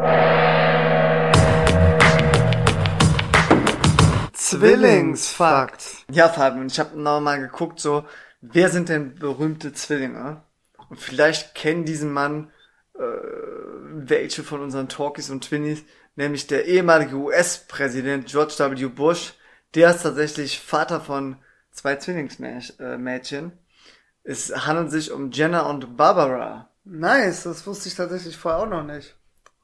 Zwillingsfakt. 4.34 6.06
Ja, 6.12 6.28
Fabian, 6.28 6.68
ich 6.68 6.80
habe 6.82 7.00
nochmal 7.00 7.40
geguckt, 7.40 7.80
so, 7.80 8.04
wer 8.42 8.70
sind 8.70 8.90
denn 8.90 9.16
berühmte 9.16 9.72
Zwillinge? 9.72 10.44
Und 10.90 11.00
vielleicht 11.00 11.56
kennen 11.56 11.86
diesen 11.86 12.12
Mann 12.12 12.52
äh, 12.96 13.00
welche 13.00 14.44
von 14.44 14.60
unseren 14.62 14.90
Talkies 14.90 15.30
und 15.30 15.46
Twinnies, 15.46 15.84
nämlich 16.18 16.46
der 16.48 16.66
ehemalige 16.66 17.16
US-Präsident 17.16 18.28
George 18.28 18.56
W. 18.58 18.88
Bush. 18.88 19.34
Der 19.76 19.92
ist 19.92 20.04
tatsächlich 20.04 20.60
Vater 20.60 21.00
von 21.00 21.38
zwei 21.72 21.96
Zwillingsmädchen. 21.96 23.54
Es 24.28 24.66
handelt 24.66 24.90
sich 24.90 25.12
um 25.12 25.30
Jenna 25.30 25.70
und 25.70 25.98
Barbara. 25.98 26.68
Nice, 26.84 27.44
das 27.44 27.66
wusste 27.68 27.90
ich 27.90 27.96
tatsächlich 27.96 28.36
vorher 28.36 28.62
auch 28.62 28.68
noch 28.68 28.84
nicht. 28.84 29.16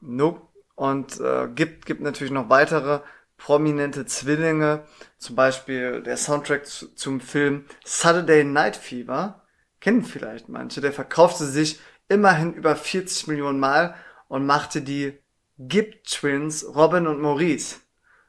Nope. 0.02 0.42
Und 0.76 1.20
äh, 1.20 1.48
gibt, 1.48 1.88
gibt 1.88 2.02
natürlich 2.02 2.32
noch 2.32 2.50
weitere 2.50 3.00
prominente 3.38 4.06
Zwillinge. 4.06 4.84
Zum 5.18 5.36
Beispiel 5.36 6.04
der 6.04 6.16
Soundtrack 6.16 6.68
zu, 6.68 6.94
zum 6.94 7.22
Film 7.22 7.66
Saturday 7.84 8.44
Night 8.44 8.76
Fever. 8.76 9.42
Kennen 9.80 10.04
vielleicht 10.04 10.48
manche. 10.48 10.80
Der 10.80 10.94
verkaufte 10.94 11.46
sich 11.46 11.80
immerhin 12.08 12.54
über 12.54 12.76
40 12.76 13.28
Millionen 13.28 13.60
Mal 13.60 13.96
und 14.28 14.46
machte 14.46 14.84
die 14.84 15.18
Gibb 15.58 16.04
Twins 16.04 16.64
Robin 16.76 17.08
und 17.08 17.20
Maurice 17.20 17.78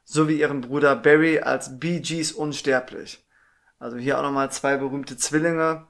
sowie 0.05 0.41
ihren 0.41 0.63
Bruder 0.63 0.97
Barry 0.97 1.41
als 1.41 1.79
Bee 1.79 2.01
Gees 2.01 2.33
unsterblich. 2.33 3.23
Also 3.79 3.99
hier 3.99 4.19
auch 4.19 4.23
nochmal 4.23 4.51
zwei 4.51 4.79
berühmte 4.79 5.19
Zwillinge, 5.19 5.87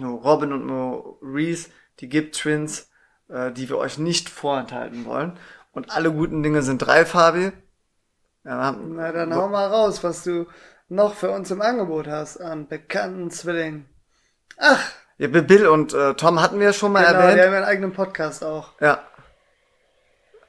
Robin 0.00 0.52
und 0.52 0.66
Maurice, 0.66 1.70
die 2.00 2.08
Gibb 2.08 2.32
Twins, 2.32 2.90
äh, 3.28 3.52
die 3.52 3.68
wir 3.68 3.78
euch 3.78 3.98
nicht 3.98 4.28
vorenthalten 4.28 5.04
wollen. 5.04 5.38
Und 5.72 5.90
alle 5.90 6.12
guten 6.12 6.42
Dinge 6.42 6.62
sind 6.62 6.78
drei, 6.78 7.04
Fabi. 7.04 7.52
Ja, 8.44 8.72
Na, 8.72 9.12
dann 9.12 9.34
hau 9.34 9.48
mal 9.48 9.66
raus, 9.66 10.02
was 10.02 10.24
du 10.24 10.46
noch 10.88 11.14
für 11.14 11.30
uns 11.30 11.50
im 11.50 11.60
Angebot 11.60 12.06
hast 12.06 12.38
an 12.38 12.68
bekannten 12.68 13.30
Zwillingen. 13.30 13.86
Ach! 14.56 14.80
Ja, 15.18 15.26
Bill 15.26 15.66
und 15.66 15.92
äh, 15.94 16.14
Tom 16.14 16.40
hatten 16.40 16.60
wir 16.60 16.72
schon 16.72 16.92
mal 16.92 17.04
genau, 17.04 17.18
erwähnt. 17.18 17.38
Die 17.38 17.42
haben 17.42 17.54
einen 17.54 17.64
eigenen 17.64 17.92
Podcast 17.92 18.44
auch. 18.44 18.80
Ja. 18.80 19.02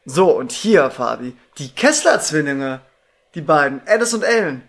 So, 0.06 0.32
und 0.32 0.52
hier, 0.52 0.92
Fabi, 0.92 1.36
die 1.58 1.74
Kessler-Zwillinge, 1.74 2.82
die 3.36 3.42
beiden, 3.42 3.82
Alice 3.88 4.14
und 4.14 4.24
Ellen. 4.24 4.68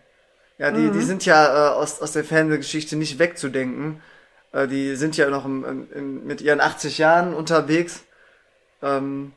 Ja, 0.58 0.70
die, 0.70 0.80
mhm. 0.80 0.92
die 0.92 1.02
sind 1.02 1.24
ja 1.24 1.70
äh, 1.70 1.74
aus, 1.74 2.02
aus 2.02 2.12
der 2.12 2.24
Fernsehgeschichte 2.24 2.96
nicht 2.96 3.18
wegzudenken. 3.18 4.02
Äh, 4.52 4.68
die 4.68 4.96
sind 4.96 5.16
ja 5.16 5.28
noch 5.30 5.44
im, 5.44 5.64
im, 5.64 5.88
im, 5.92 6.26
mit 6.26 6.40
ihren 6.40 6.60
80 6.60 6.98
Jahren 6.98 7.34
unterwegs. 7.34 8.04
Ähm, 8.82 9.32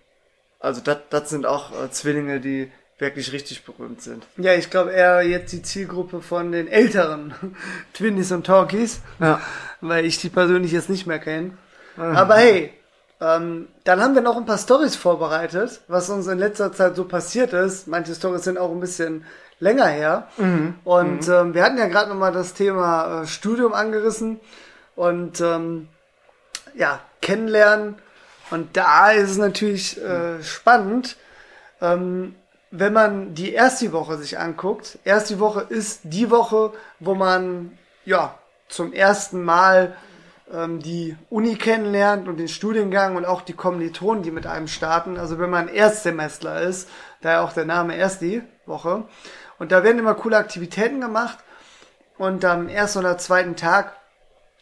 also 0.59 0.81
das 0.81 1.29
sind 1.29 1.45
auch 1.45 1.71
äh, 1.71 1.91
Zwillinge, 1.91 2.39
die 2.39 2.71
wirklich 2.97 3.33
richtig 3.33 3.65
berühmt 3.65 4.01
sind. 4.01 4.25
Ja, 4.37 4.53
ich 4.53 4.69
glaube 4.69 4.91
eher 4.91 5.21
jetzt 5.23 5.51
die 5.51 5.61
Zielgruppe 5.61 6.21
von 6.21 6.51
den 6.51 6.67
älteren 6.67 7.33
Twinnies 7.93 8.31
und 8.31 8.45
Talkies, 8.45 9.01
ja. 9.19 9.41
weil 9.81 10.05
ich 10.05 10.19
die 10.19 10.29
persönlich 10.29 10.71
jetzt 10.71 10.89
nicht 10.89 11.05
mehr 11.05 11.19
kenne. 11.19 11.57
Mhm. 11.97 12.03
Aber 12.03 12.35
hey, 12.35 12.71
ähm, 13.19 13.67
dann 13.83 14.01
haben 14.01 14.15
wir 14.15 14.21
noch 14.21 14.37
ein 14.37 14.45
paar 14.45 14.57
Stories 14.57 14.95
vorbereitet, 14.95 15.81
was 15.87 16.09
uns 16.09 16.27
in 16.27 16.39
letzter 16.39 16.71
Zeit 16.71 16.95
so 16.95 17.05
passiert 17.05 17.53
ist. 17.53 17.87
Manche 17.87 18.15
Stories 18.15 18.43
sind 18.43 18.57
auch 18.57 18.71
ein 18.71 18.79
bisschen 18.79 19.25
länger 19.59 19.87
her. 19.87 20.27
Mhm. 20.37 20.75
Und 20.83 21.27
mhm. 21.27 21.33
Ähm, 21.33 21.53
wir 21.53 21.63
hatten 21.63 21.77
ja 21.77 21.87
gerade 21.87 22.09
noch 22.09 22.17
mal 22.17 22.31
das 22.31 22.53
Thema 22.53 23.23
äh, 23.23 23.27
Studium 23.27 23.73
angerissen 23.73 24.39
und 24.95 25.41
ähm, 25.41 25.87
ja 26.75 26.99
kennenlernen. 27.21 27.95
Und 28.51 28.75
da 28.77 29.11
ist 29.11 29.31
es 29.31 29.37
natürlich 29.37 30.01
äh, 30.01 30.43
spannend. 30.43 31.17
Ähm, 31.81 32.35
wenn 32.71 32.93
man 32.93 33.35
die 33.35 33.53
erste 33.53 33.91
Woche 33.93 34.17
sich 34.17 34.39
anguckt, 34.39 34.97
erste 35.03 35.39
Woche 35.39 35.61
ist 35.61 36.01
die 36.03 36.31
Woche, 36.31 36.73
wo 36.99 37.15
man 37.15 37.77
ja 38.05 38.37
zum 38.67 38.93
ersten 38.93 39.43
Mal 39.43 39.95
ähm, 40.51 40.79
die 40.79 41.15
Uni 41.29 41.55
kennenlernt 41.55 42.27
und 42.27 42.37
den 42.37 42.47
Studiengang 42.47 43.15
und 43.15 43.25
auch 43.25 43.41
die 43.41 43.53
Kommilitonen, 43.53 44.23
die 44.23 44.31
mit 44.31 44.47
einem 44.47 44.67
starten. 44.67 45.17
Also 45.17 45.39
wenn 45.39 45.49
man 45.49 45.67
Erstsemestler 45.67 46.61
ist, 46.61 46.89
daher 47.21 47.43
auch 47.43 47.53
der 47.53 47.65
Name 47.65 47.95
erst 47.95 48.21
die 48.21 48.41
Woche. 48.65 49.03
Und 49.59 49.71
da 49.71 49.83
werden 49.83 49.99
immer 49.99 50.15
coole 50.15 50.37
Aktivitäten 50.37 50.99
gemacht. 50.99 51.37
Und 52.17 52.45
am 52.45 52.67
ersten 52.67 52.99
oder 52.99 53.17
zweiten 53.17 53.55
Tag 53.55 53.93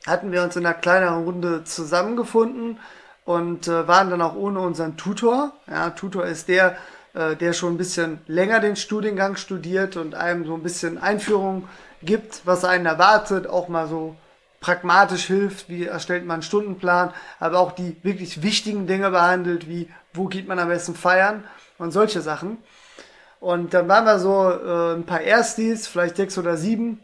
hatten 0.05 0.31
wir 0.31 0.43
uns 0.43 0.55
in 0.55 0.65
einer 0.65 0.75
kleineren 0.75 1.23
Runde 1.23 1.63
zusammengefunden 1.63 2.79
und 3.25 3.67
äh, 3.67 3.87
waren 3.87 4.09
dann 4.09 4.21
auch 4.21 4.35
ohne 4.35 4.59
unseren 4.59 4.97
Tutor. 4.97 5.53
Ja, 5.67 5.91
Tutor 5.91 6.25
ist 6.25 6.47
der, 6.47 6.77
äh, 7.13 7.35
der 7.35 7.53
schon 7.53 7.73
ein 7.73 7.77
bisschen 7.77 8.19
länger 8.27 8.59
den 8.59 8.75
Studiengang 8.75 9.35
studiert 9.35 9.97
und 9.97 10.15
einem 10.15 10.45
so 10.45 10.55
ein 10.55 10.63
bisschen 10.63 10.97
Einführung 10.97 11.67
gibt, 12.01 12.41
was 12.45 12.65
einen 12.65 12.85
erwartet, 12.85 13.47
auch 13.47 13.67
mal 13.67 13.87
so 13.87 14.15
pragmatisch 14.59 15.25
hilft, 15.25 15.69
wie 15.69 15.85
erstellt 15.85 16.25
man 16.25 16.35
einen 16.35 16.43
Stundenplan, 16.43 17.13
aber 17.39 17.59
auch 17.59 17.71
die 17.71 17.97
wirklich 18.03 18.43
wichtigen 18.43 18.87
Dinge 18.87 19.09
behandelt, 19.09 19.67
wie 19.67 19.89
wo 20.13 20.25
geht 20.25 20.47
man 20.47 20.59
am 20.59 20.67
besten 20.67 20.95
feiern 20.95 21.43
und 21.77 21.91
solche 21.91 22.21
Sachen. 22.21 22.57
Und 23.39 23.73
dann 23.73 23.87
waren 23.87 24.05
wir 24.05 24.19
so 24.19 24.51
äh, 24.51 24.93
ein 24.95 25.05
paar 25.05 25.21
Erstis, 25.21 25.87
vielleicht 25.87 26.17
sechs 26.17 26.37
oder 26.37 26.57
sieben, 26.57 26.99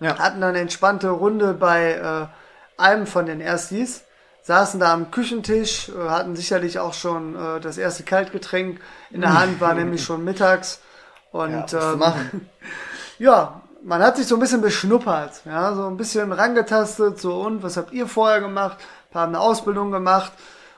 ja. 0.00 0.18
hatten 0.18 0.40
dann 0.40 0.50
eine 0.50 0.60
entspannte 0.60 1.10
Runde 1.10 1.54
bei 1.54 1.94
äh, 1.94 2.80
einem 2.80 3.06
von 3.06 3.26
den 3.26 3.40
Erstis 3.40 4.04
saßen 4.48 4.80
da 4.80 4.94
am 4.94 5.10
Küchentisch, 5.10 5.90
äh, 5.90 6.08
hatten 6.08 6.34
sicherlich 6.34 6.78
auch 6.78 6.94
schon 6.94 7.36
äh, 7.36 7.60
das 7.60 7.76
erste 7.76 8.02
Kaltgetränk 8.02 8.80
in 9.10 9.20
der 9.20 9.38
Hand, 9.38 9.60
war 9.60 9.74
nämlich 9.74 10.02
schon 10.02 10.24
mittags. 10.24 10.80
Und 11.30 11.72
ja, 11.72 11.92
ähm, 11.92 12.02
ja, 13.18 13.60
man 13.84 14.02
hat 14.02 14.16
sich 14.16 14.26
so 14.26 14.36
ein 14.36 14.40
bisschen 14.40 14.62
beschnuppert, 14.62 15.42
ja, 15.44 15.74
so 15.74 15.86
ein 15.86 15.98
bisschen 15.98 16.32
rangetastet, 16.32 17.20
so 17.20 17.42
und 17.42 17.62
was 17.62 17.76
habt 17.76 17.92
ihr 17.92 18.06
vorher 18.06 18.40
gemacht? 18.40 18.78
Ein 18.80 19.12
paar 19.12 19.22
haben 19.22 19.34
eine 19.34 19.40
Ausbildung 19.40 19.90
gemacht 19.90 20.32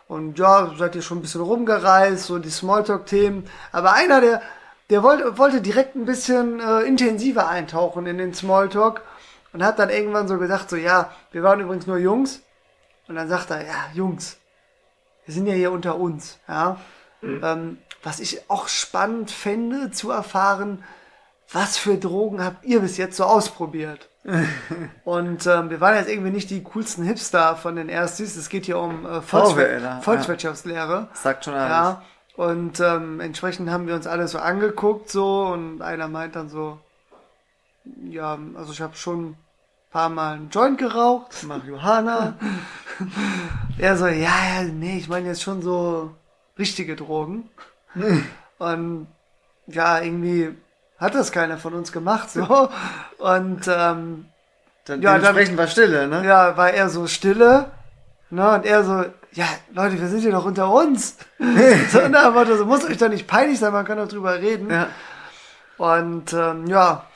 und 0.09 0.37
ja, 0.37 0.73
seid 0.77 0.97
ihr 0.97 1.03
schon 1.03 1.19
ein 1.19 1.23
bisschen 1.23 1.41
rumgereist, 1.41 2.25
so 2.25 2.41
die 2.41 2.51
Smalltalk-Themen. 2.51 3.49
Aber 3.71 3.93
einer, 3.93 4.21
der, 4.21 4.43
der 4.91 5.05
wollte, 5.05 5.39
wollte 5.39 5.61
direkt 5.61 5.95
ein 5.95 6.07
bisschen 6.07 6.59
äh, 6.59 6.81
intensiver 6.81 7.49
eintauchen 7.49 8.07
in 8.07 8.19
den 8.19 8.35
Smalltalk 8.35 9.03
und 9.53 9.65
hat 9.65 9.79
dann 9.79 9.91
irgendwann 9.91 10.29
so 10.29 10.39
gesagt, 10.39 10.71
so 10.71 10.77
ja, 10.77 11.11
wir 11.33 11.43
waren 11.43 11.61
übrigens 11.61 11.87
nur 11.87 11.99
Jungs 11.99 12.43
und 13.09 13.17
dann 13.17 13.29
sagt 13.29 13.51
er, 13.51 13.67
ja, 13.67 13.89
Jungs, 13.95 14.37
wir 15.25 15.35
sind 15.35 15.47
ja 15.47 15.55
hier 15.55 15.73
unter 15.73 15.97
uns, 15.97 16.39
ja. 16.49 16.77
Mhm. 17.21 17.41
Ähm, 17.45 17.79
was 18.03 18.21
ich 18.21 18.49
auch 18.51 18.69
spannend 18.69 19.31
fände 19.31 19.91
zu 19.91 20.11
erfahren, 20.11 20.83
was 21.53 21.77
für 21.77 21.97
Drogen 21.97 22.43
habt 22.43 22.65
ihr 22.65 22.81
bis 22.81 22.97
jetzt 22.97 23.17
so 23.17 23.25
ausprobiert? 23.25 24.09
und 25.05 25.47
ähm, 25.47 25.71
wir 25.71 25.81
waren 25.81 25.97
jetzt 25.97 26.11
irgendwie 26.11 26.31
nicht 26.31 26.51
die 26.51 26.63
coolsten 26.63 27.05
Hipster 27.05 27.57
von 27.57 27.77
den 27.77 27.89
Erstis. 27.89 28.37
Es 28.37 28.49
geht 28.49 28.67
hier 28.67 28.79
um 28.79 29.07
äh, 29.07 29.23
Volkswir 29.23 30.01
Volkswirtschaftslehre. 30.03 30.93
Ja. 30.93 31.09
Sagt 31.15 31.47
schon 31.47 31.55
alles. 31.55 31.71
Ja. 31.71 32.03
Und 32.37 32.81
ähm, 32.81 33.21
entsprechend 33.21 33.71
haben 33.71 33.87
wir 33.87 33.95
uns 33.95 34.07
alle 34.07 34.29
so 34.29 34.39
angeguckt 34.39 35.11
so 35.11 35.47
und 35.47 35.83
einer 35.83 36.09
meint 36.09 36.37
dann 36.37 36.49
so, 36.49 36.79
ja, 38.05 38.39
also 38.55 38.73
ich 38.73 38.81
habe 38.81 38.97
schon 38.97 39.37
paar 39.91 40.09
Mal 40.09 40.35
einen 40.35 40.51
Joint 40.51 40.79
geraucht, 40.79 41.43
Marihuana. 41.43 42.35
er 43.79 43.97
so, 43.97 44.07
ja, 44.07 44.13
ja, 44.13 44.63
nee, 44.73 44.99
ich 44.99 45.09
meine 45.09 45.29
jetzt 45.29 45.43
schon 45.43 45.63
so 45.63 46.15
richtige 46.59 46.97
Drogen. 46.97 47.51
Und 48.59 49.09
ja, 49.67 50.01
irgendwie 50.01 50.55
hat 50.99 51.15
das 51.15 51.33
keiner 51.33 51.59
von 51.59 51.75
uns 51.75 51.91
gemacht, 51.91 52.31
so. 52.31 52.69
Und 53.19 53.67
ähm, 53.69 54.27
dann 54.85 55.03
ja, 55.03 55.15
dementsprechend 55.15 55.59
war 55.59 55.67
Stille, 55.67 56.07
ne? 56.07 56.25
Ja, 56.25 56.57
war 56.57 56.71
er 56.71 56.89
so 56.89 57.07
Stille. 57.07 57.71
Ne, 58.33 58.49
und 58.55 58.65
er 58.65 58.85
so, 58.85 59.05
ja, 59.33 59.47
Leute, 59.75 60.01
wir 60.01 60.07
sind 60.07 60.21
hier 60.21 60.31
doch 60.31 60.45
unter 60.45 60.73
uns. 60.73 61.17
so, 61.91 62.01
und 62.01 62.15
er 62.15 62.57
so, 62.57 62.65
muss 62.65 62.85
euch 62.85 62.97
doch 62.97 63.09
nicht 63.09 63.27
peinlich 63.27 63.59
sein, 63.59 63.73
man 63.73 63.85
kann 63.85 63.99
doch 63.99 64.09
drüber 64.09 64.35
reden. 64.41 64.71
Ja. 64.71 64.87
Und 65.81 66.35
ähm, 66.35 66.67
ja, 66.67 67.07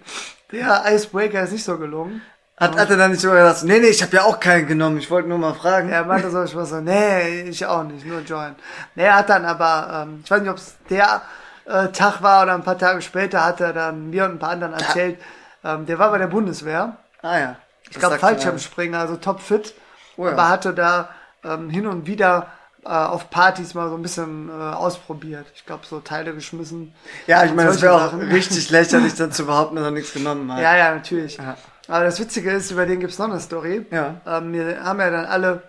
der 0.50 0.82
Icebreaker 0.86 1.42
ist 1.42 1.52
nicht 1.52 1.64
so 1.64 1.76
gelungen. 1.76 2.22
Hat, 2.56 2.74
hat 2.74 2.88
er 2.88 2.96
dann 2.96 3.10
nicht 3.10 3.20
sogar 3.20 3.36
gesagt, 3.36 3.64
nee, 3.64 3.78
nee, 3.78 3.88
ich 3.88 4.02
habe 4.02 4.16
ja 4.16 4.22
auch 4.22 4.40
keinen 4.40 4.66
genommen, 4.66 4.96
ich 4.96 5.10
wollte 5.10 5.28
nur 5.28 5.36
mal 5.36 5.52
fragen. 5.52 5.90
Er 5.90 6.06
meinte 6.06 6.30
so, 6.30 6.42
ich 6.42 6.56
war 6.56 6.64
so, 6.64 6.80
nee, 6.80 7.42
ich 7.42 7.66
auch 7.66 7.82
nicht, 7.82 8.06
nur 8.06 8.20
Join. 8.20 8.54
Nee, 8.94 9.04
er 9.04 9.16
hat 9.16 9.28
dann 9.28 9.44
aber, 9.44 10.06
ähm, 10.06 10.22
ich 10.24 10.30
weiß 10.30 10.40
nicht, 10.40 10.50
ob 10.50 10.56
es 10.56 10.74
der 10.88 11.20
äh, 11.66 11.88
Tag 11.88 12.22
war 12.22 12.44
oder 12.44 12.54
ein 12.54 12.62
paar 12.62 12.78
Tage 12.78 13.02
später, 13.02 13.44
hat 13.44 13.60
er 13.60 13.74
dann 13.74 14.08
mir 14.08 14.24
und 14.24 14.30
ein 14.30 14.38
paar 14.38 14.52
anderen 14.52 14.72
erzählt, 14.72 15.20
ähm, 15.62 15.84
der 15.84 15.98
war 15.98 16.10
bei 16.10 16.16
der 16.16 16.28
Bundeswehr. 16.28 16.96
Ah 17.20 17.38
ja. 17.38 17.56
Ich 17.90 17.98
glaube 17.98 18.18
Fallschirmspringer, 18.18 19.00
also 19.00 19.16
topfit. 19.16 19.74
Oh, 20.16 20.24
ja. 20.24 20.32
Aber 20.32 20.48
hatte 20.48 20.72
da 20.72 21.10
ähm, 21.44 21.68
hin 21.68 21.86
und 21.86 22.06
wieder 22.06 22.46
äh, 22.84 22.88
auf 22.88 23.30
Partys 23.30 23.74
mal 23.74 23.88
so 23.88 23.96
ein 23.96 24.02
bisschen 24.02 24.48
äh, 24.48 24.52
ausprobiert. 24.52 25.46
Ich 25.54 25.64
glaube, 25.64 25.86
so 25.86 26.00
Teile 26.00 26.34
geschmissen. 26.34 26.94
Ja, 27.26 27.44
ich 27.44 27.54
meine, 27.54 27.70
das 27.70 27.80
wäre 27.80 27.94
auch 27.94 28.12
richtig 28.12 28.70
lächerlich, 28.70 29.14
dass 29.16 29.36
du 29.36 29.44
überhaupt 29.44 29.72
noch 29.72 29.90
nichts 29.90 30.12
genommen 30.12 30.52
hast. 30.52 30.60
Ja, 30.60 30.76
ja, 30.76 30.94
natürlich. 30.94 31.36
Ja. 31.38 31.56
Aber 31.88 32.04
das 32.04 32.20
Witzige 32.20 32.50
ist, 32.50 32.70
über 32.70 32.86
den 32.86 33.00
gibt's 33.00 33.18
noch 33.18 33.28
eine 33.28 33.40
Story. 33.40 33.86
Ja. 33.90 34.20
Ähm, 34.26 34.52
wir 34.52 34.84
haben 34.84 35.00
ja 35.00 35.10
dann 35.10 35.24
alle 35.26 35.62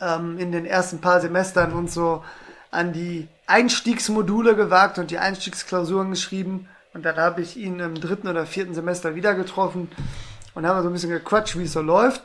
ähm, 0.00 0.38
in 0.38 0.52
den 0.52 0.66
ersten 0.66 1.00
paar 1.00 1.20
Semestern 1.20 1.72
uns 1.72 1.94
so 1.94 2.24
an 2.70 2.92
die 2.92 3.28
Einstiegsmodule 3.46 4.56
gewagt 4.56 4.98
und 4.98 5.10
die 5.10 5.18
Einstiegsklausuren 5.18 6.10
geschrieben. 6.10 6.68
Und 6.92 7.04
dann 7.04 7.16
habe 7.16 7.42
ich 7.42 7.56
ihn 7.56 7.80
im 7.80 7.94
dritten 8.00 8.28
oder 8.28 8.46
vierten 8.46 8.74
Semester 8.74 9.14
wieder 9.14 9.34
getroffen 9.34 9.90
und 10.54 10.66
haben 10.66 10.80
so 10.82 10.88
ein 10.88 10.92
bisschen 10.92 11.10
gequatscht, 11.10 11.58
wie 11.58 11.64
es 11.64 11.72
so 11.72 11.82
läuft. 11.82 12.22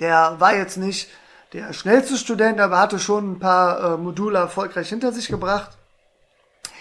Der 0.00 0.36
war 0.38 0.56
jetzt 0.56 0.76
nicht 0.76 1.08
der 1.54 1.72
schnellste 1.72 2.16
Student, 2.16 2.60
aber 2.60 2.80
hatte 2.80 2.98
schon 2.98 3.32
ein 3.32 3.38
paar 3.38 3.94
äh, 3.94 3.96
Module 3.96 4.38
erfolgreich 4.38 4.88
hinter 4.88 5.12
sich 5.12 5.28
gebracht. 5.28 5.70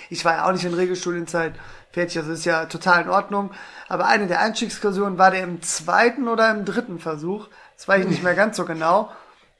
Ich 0.10 0.26
war 0.26 0.34
ja 0.34 0.48
auch 0.48 0.52
nicht 0.52 0.66
in 0.66 0.74
Regelstudienzeit 0.74 1.54
fertig, 1.92 2.18
also 2.18 2.32
ist 2.32 2.46
ja 2.46 2.66
total 2.66 3.04
in 3.04 3.10
Ordnung. 3.10 3.52
Aber 3.88 4.08
eine 4.08 4.26
der 4.26 4.40
Einstiegsklausuren 4.42 5.20
war 5.20 5.30
der 5.30 5.44
im 5.44 5.62
zweiten 5.62 6.28
oder 6.28 6.50
im 6.50 6.66
dritten 6.66 7.00
Versuch. 7.00 7.48
Das 7.78 7.88
weiß 7.88 8.04
ich 8.04 8.10
nicht 8.10 8.24
mehr 8.24 8.34
ganz 8.34 8.58
so 8.58 8.66
genau. 8.66 9.12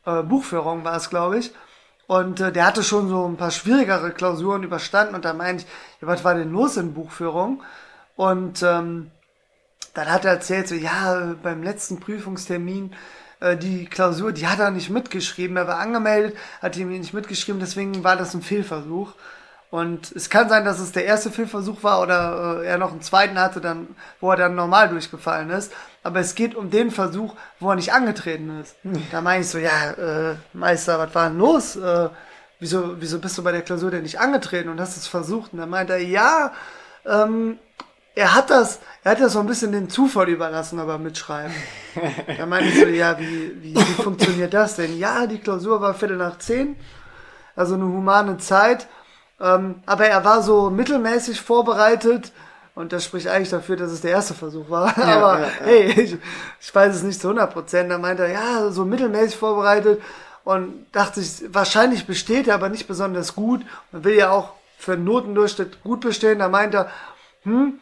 Äh, 0.06 0.24
Buchführung 0.24 0.84
war 0.84 0.98
es, 0.98 1.12
glaube 1.12 1.38
ich. 1.38 1.54
Und 2.08 2.42
äh, 2.42 2.52
der 2.52 2.66
hatte 2.66 2.82
schon 2.82 3.08
so 3.08 3.28
ein 3.28 3.38
paar 3.38 3.52
schwierigere 3.52 4.12
Klausuren 4.12 4.64
überstanden 4.64 5.14
und 5.14 5.26
da 5.26 5.34
meinte 5.34 5.64
ich, 5.64 6.02
ja, 6.02 6.08
was 6.08 6.24
war 6.24 6.34
denn 6.34 6.52
los 6.52 6.76
in 6.76 6.96
Buchführung? 6.96 7.62
Und 8.16 8.64
ähm, 8.64 9.12
dann 9.94 10.12
hat 10.12 10.26
er 10.26 10.32
erzählt, 10.32 10.68
so 10.68 10.74
ja, 10.74 11.36
beim 11.44 11.62
letzten 11.62 12.00
Prüfungstermin 12.00 12.96
äh, 13.44 13.58
die 13.58 13.86
Klausur, 13.86 14.32
die 14.32 14.48
hat 14.48 14.60
er 14.60 14.72
nicht 14.72 14.90
mitgeschrieben. 14.90 15.58
Er 15.58 15.68
war 15.68 15.78
angemeldet, 15.78 16.38
hat 16.62 16.78
ihm 16.78 16.90
nicht 16.90 17.14
mitgeschrieben, 17.14 17.60
deswegen 17.60 18.04
war 18.04 18.16
das 18.16 18.34
ein 18.34 18.42
Fehlversuch. 18.42 19.14
Und 19.70 20.12
es 20.12 20.30
kann 20.30 20.50
sein, 20.50 20.66
dass 20.66 20.80
es 20.80 20.92
der 20.92 21.06
erste 21.06 21.32
Fehlversuch 21.32 21.84
war 21.84 22.00
oder 22.02 22.62
äh, 22.62 22.68
er 22.68 22.78
noch 22.78 22.92
einen 22.92 23.02
zweiten 23.02 23.40
hatte, 23.40 23.60
dann, 23.60 23.88
wo 24.22 24.30
er 24.30 24.38
dann 24.38 24.56
normal 24.56 24.88
durchgefallen 24.90 25.50
ist. 25.50 25.74
Aber 26.04 26.20
es 26.20 26.36
geht 26.36 26.56
um 26.56 26.70
den 26.70 26.92
Versuch, 26.92 27.36
wo 27.60 27.72
er 27.72 27.76
nicht 27.76 27.92
angetreten 27.92 28.62
ist. 28.62 28.76
Da 29.12 29.22
meine 29.22 29.42
ich 29.42 29.50
so, 29.50 29.58
ja, 29.58 29.92
äh, 29.92 30.36
Meister, 30.54 31.00
was 31.00 31.14
war 31.16 31.30
denn 31.30 31.40
los? 31.40 31.76
Äh, 31.76 32.10
wieso, 32.60 33.02
wieso 33.02 33.20
bist 33.20 33.38
du 33.38 33.44
bei 33.44 33.52
der 33.52 33.64
Klausur 33.64 33.90
denn 33.90 34.04
nicht 34.04 34.20
angetreten 34.20 34.70
und 34.70 34.80
hast 34.80 34.96
es 34.96 35.08
versucht? 35.08 35.54
Und 35.54 35.60
dann 35.60 35.70
meint 35.70 35.90
er, 35.90 35.98
ja, 35.98 36.54
ähm, 37.06 37.58
er 38.16 38.36
hat 38.36 38.50
das, 38.50 38.80
er 39.04 39.12
hat 39.12 39.22
das 39.22 39.34
so 39.34 39.40
ein 39.40 39.48
bisschen 39.48 39.72
den 39.72 39.90
Zufall 39.90 40.30
überlassen, 40.30 40.80
aber 40.80 40.98
mitschreiben. 40.98 41.54
da 42.38 42.46
meinte 42.46 42.70
ich 42.70 42.80
so, 42.80 42.86
ja, 42.86 43.20
wie, 43.20 43.52
wie, 43.62 43.76
wie 43.76 44.04
funktioniert 44.04 44.54
das 44.54 44.76
denn? 44.76 44.98
Ja, 44.98 45.26
die 45.26 45.40
Klausur 45.40 45.82
war 45.82 45.94
Viertel 45.94 46.18
nach 46.18 46.38
zehn, 46.38 46.76
also 47.56 47.74
eine 47.76 47.86
humane 47.86 48.38
Zeit. 48.38 48.88
Ähm, 49.42 49.82
aber 49.86 50.06
er 50.06 50.24
war 50.24 50.44
so 50.44 50.70
mittelmäßig 50.70 51.42
vorbereitet 51.42 52.32
und 52.76 52.94
das 52.94 53.04
spricht 53.04 53.28
eigentlich 53.28 53.50
dafür, 53.50 53.76
dass 53.76 53.92
es 53.92 54.02
der 54.02 54.12
erste 54.12 54.34
Versuch 54.34 54.70
war. 54.70 54.98
Ja, 54.98 55.04
aber 55.18 55.40
ja, 55.40 55.46
ja. 55.46 55.52
hey, 55.64 56.02
ich, 56.02 56.18
ich 56.60 56.76
weiß 56.76 56.96
es 56.96 57.04
nicht 57.04 57.20
zu 57.20 57.28
100 57.28 57.52
Prozent. 57.52 57.92
Da 57.92 57.98
meinte 57.98 58.24
er, 58.24 58.32
ja, 58.32 58.72
so 58.72 58.86
mittelmäßig 58.86 59.38
vorbereitet 59.38 60.02
und 60.44 60.86
dachte 60.92 61.20
ich, 61.20 61.44
wahrscheinlich 61.54 62.06
besteht 62.06 62.48
er, 62.48 62.56
aber 62.56 62.70
nicht 62.70 62.88
besonders 62.88 63.36
gut 63.36 63.62
und 63.92 64.04
will 64.04 64.16
ja 64.16 64.32
auch 64.32 64.52
für 64.78 64.94
einen 64.94 65.04
Notendurchschnitt 65.06 65.84
gut 65.84 66.02
bestehen. 66.02 66.40
Da 66.40 66.50
meinte 66.50 66.78
er, 66.78 66.92
hm, 67.44 67.80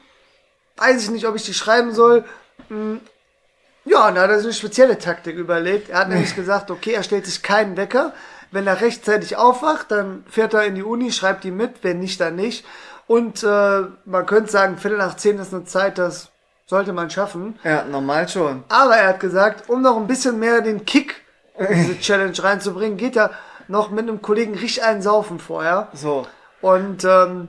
weiß 0.78 1.04
ich 1.04 1.10
nicht, 1.10 1.28
ob 1.28 1.36
ich 1.36 1.44
die 1.44 1.54
schreiben 1.54 1.94
soll. 1.94 2.24
Hm, 2.70 3.02
ja, 3.86 4.12
da 4.12 4.22
hat 4.22 4.30
er 4.30 4.38
sich 4.38 4.46
eine 4.46 4.54
spezielle 4.54 5.00
Taktik 5.00 5.36
überlegt. 5.36 5.90
Er 5.90 6.00
hat 6.00 6.10
nämlich 6.10 6.36
gesagt, 6.36 6.70
okay, 6.70 6.94
er 6.94 7.04
stellt 7.04 7.26
sich 7.26 7.42
keinen 7.42 7.78
Wecker. 7.78 8.14
Wenn 8.52 8.68
er 8.68 8.82
rechtzeitig 8.82 9.38
aufwacht, 9.38 9.92
dann 9.92 10.24
fährt 10.30 10.54
er 10.54 10.66
in 10.66 10.76
die 10.76 10.84
Uni, 10.84 11.12
schreibt 11.12 11.44
die 11.44 11.52
mit, 11.52 11.84
wenn 11.84 12.00
nicht, 12.00 12.20
dann 12.20 12.36
nicht. 12.36 12.66
Und 13.08 13.44
äh, 13.44 13.82
man 14.06 14.26
könnte 14.26 14.52
sagen, 14.52 14.78
Viertel 14.78 14.98
nach 14.98 15.16
zehn 15.16 15.40
ist 15.40 15.54
eine 15.54 15.66
Zeit, 15.66 15.98
das 15.98 16.30
sollte 16.66 16.94
man 16.94 17.10
schaffen. 17.10 17.60
Ja, 17.64 17.84
normal 17.84 18.30
schon. 18.30 18.64
Aber 18.70 18.96
er 18.96 19.10
hat 19.10 19.20
gesagt, 19.20 19.70
um 19.70 19.82
noch 19.82 19.98
ein 19.98 20.08
bisschen 20.08 20.40
mehr 20.40 20.62
den 20.62 20.86
Kick 20.86 21.22
in 21.58 21.68
diese 21.74 22.00
Challenge 22.00 22.44
reinzubringen, 22.44 22.98
geht 22.98 23.18
er 23.18 23.32
noch 23.68 23.90
mit 23.90 24.08
einem 24.08 24.22
Kollegen 24.22 24.54
richtig 24.54 24.84
einen 24.84 25.02
saufen 25.02 25.40
vorher. 25.40 25.90
So. 25.94 26.28
Und 26.62 27.04
ähm, 27.04 27.48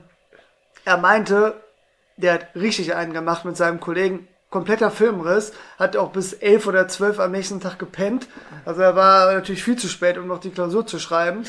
er 0.85 0.97
meinte, 0.97 1.61
der 2.17 2.33
hat 2.33 2.47
richtig 2.55 2.95
einen 2.95 3.13
gemacht 3.13 3.45
mit 3.45 3.57
seinem 3.57 3.79
Kollegen. 3.79 4.27
Kompletter 4.49 4.91
Filmriss, 4.91 5.51
hat 5.79 5.97
auch 5.97 6.11
bis 6.11 6.33
elf 6.33 6.67
oder 6.67 6.87
zwölf 6.87 7.19
am 7.19 7.31
nächsten 7.31 7.59
Tag 7.59 7.79
gepennt. 7.79 8.27
Also 8.65 8.81
er 8.81 8.95
war 8.95 9.33
natürlich 9.33 9.63
viel 9.63 9.77
zu 9.77 9.87
spät, 9.87 10.15
um 10.19 10.27
noch 10.27 10.39
die 10.39 10.51
Klausur 10.51 10.85
zu 10.85 10.99
schreiben. 10.99 11.43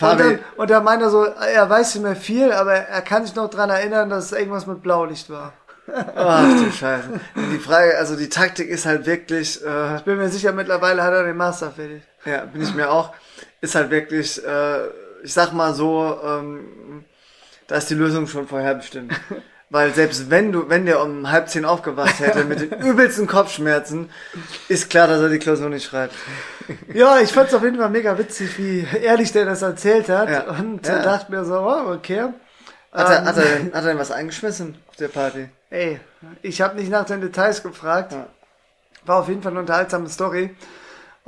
Und 0.00 0.20
dann, 0.20 0.38
und 0.56 0.70
da 0.70 0.80
meint 0.80 1.02
er 1.02 1.10
so, 1.10 1.24
er 1.24 1.68
weiß 1.68 1.96
nicht 1.96 2.04
mehr 2.04 2.16
viel, 2.16 2.52
aber 2.52 2.72
er 2.72 3.02
kann 3.02 3.26
sich 3.26 3.34
noch 3.34 3.50
dran 3.50 3.68
erinnern, 3.68 4.08
dass 4.08 4.26
es 4.26 4.32
irgendwas 4.32 4.66
mit 4.66 4.82
Blaulicht 4.82 5.28
war. 5.28 5.52
Ach 6.16 6.44
du 6.46 6.70
Scheiße. 6.70 7.20
Die 7.34 7.58
Frage, 7.58 7.98
also 7.98 8.14
die 8.16 8.28
Taktik 8.28 8.68
ist 8.68 8.86
halt 8.86 9.04
wirklich, 9.06 9.62
äh, 9.64 9.96
Ich 9.96 10.02
bin 10.02 10.16
mir 10.16 10.28
sicher, 10.28 10.52
mittlerweile 10.52 11.02
hat 11.02 11.12
er 11.12 11.24
den 11.24 11.36
Master 11.36 11.70
fertig. 11.70 12.02
ja, 12.24 12.44
bin 12.44 12.62
ich 12.62 12.74
mir 12.74 12.90
auch, 12.90 13.12
ist 13.60 13.74
halt 13.74 13.90
wirklich, 13.90 14.42
äh, 14.46 14.86
ich 15.22 15.32
sag 15.32 15.52
mal 15.52 15.74
so, 15.74 16.18
ähm, 16.24 17.04
da 17.66 17.76
ist 17.76 17.90
die 17.90 17.94
Lösung 17.94 18.26
schon 18.26 18.46
vorherbestimmt. 18.46 19.12
Weil 19.70 19.92
selbst 19.92 20.30
wenn 20.30 20.50
du, 20.50 20.70
wenn 20.70 20.86
der 20.86 21.02
um 21.02 21.30
halb 21.30 21.50
zehn 21.50 21.66
aufgewacht 21.66 22.20
hätte 22.20 22.44
mit 22.44 22.60
den 22.60 22.80
übelsten 22.86 23.26
Kopfschmerzen, 23.26 24.08
ist 24.68 24.88
klar, 24.88 25.06
dass 25.08 25.20
er 25.20 25.28
die 25.28 25.38
Klausur 25.38 25.68
nicht 25.68 25.84
schreibt. 25.84 26.14
Ja, 26.94 27.18
ich 27.20 27.32
fand's 27.32 27.52
auf 27.52 27.62
jeden 27.62 27.76
Fall 27.78 27.90
mega 27.90 28.16
witzig, 28.18 28.56
wie 28.58 28.86
ehrlich 29.02 29.30
der 29.32 29.44
das 29.44 29.60
erzählt 29.60 30.08
hat. 30.08 30.30
Ja. 30.30 30.42
Und 30.58 30.86
Ja. 30.86 31.02
dachte 31.02 31.30
mir 31.30 31.44
so, 31.44 31.54
oh, 31.58 31.92
okay. 31.92 32.28
Hat 32.92 33.10
er, 33.10 33.18
Ähm, 33.18 33.24
hat, 33.26 33.36
er 33.36 33.44
denn, 33.44 33.66
hat 33.74 33.84
er 33.84 33.88
denn 33.90 33.98
was 33.98 34.10
eingeschmissen 34.10 34.76
auf 34.88 34.96
der 34.96 35.08
Party? 35.08 35.50
Ey, 35.68 36.00
ich 36.40 36.62
habe 36.62 36.76
nicht 36.76 36.90
nach 36.90 37.04
den 37.04 37.20
Details 37.20 37.62
gefragt. 37.62 38.12
Ja. 38.12 38.26
War 39.04 39.16
auf 39.20 39.28
jeden 39.28 39.42
Fall 39.42 39.52
eine 39.52 39.60
unterhaltsame 39.60 40.08
Story. 40.08 40.56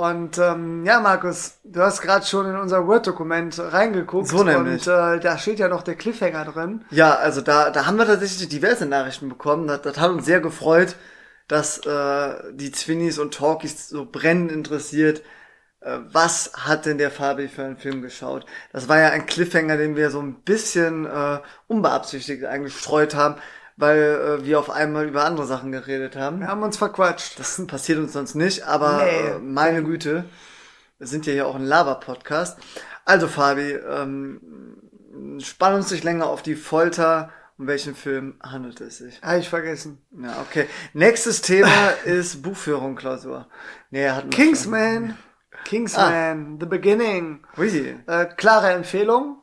Und 0.01 0.39
ähm, 0.39 0.87
ja, 0.87 0.99
Markus, 0.99 1.59
du 1.63 1.83
hast 1.83 2.01
gerade 2.01 2.25
schon 2.25 2.47
in 2.47 2.57
unser 2.57 2.87
Word-Dokument 2.87 3.59
reingeguckt. 3.59 4.29
So 4.29 4.43
nämlich. 4.43 4.89
Und 4.89 4.95
äh, 4.95 5.21
da 5.21 5.37
steht 5.37 5.59
ja 5.59 5.69
noch 5.69 5.83
der 5.83 5.95
Cliffhanger 5.95 6.47
drin. 6.47 6.87
Ja, 6.89 7.17
also 7.17 7.43
da, 7.43 7.69
da 7.69 7.85
haben 7.85 7.99
wir 7.99 8.07
tatsächlich 8.07 8.49
diverse 8.49 8.87
Nachrichten 8.87 9.29
bekommen. 9.29 9.67
Das, 9.67 9.83
das 9.83 10.01
hat 10.01 10.11
uns 10.11 10.25
sehr 10.25 10.41
gefreut, 10.41 10.97
dass 11.49 11.85
äh, 11.85 12.35
die 12.55 12.73
Zwinnies 12.73 13.19
und 13.19 13.35
Talkies 13.35 13.91
so 13.91 14.09
brennend 14.11 14.51
interessiert. 14.53 15.21
Äh, 15.81 15.99
was 16.11 16.53
hat 16.55 16.87
denn 16.87 16.97
der 16.97 17.11
Fabi 17.11 17.49
für 17.49 17.65
einen 17.65 17.77
Film 17.77 18.01
geschaut? 18.01 18.47
Das 18.73 18.89
war 18.89 18.99
ja 18.99 19.11
ein 19.11 19.27
Cliffhanger, 19.27 19.77
den 19.77 19.97
wir 19.97 20.11
so 20.11 20.21
ein 20.21 20.37
bisschen 20.45 21.05
äh, 21.05 21.41
unbeabsichtigt 21.69 22.47
eingestreut 22.47 23.15
haben, 23.15 23.35
weil 23.81 23.99
äh, 24.43 24.45
wir 24.45 24.59
auf 24.59 24.71
einmal 24.71 25.07
über 25.09 25.25
andere 25.25 25.47
Sachen 25.47 25.73
geredet 25.73 26.15
haben. 26.17 26.41
Wir 26.41 26.49
haben 26.49 26.63
uns 26.63 26.77
verquatscht. 26.77 27.39
Das 27.39 27.61
passiert 27.67 27.99
uns 27.99 28.13
sonst 28.13 28.35
nicht, 28.35 28.65
aber 28.67 29.05
Nee. 29.05 29.29
äh, 29.31 29.39
meine 29.39 29.83
Güte, 29.83 30.25
wir 30.99 31.07
sind 31.07 31.27
ja 31.27 31.33
hier 31.33 31.47
auch 31.47 31.55
ein 31.57 31.65
Lava-Podcast. 31.65 32.59
Also 33.05 33.27
Fabi, 33.27 33.73
ähm, 33.73 34.41
spann 35.41 35.75
uns 35.75 35.91
nicht 35.91 36.05
länger 36.05 36.27
auf 36.27 36.43
die 36.43 36.55
Folter. 36.55 37.31
Um 37.59 37.67
welchen 37.67 37.95
Film 37.95 38.37
handelt 38.43 38.81
es 38.81 38.99
sich? 38.99 39.21
Habe 39.21 39.39
ich 39.41 39.49
vergessen. 39.51 39.99
Ja, 40.23 40.41
okay. 40.41 40.67
Nächstes 40.95 41.43
Thema 41.43 41.91
ist 42.07 42.43
Buchführung, 42.43 42.97
Klausur. 42.97 43.49
Nee, 43.91 44.09
hatten 44.09 44.31
Kingsman. 44.31 45.19
Kingsman, 45.65 46.57
The 46.59 46.65
Beginning. 46.67 47.41
Ui. 47.59 47.97
Äh, 48.07 48.27
klare 48.37 48.73
Empfehlung. 48.73 49.43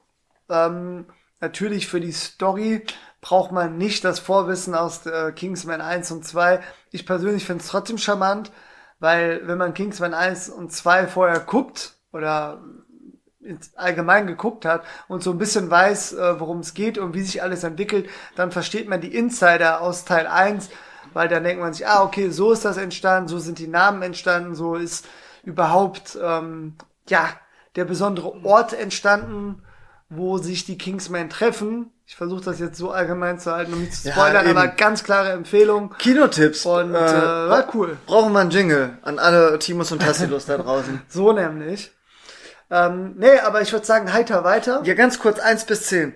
Ähm, 0.49 1.05
natürlich 1.39 1.88
für 1.88 1.99
die 2.01 2.11
Story 2.11 2.83
braucht 3.22 3.51
man 3.51 3.78
nicht 3.78 4.03
das 4.03 4.20
Vorwissen 4.20 4.76
aus 4.76 5.05
äh, 5.05 5.32
Kingsman 5.32 5.82
1 5.82 6.11
und 6.11 6.26
2. 6.26 6.61
Ich 6.91 7.05
persönlich 7.05 7.45
finde 7.45 7.63
es 7.63 7.70
trotzdem 7.70 7.97
charmant, 7.97 8.51
weil 8.99 9.47
wenn 9.47 9.57
man 9.57 9.74
Kingsman 9.74 10.13
1 10.13 10.49
und 10.49 10.72
2 10.72 11.07
vorher 11.07 11.39
guckt 11.39 11.93
oder 12.11 12.61
allgemein 13.76 14.28
geguckt 14.28 14.65
hat 14.65 14.84
und 15.07 15.24
so 15.24 15.32
ein 15.32 15.38
bisschen 15.38 15.70
weiß, 15.70 16.13
äh, 16.13 16.39
worum 16.39 16.59
es 16.59 16.74
geht 16.74 16.97
und 16.97 17.13
wie 17.13 17.22
sich 17.22 17.41
alles 17.41 17.63
entwickelt, 17.63 18.09
dann 18.36 18.51
versteht 18.51 18.89
man 18.89 19.01
die 19.01 19.15
Insider 19.15 19.82
aus 19.82 20.05
Teil 20.05 20.28
1, 20.28 20.70
weil 21.13 21.28
dann 21.28 21.43
denkt 21.43 21.61
man 21.61 21.74
sich, 21.74 21.88
ah, 21.88 22.03
okay, 22.03 22.30
so 22.30 22.51
ist 22.51 22.65
das 22.65 22.78
entstanden, 22.78 23.30
so 23.30 23.39
sind 23.39 23.59
die 23.59 23.68
Namen 23.68 24.01
entstanden, 24.01 24.55
so 24.55 24.76
ist 24.76 25.07
überhaupt, 25.43 26.18
ähm, 26.22 26.76
ja, 27.09 27.30
der 27.76 27.86
besondere 27.86 28.43
Ort 28.43 28.74
entstanden, 28.74 29.63
wo 30.09 30.38
sich 30.38 30.65
die 30.65 30.78
Kingsmen 30.78 31.30
treffen. 31.30 31.91
Ich 32.10 32.16
versuche 32.16 32.41
das 32.41 32.60
jetzt 32.60 32.78
so 32.78 32.91
allgemein 32.91 33.38
zu 33.38 33.51
halten, 33.51 33.74
um 33.74 33.82
nicht 33.82 33.93
zu 33.93 34.08
Ja, 34.08 34.14
spoilern, 34.14 34.47
eben. 34.47 34.58
aber 34.58 34.70
ganz 34.70 35.03
klare 35.03 35.34
Empfehlung. 35.34 35.93
Kinotipps. 35.97 36.66
Und 36.66 36.95
äh, 36.95 36.97
war 37.01 37.68
cool. 37.76 37.97
Brauchen 38.05 38.32
wir 38.32 38.39
einen 38.39 38.49
Jingle 38.49 38.97
an 39.01 39.20
alle 39.20 39.60
Timos 39.60 39.91
und 39.91 40.01
Tassilos 40.01 40.45
da 40.45 40.58
draußen. 40.58 41.01
So 41.10 41.34
nämlich. 41.34 41.91
Ähm, 42.72 43.16
nee, 43.18 43.38
aber 43.39 43.62
ich 43.62 43.74
würde 43.74 43.86
sagen, 43.86 44.14
heiter 44.14 44.45
weiter. 44.45 44.82
Ja, 44.86 44.93
ganz 44.93 45.20
kurz, 45.20 45.39
eins 45.39 45.66
bis 45.66 45.88
zehn. 45.88 46.14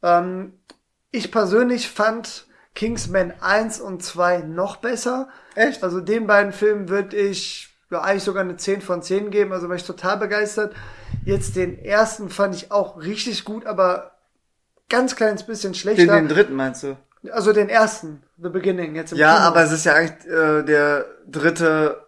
Ähm, 0.00 0.60
ich 1.10 1.32
persönlich 1.32 1.90
fand 1.90 2.46
Kingsman 2.76 3.34
1 3.40 3.80
und 3.80 4.02
2 4.04 4.38
noch 4.42 4.76
besser. 4.76 5.28
Echt? 5.56 5.82
Also 5.82 6.00
den 6.00 6.28
beiden 6.28 6.52
Filmen 6.52 6.88
würde 6.88 7.16
ich 7.16 7.71
ja, 7.92 8.00
eigentlich 8.02 8.24
sogar 8.24 8.42
eine 8.42 8.56
10 8.56 8.80
von 8.80 9.02
10 9.02 9.30
geben, 9.30 9.52
also 9.52 9.68
war 9.68 9.76
ich 9.76 9.84
total 9.86 10.16
begeistert. 10.18 10.74
Jetzt 11.24 11.56
den 11.56 11.78
ersten 11.78 12.30
fand 12.30 12.54
ich 12.54 12.72
auch 12.72 13.00
richtig 13.00 13.44
gut, 13.44 13.66
aber 13.66 14.12
ganz 14.88 15.14
kleines 15.16 15.44
bisschen 15.44 15.72
Den, 15.72 15.78
schlechter. 15.78 16.14
den 16.16 16.28
dritten 16.28 16.54
meinst 16.54 16.82
du? 16.82 16.96
also 17.30 17.52
den 17.52 17.68
ersten, 17.68 18.24
The 18.42 18.48
Beginning, 18.48 18.96
jetzt 18.96 19.12
im 19.12 19.18
Ja, 19.18 19.34
Kino. 19.36 19.46
aber 19.46 19.62
es 19.62 19.70
ist 19.70 19.84
ja 19.84 19.94
eigentlich 19.94 20.26
äh, 20.26 20.62
der 20.64 21.04
dritte 21.30 22.04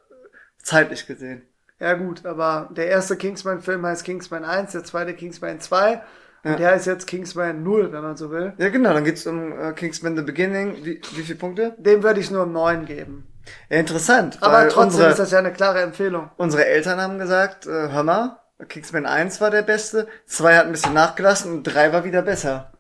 zeitlich 0.61 1.07
gesehen. 1.07 1.43
Ja 1.79 1.95
gut, 1.95 2.25
aber 2.27 2.69
der 2.75 2.89
erste 2.89 3.17
Kingsman-Film 3.17 3.85
heißt 3.87 4.05
Kingsman 4.05 4.45
1, 4.45 4.73
der 4.73 4.83
zweite 4.85 5.15
Kingsman 5.15 5.61
2 5.61 6.03
und 6.43 6.51
Ja. 6.51 6.57
der 6.57 6.71
heißt 6.73 6.87
jetzt 6.87 7.07
Kingsman 7.07 7.63
0, 7.63 7.93
wenn 7.93 8.03
man 8.03 8.17
so 8.17 8.31
will. 8.31 8.55
Ja, 8.59 8.71
genau, 8.71 8.93
dann 8.93 9.05
geht's 9.05 9.27
um 9.27 9.53
äh, 9.59 9.73
Kingsman 9.73 10.17
The 10.17 10.23
Beginning. 10.23 10.79
Wie, 10.85 11.01
wie 11.15 11.23
viele 11.23 11.39
Punkte? 11.39 11.75
Dem 11.79 12.03
würde 12.03 12.19
ich 12.21 12.31
nur 12.31 12.47
9 12.47 12.85
geben. 12.87 13.27
Ja, 13.69 13.79
interessant. 13.79 14.43
Aber 14.43 14.69
trotzdem 14.69 14.85
unsere, 14.87 15.11
ist 15.11 15.19
das 15.19 15.31
ja 15.31 15.39
eine 15.39 15.53
klare 15.53 15.83
Empfehlung. 15.83 16.31
unsere 16.37 16.65
Eltern 16.67 17.01
haben 17.01 17.19
gesagt, 17.19 17.67
äh, 17.67 17.71
hör 17.91 18.03
mal, 18.03 18.41
Kingsman 18.69 19.07
1 19.07 19.41
war 19.41 19.51
der 19.51 19.63
beste, 19.63 20.07
2 20.27 20.57
hat 20.57 20.67
ein 20.67 20.73
bisschen 20.73 20.95
nachgelassen 20.95 21.53
und 21.53 21.63
3 21.65 21.93
war 21.93 22.05
wieder 22.05 22.23
besser. 22.23 22.73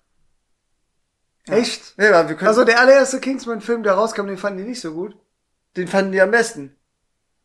Echt? 1.46 1.94
Ja, 1.98 2.28
wir 2.28 2.36
können, 2.36 2.48
Also 2.48 2.64
der 2.64 2.80
allererste 2.80 3.20
Kingsman-Film, 3.20 3.82
der 3.82 3.92
rauskam, 3.94 4.26
den 4.26 4.38
fanden 4.38 4.58
die 4.58 4.68
nicht 4.68 4.80
so 4.80 4.92
gut. 4.94 5.16
den 5.76 5.88
fanden 5.88 6.12
die 6.12 6.20
am 6.20 6.30
besten. 6.30 6.76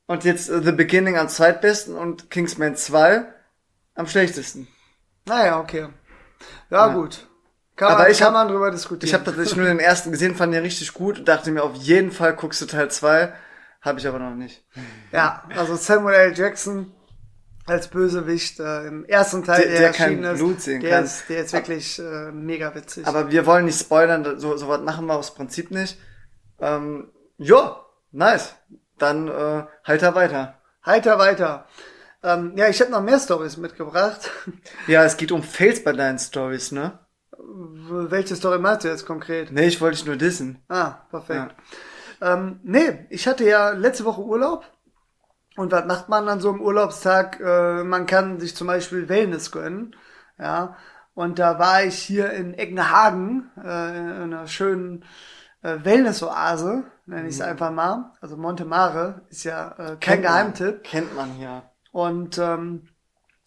Und 0.05 0.23
jetzt 0.23 0.49
äh, 0.49 0.61
The 0.63 0.71
Beginning 0.71 1.17
am 1.17 1.29
zweitbesten 1.29 1.95
und 1.95 2.29
Kingsman 2.31 2.75
2 2.75 3.25
am 3.95 4.07
schlechtesten. 4.07 4.67
Naja, 5.25 5.59
okay. 5.59 5.89
Ja, 6.69 6.87
Ja. 6.87 6.93
gut. 6.93 7.27
Kann, 7.79 7.93
Aber 7.93 8.03
man, 8.03 8.11
ich 8.11 8.19
kann 8.19 8.27
hab- 8.27 8.33
man 8.33 8.47
drüber 8.49 8.71
diskutieren. 8.71 9.07
Ich 9.07 9.13
habe 9.13 9.23
tatsächlich 9.23 9.55
nur 9.55 9.65
den 9.65 9.79
ersten 9.79 10.11
gesehen, 10.11 10.35
fand 10.35 10.53
den 10.53 10.63
richtig 10.63 10.93
gut 10.93 11.19
und 11.19 11.27
dachte 11.29 11.49
mir, 11.49 11.63
auf 11.63 11.75
jeden 11.75 12.11
Fall 12.11 12.35
guckst 12.35 12.59
du 12.61 12.65
Teil 12.65 12.91
2. 12.91 13.31
Habe 13.81 13.99
ich 13.99 14.05
aber 14.07 14.19
noch 14.19 14.35
nicht. 14.35 14.65
ja, 15.13 15.43
also 15.55 15.77
Samuel 15.77 16.13
L. 16.15 16.37
Jackson 16.37 16.91
als 17.65 17.87
Bösewicht 17.87 18.59
äh, 18.59 18.87
im 18.87 19.05
ersten 19.05 19.45
Teil, 19.45 19.61
Der- 19.61 19.69
der, 19.69 19.79
der 19.79 19.91
kein 19.93 20.21
ist. 20.25 20.37
Blut 20.39 20.59
sehen 20.59 20.81
der 20.81 20.89
kann. 20.97 21.05
Ist, 21.05 21.29
der 21.29 21.43
ist 21.45 21.53
wirklich 21.53 21.99
äh, 21.99 22.31
mega 22.33 22.75
witzig. 22.75 23.07
Aber 23.07 23.31
wir 23.31 23.45
wollen 23.45 23.63
nicht 23.65 23.79
spoilern, 23.79 24.37
so, 24.39 24.57
so 24.57 24.67
was 24.67 24.81
machen 24.81 25.05
wir 25.05 25.13
aus 25.13 25.33
Prinzip 25.33 25.71
nicht. 25.71 25.97
Ähm, 26.59 27.11
ja, 27.37 27.79
nice. 28.11 28.55
Dann 28.97 29.29
äh, 29.29 29.63
halt 29.85 30.01
da 30.01 30.13
weiter. 30.15 30.55
Heiter 30.85 31.17
weiter. 31.17 31.65
Ähm, 32.23 32.51
ja, 32.57 32.67
ich 32.67 32.81
habe 32.81 32.91
noch 32.91 33.01
mehr 33.01 33.19
Stories 33.19 33.55
mitgebracht. 33.55 34.29
Ja, 34.87 35.05
es 35.05 35.15
geht 35.15 35.31
um 35.31 35.41
Fails 35.43 35.81
bei 35.81 35.93
deinen 35.93 36.19
Stories, 36.19 36.73
ne? 36.73 36.99
Welche 37.51 38.35
Story 38.35 38.59
meinst 38.59 38.83
du 38.83 38.89
jetzt 38.89 39.05
konkret? 39.05 39.51
Nee, 39.51 39.67
ich 39.67 39.81
wollte 39.81 39.97
dich 39.97 40.05
nur 40.05 40.15
dissen. 40.15 40.63
Ah, 40.69 40.97
perfekt. 41.09 41.55
Ähm, 42.21 42.59
nee, 42.63 43.05
ich 43.09 43.27
hatte 43.27 43.47
ja 43.47 43.71
letzte 43.71 44.05
Woche 44.05 44.21
Urlaub. 44.21 44.65
Und 45.55 45.71
was 45.71 45.85
macht 45.85 46.09
man 46.09 46.27
an 46.29 46.39
so 46.39 46.49
einem 46.49 46.61
Urlaubstag? 46.61 47.39
Äh, 47.39 47.83
man 47.83 48.05
kann 48.05 48.39
sich 48.39 48.55
zum 48.55 48.67
Beispiel 48.67 49.09
Wellness 49.09 49.51
gönnen. 49.51 49.95
Ja. 50.37 50.75
Und 51.15 51.39
da 51.39 51.59
war 51.59 51.83
ich 51.83 51.95
hier 51.99 52.31
in 52.31 52.53
Eggenhagen, 52.57 53.51
äh, 53.57 53.97
in 53.97 54.33
einer 54.33 54.47
schönen 54.47 55.03
äh, 55.61 55.77
Wellness-Oase, 55.83 56.83
nenne 57.07 57.27
ich 57.27 57.35
es 57.35 57.41
einfach 57.41 57.71
mal. 57.71 58.13
Also 58.21 58.37
Monte 58.37 58.63
Mare 58.63 59.25
ist 59.29 59.43
ja 59.43 59.71
äh, 59.71 59.75
kein 59.75 59.87
Mhm. 59.87 59.99
Kennt 59.99 60.21
man. 60.21 60.21
Geheimtipp. 60.21 60.83
Kennt 60.83 61.15
man 61.15 61.31
hier. 61.33 61.63
Und 61.91 62.37
ähm, 62.37 62.87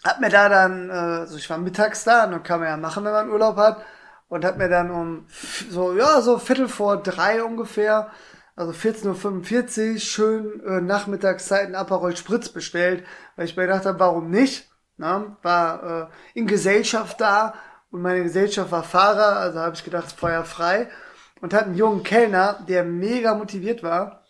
hab 0.04 0.20
mir 0.20 0.30
da 0.30 0.48
dann, 0.48 0.90
äh, 0.90 0.92
also 0.92 1.36
ich 1.36 1.48
war 1.50 1.58
mittags 1.58 2.04
da, 2.04 2.24
und 2.24 2.44
kann 2.44 2.60
man 2.60 2.68
ja 2.68 2.76
machen, 2.76 3.04
wenn 3.04 3.12
man 3.12 3.30
Urlaub 3.30 3.56
hat. 3.56 3.84
Und 4.28 4.44
hab 4.44 4.56
mir 4.56 4.68
dann 4.68 4.90
um 4.90 5.26
so, 5.70 5.94
ja, 5.94 6.20
so 6.22 6.38
Viertel 6.38 6.68
vor 6.68 7.02
drei 7.02 7.42
ungefähr, 7.42 8.10
also 8.56 8.72
14.45 8.72 9.92
Uhr, 9.92 9.98
schön 9.98 10.62
äh, 10.66 10.80
Nachmittagszeit 10.80 11.66
ein 11.66 11.74
Aperol 11.74 12.16
Spritz 12.16 12.48
bestellt, 12.48 13.04
weil 13.36 13.44
ich 13.46 13.56
mir 13.56 13.66
gedacht 13.66 13.86
habe, 13.86 14.00
warum 14.00 14.30
nicht? 14.30 14.70
Na, 14.96 15.36
war 15.42 16.10
äh, 16.34 16.38
in 16.38 16.46
Gesellschaft 16.46 17.20
da 17.20 17.54
und 17.90 18.02
meine 18.02 18.22
Gesellschaft 18.22 18.72
war 18.72 18.82
Fahrer, 18.82 19.36
also 19.36 19.60
habe 19.60 19.74
ich 19.74 19.84
gedacht, 19.84 20.12
Feuer 20.12 20.44
frei. 20.44 20.88
Und 21.40 21.52
hat 21.52 21.64
einen 21.64 21.76
jungen 21.76 22.02
Kellner, 22.04 22.64
der 22.68 22.84
mega 22.84 23.34
motiviert 23.34 23.82
war, 23.82 24.24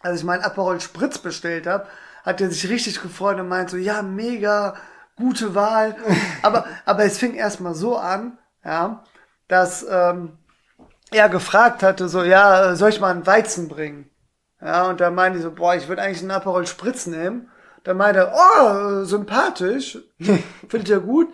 als 0.00 0.18
ich 0.20 0.24
meinen 0.24 0.42
Aperol 0.42 0.80
Spritz 0.80 1.18
bestellt 1.18 1.66
habe, 1.66 1.86
hat 2.24 2.40
er 2.40 2.50
sich 2.50 2.68
richtig 2.68 3.00
gefreut 3.00 3.38
und 3.38 3.48
meint 3.48 3.70
so, 3.70 3.76
ja, 3.76 4.02
mega, 4.02 4.74
gute 5.20 5.54
Wahl. 5.54 5.96
aber, 6.42 6.66
aber 6.84 7.04
es 7.04 7.18
fing 7.18 7.34
erstmal 7.34 7.74
so 7.74 7.96
an, 7.96 8.38
ja, 8.64 9.04
dass 9.48 9.86
ähm, 9.88 10.38
er 11.12 11.28
gefragt 11.28 11.82
hatte, 11.82 12.08
so, 12.08 12.22
ja, 12.22 12.74
soll 12.74 12.90
ich 12.90 13.00
mal 13.00 13.10
einen 13.10 13.26
Weizen 13.26 13.68
bringen? 13.68 14.10
Ja, 14.60 14.88
und 14.88 15.00
da 15.00 15.10
meinte 15.10 15.38
ich 15.38 15.44
so, 15.44 15.52
boah, 15.52 15.74
ich 15.74 15.88
würde 15.88 16.02
eigentlich 16.02 16.20
einen 16.20 16.30
Aperol 16.30 16.66
Spritz 16.66 17.06
nehmen. 17.06 17.50
Dann 17.84 17.96
meinte 17.96 18.20
er, 18.20 18.34
oh, 18.34 19.04
sympathisch, 19.04 19.98
findet 20.68 20.90
er 20.90 21.00
gut. 21.00 21.28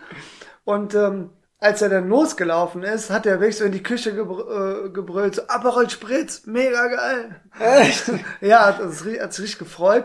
Und 0.65 0.95
ähm, 0.95 1.31
als 1.59 1.83
er 1.83 1.89
dann 1.89 2.09
losgelaufen 2.09 2.83
ist, 2.83 3.11
hat 3.11 3.27
er 3.27 3.41
wirklich 3.41 3.57
so 3.57 3.65
in 3.65 3.73
die 3.73 3.83
Küche 3.83 4.15
gebr 4.15 4.87
äh, 4.87 4.91
gebrüllt, 4.91 5.37
so, 5.37 5.43
Aperol 5.49 5.91
Spritz, 5.91 6.47
mega 6.47 6.87
geil. 6.87 7.41
Echt? 7.59 8.11
Ja, 8.41 8.67
hat, 8.67 8.79
hat 8.79 8.93
sich 8.93 9.07
richtig 9.07 9.59
gefreut. 9.59 10.05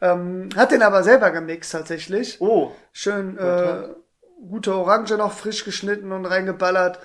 Ähm, 0.00 0.48
hat 0.56 0.70
den 0.70 0.82
aber 0.82 1.02
selber 1.02 1.30
gemixt 1.30 1.72
tatsächlich. 1.72 2.40
Oh. 2.40 2.72
Schön 2.92 3.36
äh, 3.36 3.88
gute 4.48 4.74
Orange 4.74 5.16
noch 5.16 5.32
frisch 5.32 5.64
geschnitten 5.64 6.12
und 6.12 6.26
reingeballert. 6.26 7.00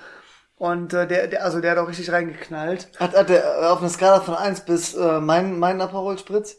Und 0.56 0.94
äh, 0.94 1.06
der, 1.06 1.26
der, 1.26 1.44
also 1.44 1.60
der 1.60 1.72
hat 1.72 1.78
auch 1.78 1.88
richtig 1.88 2.12
reingeknallt. 2.12 2.88
Hat, 2.98 3.16
hat 3.16 3.28
der 3.28 3.44
äh, 3.44 3.66
auf 3.66 3.80
einer 3.80 3.90
Skala 3.90 4.20
von 4.20 4.34
1 4.34 4.60
bis 4.60 4.94
äh, 4.94 5.20
mein, 5.20 5.58
mein 5.58 5.80
Aperol 5.80 6.18
Spritz? 6.18 6.56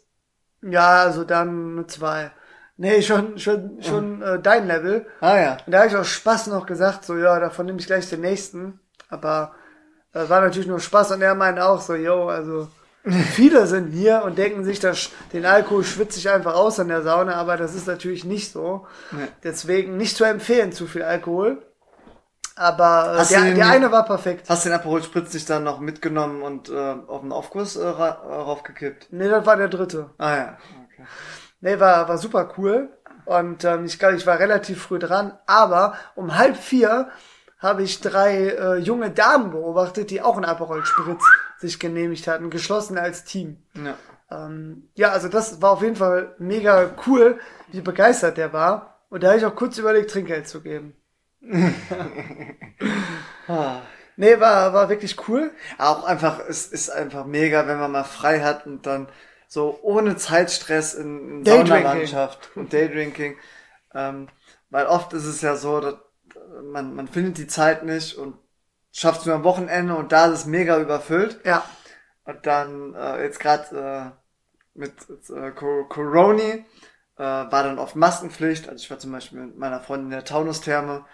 Ja, 0.62 1.04
also 1.04 1.24
dann 1.24 1.86
zwei. 1.88 2.32
Nee, 2.78 3.02
schon, 3.02 3.40
schon, 3.40 3.82
schon 3.82 4.22
äh, 4.22 4.40
dein 4.42 4.68
Level. 4.68 5.06
Ah 5.22 5.40
ja. 5.40 5.58
Und 5.66 5.72
da 5.72 5.80
habe 5.80 5.88
ich 5.88 5.96
auch 5.96 6.04
Spaß 6.04 6.48
noch 6.48 6.66
gesagt, 6.66 7.06
so 7.06 7.16
ja, 7.16 7.40
davon 7.40 7.68
nehme 7.68 7.80
ich 7.80 7.88
gleich 7.88 8.10
den 8.10 8.22
nächsten. 8.22 8.82
Aber 9.10 9.54
äh, 10.14 10.28
war 10.28 10.42
natürlich 10.42 10.68
nur 10.68 10.82
Spaß 10.82 11.12
und 11.12 11.22
er 11.22 11.36
meinte 11.36 11.66
auch 11.66 11.80
so, 11.80 11.96
yo, 11.96 12.28
also 12.28 12.68
viele 13.12 13.68
sind 13.68 13.92
hier 13.92 14.24
und 14.26 14.38
denken 14.38 14.64
sich, 14.64 14.80
dass 14.80 15.10
den 15.34 15.46
Alkohol 15.46 15.84
schwitze 15.84 16.20
ich 16.20 16.30
einfach 16.30 16.56
aus 16.56 16.80
in 16.80 16.88
der 16.88 17.02
Sauna, 17.04 17.36
aber 17.36 17.58
das 17.58 17.76
ist 17.76 17.88
natürlich 17.88 18.24
nicht 18.26 18.52
so. 18.52 18.88
Nee. 19.12 19.28
Deswegen 19.44 19.98
nicht 19.98 20.18
zu 20.18 20.24
empfehlen, 20.24 20.72
zu 20.72 20.88
viel 20.88 21.04
Alkohol. 21.04 21.62
Aber 22.56 23.18
äh, 23.20 23.26
der, 23.28 23.42
den- 23.42 23.56
der 23.56 23.68
eine 23.68 23.92
war 23.92 24.06
perfekt. 24.06 24.50
Hast 24.50 24.66
du 24.66 24.70
den 24.70 24.76
Aperol 24.80 25.04
Spritz 25.04 25.34
nicht 25.34 25.50
dann 25.50 25.64
noch 25.64 25.80
mitgenommen 25.80 26.42
und 26.42 26.70
äh, 26.70 26.96
auf 27.08 27.22
den 27.22 27.32
Aufguss 27.34 27.76
äh, 27.76 27.82
äh, 27.82 27.92
raufgekippt? 27.92 29.08
Nee, 29.12 29.28
das 29.28 29.46
war 29.46 29.58
der 29.58 29.68
dritte. 29.68 30.12
Ah 30.18 30.36
ja. 30.36 30.58
Okay. 30.86 31.06
Nee, 31.62 31.80
war, 31.80 32.08
war 32.08 32.18
super 32.18 32.54
cool. 32.58 32.90
Und 33.26 33.64
ähm, 33.66 33.86
ich 33.86 34.00
glaube, 34.00 34.16
ich 34.16 34.26
war 34.26 34.40
relativ 34.40 34.84
früh 34.84 35.00
dran. 35.00 35.38
Aber 35.48 35.96
um 36.16 36.38
halb 36.38 36.56
vier 36.56 37.10
habe 37.58 37.84
ich 37.84 38.02
drei 38.02 38.50
äh, 38.50 38.76
junge 38.78 39.12
Damen 39.12 39.52
beobachtet, 39.52 40.10
die 40.12 40.22
auch 40.22 40.36
einen 40.36 40.46
Aperol 40.46 40.86
Spritz 40.86 41.24
sich 41.58 41.80
genehmigt 41.80 42.28
hatten, 42.28 42.50
geschlossen 42.50 42.98
als 42.98 43.24
Team. 43.24 43.58
Ja. 43.74 43.96
Ähm, 44.30 44.90
ja, 44.96 45.12
also 45.12 45.30
das 45.30 45.62
war 45.62 45.72
auf 45.72 45.82
jeden 45.82 45.96
Fall 45.96 46.36
mega 46.38 46.92
cool, 47.08 47.40
wie 47.72 47.82
begeistert 47.82 48.38
der 48.38 48.54
war. 48.54 49.00
Und 49.10 49.24
da 49.24 49.30
habe 49.30 49.38
ich 49.38 49.46
auch 49.46 49.56
kurz 49.56 49.78
überlegt, 49.78 50.12
Trinkgeld 50.12 50.48
zu 50.48 50.62
geben. 50.62 50.96
Nee, 54.18 54.40
war, 54.40 54.74
war 54.74 54.90
wirklich 54.90 55.28
cool. 55.28 55.52
Auch 55.78 56.06
einfach, 56.06 56.40
es 56.48 56.68
ist 56.68 56.90
einfach 56.90 57.26
mega, 57.26 57.68
wenn 57.68 57.80
man 57.80 57.92
mal 57.92 58.04
frei 58.04 58.40
hat 58.40 58.66
und 58.66 58.86
dann 58.86 59.10
so 59.48 59.78
ohne 59.82 60.16
Zeitstress 60.16 60.94
in, 60.94 61.40
in. 61.40 61.46
Saunalandschaft 61.46 62.52
und 62.56 62.72
Daydrinking. 62.72 63.36
Ähm, 63.94 64.28
weil 64.70 64.86
oft 64.88 65.14
ist 65.14 65.26
es 65.26 65.42
ja 65.42 65.56
so, 65.56 65.80
dass 65.82 65.96
man, 66.64 66.96
man 66.96 67.08
findet 67.08 67.38
die 67.38 67.48
Zeit 67.48 67.84
nicht 67.84 68.16
und 68.18 68.38
schafft 68.92 69.22
es 69.22 69.26
nur 69.26 69.36
am 69.36 69.44
Wochenende 69.44 69.96
und 69.96 70.12
da 70.12 70.28
ist 70.28 70.40
es 70.42 70.46
mega 70.46 70.80
überfüllt. 70.80 71.40
Ja, 71.44 71.64
Und 72.26 72.46
dann 72.46 72.94
äh, 72.96 73.24
jetzt 73.24 73.40
gerade 73.40 74.16
äh, 74.16 74.80
mit 74.80 74.94
äh, 75.30 75.52
Co- 75.52 75.86
Coroni 75.86 76.66
äh, 77.18 77.24
war 77.24 77.64
dann 77.64 77.80
oft 77.80 77.96
Maskenpflicht. 77.96 78.70
Also 78.70 78.84
ich 78.84 78.92
war 78.92 79.00
zum 79.00 79.12
Beispiel 79.12 79.40
mit 79.42 79.58
meiner 79.58 79.80
Freundin 79.82 80.08
in 80.08 80.12
der 80.12 80.26
Taunustherme 80.26 81.06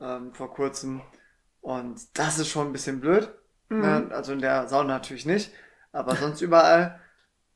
ähm, 0.00 0.34
vor 0.34 0.52
kurzem. 0.54 1.02
Und 1.60 2.18
das 2.18 2.38
ist 2.38 2.48
schon 2.48 2.68
ein 2.68 2.72
bisschen 2.72 3.00
blöd. 3.00 3.30
Ne? 3.76 4.08
Also 4.12 4.32
in 4.32 4.40
der 4.40 4.68
Sauna 4.68 4.94
natürlich 4.94 5.26
nicht, 5.26 5.52
aber 5.92 6.16
sonst 6.16 6.40
überall. 6.42 7.00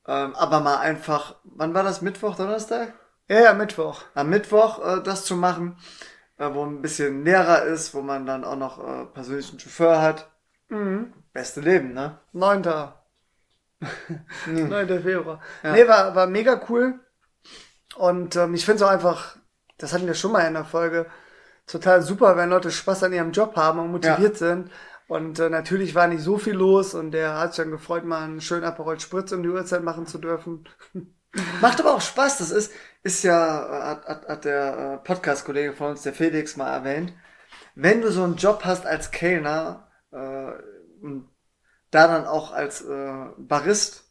Ähm, 0.07 0.35
aber 0.35 0.61
mal 0.61 0.77
einfach, 0.79 1.35
wann 1.43 1.73
war 1.73 1.83
das? 1.83 2.01
Mittwoch, 2.01 2.35
Donnerstag? 2.35 2.93
ja, 3.27 3.39
ja, 3.41 3.53
Mittwoch. 3.53 4.03
Am 4.15 4.29
Mittwoch 4.29 4.79
äh, 4.83 5.03
das 5.03 5.25
zu 5.25 5.35
machen, 5.35 5.77
äh, 6.37 6.53
wo 6.53 6.65
ein 6.65 6.81
bisschen 6.81 7.23
leerer 7.23 7.63
ist, 7.63 7.93
wo 7.93 8.01
man 8.01 8.25
dann 8.25 8.43
auch 8.43 8.55
noch 8.55 8.79
äh, 8.79 9.05
persönlichen 9.05 9.59
Chauffeur 9.59 10.01
hat. 10.01 10.29
Mhm. 10.69 11.13
Beste 11.33 11.61
Leben, 11.61 11.93
ne? 11.93 12.19
9. 12.33 12.61
9. 14.47 14.87
Februar. 15.01 15.41
Ja. 15.63 15.71
Nee, 15.73 15.87
war, 15.87 16.15
war 16.15 16.27
mega 16.27 16.61
cool. 16.69 16.99
Und 17.97 18.35
ähm, 18.35 18.53
ich 18.53 18.65
finde 18.65 18.77
es 18.77 18.81
auch 18.83 18.91
einfach, 18.91 19.37
das 19.77 19.93
hatten 19.93 20.07
wir 20.07 20.13
schon 20.13 20.31
mal 20.31 20.41
in 20.41 20.53
der 20.53 20.65
Folge, 20.65 21.07
total 21.67 22.01
super, 22.01 22.37
wenn 22.37 22.49
Leute 22.49 22.71
Spaß 22.71 23.03
an 23.03 23.13
ihrem 23.13 23.31
Job 23.31 23.55
haben 23.55 23.79
und 23.79 23.91
motiviert 23.91 24.37
sind. 24.37 24.71
Und 25.07 25.39
äh, 25.39 25.49
natürlich 25.49 25.93
war 25.93 26.07
nicht 26.07 26.23
so 26.23 26.37
viel 26.37 26.55
los 26.55 26.93
und 26.95 27.11
der 27.11 27.37
hat 27.37 27.53
sich 27.53 27.63
dann 27.63 27.71
gefreut, 27.71 28.05
mal 28.05 28.23
einen 28.23 28.41
schönen 28.41 28.63
Aperol 28.63 28.99
Spritz 28.99 29.31
um 29.31 29.43
die 29.43 29.49
Uhrzeit 29.49 29.83
machen 29.83 30.07
zu 30.07 30.17
dürfen. 30.17 30.67
Macht 31.61 31.79
aber 31.79 31.93
auch 31.93 32.01
Spaß. 32.01 32.39
Das 32.39 32.51
ist, 32.51 32.71
ist 33.05 33.23
ja, 33.23 33.65
äh, 33.67 33.83
hat, 33.91 34.07
hat, 34.07 34.27
hat 34.29 34.45
der 34.45 34.99
äh, 35.01 35.05
Podcast-Kollege 35.05 35.73
von 35.73 35.91
uns, 35.91 36.03
der 36.03 36.13
Felix, 36.13 36.57
mal 36.57 36.73
erwähnt. 36.73 37.13
Wenn 37.75 38.01
du 38.01 38.11
so 38.11 38.23
einen 38.23 38.37
Job 38.37 38.63
hast 38.65 38.85
als 38.87 39.11
Kellner, 39.11 39.89
äh, 40.11 40.17
und 41.03 41.29
da 41.91 42.07
dann 42.07 42.25
auch 42.25 42.53
als 42.53 42.81
äh, 42.83 43.25
Barist 43.37 44.05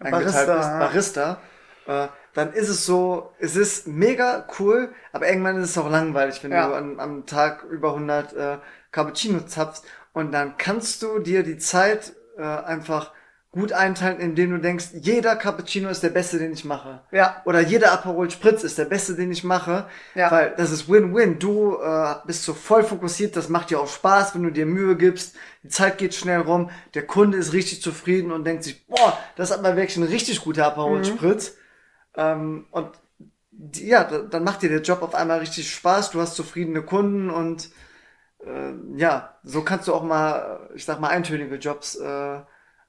eingeteilt 0.00 0.46
Barista, 0.46 0.56
bist, 0.56 0.68
ja. 0.70 0.78
Barista, 0.78 1.40
äh, 1.86 2.08
dann 2.34 2.52
ist 2.52 2.68
es 2.68 2.86
so, 2.86 3.32
es 3.38 3.56
ist 3.56 3.86
mega 3.86 4.46
cool, 4.58 4.94
aber 5.12 5.28
irgendwann 5.28 5.60
ist 5.62 5.70
es 5.70 5.78
auch 5.78 5.90
langweilig, 5.90 6.42
wenn 6.44 6.52
Ja. 6.52 6.68
du 6.68 6.74
an, 6.74 7.00
am 7.00 7.26
Tag 7.26 7.64
über 7.64 7.90
100 7.94 8.32
äh, 8.34 8.58
Cappuccino 8.92 9.40
zapfst 9.46 9.84
und 10.12 10.32
dann 10.32 10.56
kannst 10.58 11.02
du 11.02 11.18
dir 11.20 11.42
die 11.44 11.58
Zeit 11.58 12.14
äh, 12.38 12.42
einfach 12.42 13.12
gut 13.56 13.72
einteilen, 13.72 14.20
indem 14.20 14.50
du 14.52 14.58
denkst, 14.58 14.88
jeder 15.00 15.34
Cappuccino 15.34 15.88
ist 15.88 16.02
der 16.02 16.10
beste, 16.10 16.38
den 16.38 16.52
ich 16.52 16.64
mache. 16.64 17.00
Ja. 17.10 17.42
Oder 17.46 17.60
jeder 17.60 17.90
Aperol 17.92 18.30
Spritz 18.30 18.62
ist 18.62 18.78
der 18.78 18.84
beste, 18.84 19.14
den 19.16 19.32
ich 19.32 19.42
mache. 19.42 19.86
Ja. 20.14 20.30
Weil 20.30 20.54
das 20.56 20.70
ist 20.70 20.88
Win-Win. 20.88 21.38
Du 21.38 21.76
äh, 21.82 22.14
bist 22.26 22.44
so 22.44 22.54
voll 22.54 22.84
fokussiert, 22.84 23.34
das 23.36 23.48
macht 23.48 23.70
dir 23.70 23.80
auch 23.80 23.88
Spaß, 23.88 24.34
wenn 24.34 24.42
du 24.44 24.50
dir 24.50 24.66
Mühe 24.66 24.94
gibst. 24.96 25.34
Die 25.64 25.68
Zeit 25.68 25.98
geht 25.98 26.14
schnell 26.14 26.40
rum, 26.42 26.70
der 26.94 27.06
Kunde 27.06 27.38
ist 27.38 27.52
richtig 27.52 27.82
zufrieden 27.82 28.30
und 28.30 28.44
denkt 28.44 28.62
sich, 28.62 28.86
boah, 28.86 29.18
das 29.36 29.50
hat 29.50 29.62
mal 29.62 29.76
wirklich 29.76 29.96
ein 29.96 30.04
richtig 30.04 30.42
guter 30.42 30.66
Aperol 30.66 31.04
Spritz. 31.04 31.56
Ähm, 32.16 32.66
und 32.70 32.90
die- 33.50 33.88
ja, 33.88 34.04
da- 34.04 34.18
dann 34.20 34.44
macht 34.44 34.62
dir 34.62 34.68
der 34.68 34.82
Job 34.82 35.02
auf 35.02 35.14
einmal 35.14 35.38
richtig 35.40 35.70
Spaß, 35.70 36.10
du 36.10 36.20
hast 36.20 36.34
zufriedene 36.36 36.82
Kunden 36.82 37.30
und 37.30 37.70
äh, 38.44 38.72
ja, 38.96 39.34
so 39.42 39.62
kannst 39.62 39.88
du 39.88 39.94
auch 39.94 40.02
mal, 40.02 40.68
ich 40.74 40.84
sag 40.84 41.00
mal, 41.00 41.08
eintönige 41.08 41.56
Jobs 41.56 41.96
äh, 41.96 42.40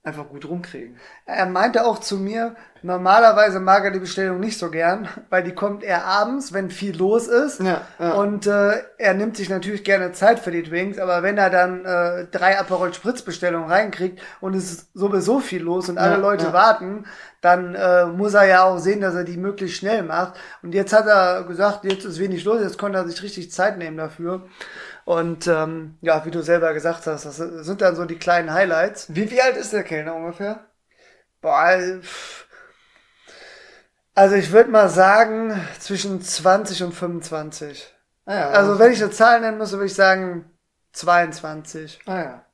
einfach 0.07 0.29
gut 0.29 0.47
rumkriegen. 0.47 0.97
Er 1.25 1.45
meinte 1.45 1.85
auch 1.85 1.99
zu 1.99 2.17
mir, 2.17 2.55
normalerweise 2.81 3.59
mag 3.59 3.83
er 3.83 3.91
die 3.91 3.99
Bestellung 3.99 4.39
nicht 4.39 4.57
so 4.57 4.71
gern, 4.71 5.09
weil 5.29 5.43
die 5.43 5.51
kommt 5.51 5.83
eher 5.83 6.05
abends, 6.05 6.53
wenn 6.53 6.69
viel 6.69 6.97
los 6.97 7.27
ist. 7.27 7.59
Ja, 7.59 7.81
ja. 7.99 8.13
Und 8.13 8.47
äh, 8.47 8.83
er 8.97 9.13
nimmt 9.13 9.35
sich 9.35 9.49
natürlich 9.49 9.83
gerne 9.83 10.13
Zeit 10.13 10.39
für 10.39 10.51
die 10.51 10.63
Drinks, 10.63 10.97
aber 10.97 11.23
wenn 11.23 11.37
er 11.37 11.49
dann 11.49 11.83
äh, 11.83 12.25
drei 12.31 12.57
Aperol 12.57 12.93
Spritz 12.93 13.21
Bestellungen 13.21 13.69
reinkriegt 13.69 14.21
und 14.39 14.55
es 14.55 14.71
ist 14.71 14.89
sowieso 14.93 15.39
viel 15.39 15.61
los 15.61 15.89
und 15.89 15.97
alle 15.97 16.13
Ja, 16.13 16.19
Leute 16.19 16.53
warten, 16.53 17.05
dann 17.41 17.75
äh, 17.75 18.05
muss 18.05 18.33
er 18.33 18.45
ja 18.45 18.63
auch 18.63 18.77
sehen, 18.77 19.01
dass 19.01 19.13
er 19.13 19.25
die 19.25 19.37
möglichst 19.37 19.77
schnell 19.77 20.03
macht. 20.03 20.39
Und 20.63 20.73
jetzt 20.73 20.93
hat 20.93 21.05
er 21.07 21.43
gesagt, 21.43 21.83
jetzt 21.83 22.05
ist 22.05 22.19
wenig 22.19 22.45
los, 22.45 22.61
jetzt 22.61 22.77
konnte 22.77 22.97
er 22.97 23.07
sich 23.07 23.21
richtig 23.21 23.51
Zeit 23.51 23.77
nehmen 23.77 23.97
dafür. 23.97 24.47
Und 25.07 25.47
ähm, 25.47 25.97
ja, 26.01 26.25
wie 26.25 26.31
du 26.31 26.41
selber 26.41 26.73
gesagt 26.73 27.07
hast, 27.07 27.23
das 27.23 27.37
sind 27.37 27.81
dann 27.81 27.95
so 27.95 28.03
die 28.03 28.17
kleinen 28.19 28.51
Highlights. 28.51 29.05
Wie, 29.15 29.31
wie 29.31 29.41
alt 29.41 29.55
ist 29.55 29.71
der 29.71 29.83
Kellner 29.85 30.13
ungefähr? 30.13 30.65
Boah, 31.39 31.77
pff. 32.01 32.45
also 34.15 34.35
ich 34.35 34.51
würde 34.51 34.69
mal 34.69 34.89
sagen 34.89 35.65
zwischen 35.79 36.21
20 36.21 36.83
und 36.83 36.91
25. 36.93 37.95
Ah, 38.25 38.35
ja. 38.35 38.49
Also 38.49 38.79
wenn 38.79 38.91
ich 38.91 39.01
eine 39.01 39.11
Zahl 39.11 39.39
nennen 39.39 39.57
müsste, 39.57 39.77
würde 39.77 39.85
ich 39.85 39.93
sagen 39.95 40.51
22. 40.91 42.01
Ah 42.05 42.17
ja. 42.19 42.45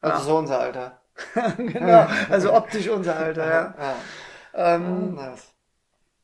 Also 0.00 0.18
Ja. 0.18 0.24
so 0.24 0.36
unser 0.38 0.58
Alter. 0.58 1.00
genau, 1.58 2.08
also 2.28 2.52
optisch 2.54 2.88
unser 2.88 3.14
Alter, 3.18 3.46
ja. 3.46 3.74
ja. 3.78 3.94
Ähm, 4.74 5.14
nice. 5.14 5.44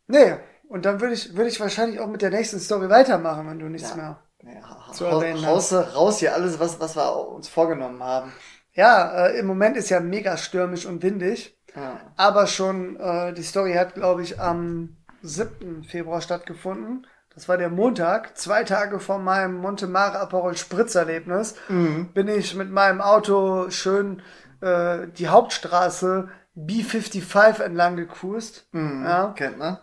nee, 0.09 0.35
und 0.69 0.85
dann 0.85 1.01
würde 1.01 1.15
ich, 1.15 1.37
würde 1.37 1.49
ich 1.49 1.61
wahrscheinlich 1.61 2.01
auch 2.01 2.09
mit 2.09 2.23
der 2.23 2.31
nächsten 2.31 2.59
Story 2.59 2.91
weitermachen, 2.91 3.49
wenn 3.49 3.61
du 3.61 3.67
nichts 3.67 3.91
Ja. 3.91 3.97
mehr. 3.97 4.19
Ha- 4.65 4.86
Zu 4.93 5.05
raus, 5.05 5.23
erwähnen, 5.23 5.45
raus, 5.45 5.73
raus 5.73 6.19
hier 6.19 6.35
alles, 6.35 6.59
was, 6.61 6.81
was 6.81 6.97
wir 6.97 7.29
uns 7.29 7.49
vorgenommen 7.49 8.03
haben. 8.03 8.33
Ja, 8.73 9.27
äh, 9.27 9.39
im 9.39 9.47
Moment 9.47 9.77
ist 9.77 9.89
ja 9.91 10.01
mega 10.01 10.37
stürmisch 10.37 10.87
und 10.87 11.03
windig, 11.03 11.57
Ja. 11.75 12.01
aber 12.17 12.47
schon, 12.47 12.97
äh, 13.01 13.33
die 13.33 13.43
Story 13.43 13.75
hat, 13.75 13.95
glaube 13.95 14.23
ich, 14.23 14.41
am 14.41 14.97
7. 15.23 15.83
Februar 15.85 16.21
stattgefunden. 16.21 17.07
Das 17.35 17.49
war 17.49 17.59
der 17.59 17.69
Montag, 17.69 18.37
zwei 18.39 18.65
Tage 18.65 18.99
vor 19.01 19.19
meinem 19.19 19.57
Montemare 19.57 20.19
Aperol 20.21 20.57
Spritzerlebnis, 20.57 21.55
bin 21.69 22.29
ich 22.29 22.55
mit 22.55 22.71
meinem 22.71 23.03
Auto 23.03 23.69
schön 23.71 24.23
äh, 24.63 25.07
die 25.19 25.29
Hauptstraße 25.29 26.29
B55 26.57 27.61
entlang 27.63 27.97
gecruised. 27.97 28.67
Ja. 28.73 29.35
Kennt 29.37 29.59
man? 29.59 29.79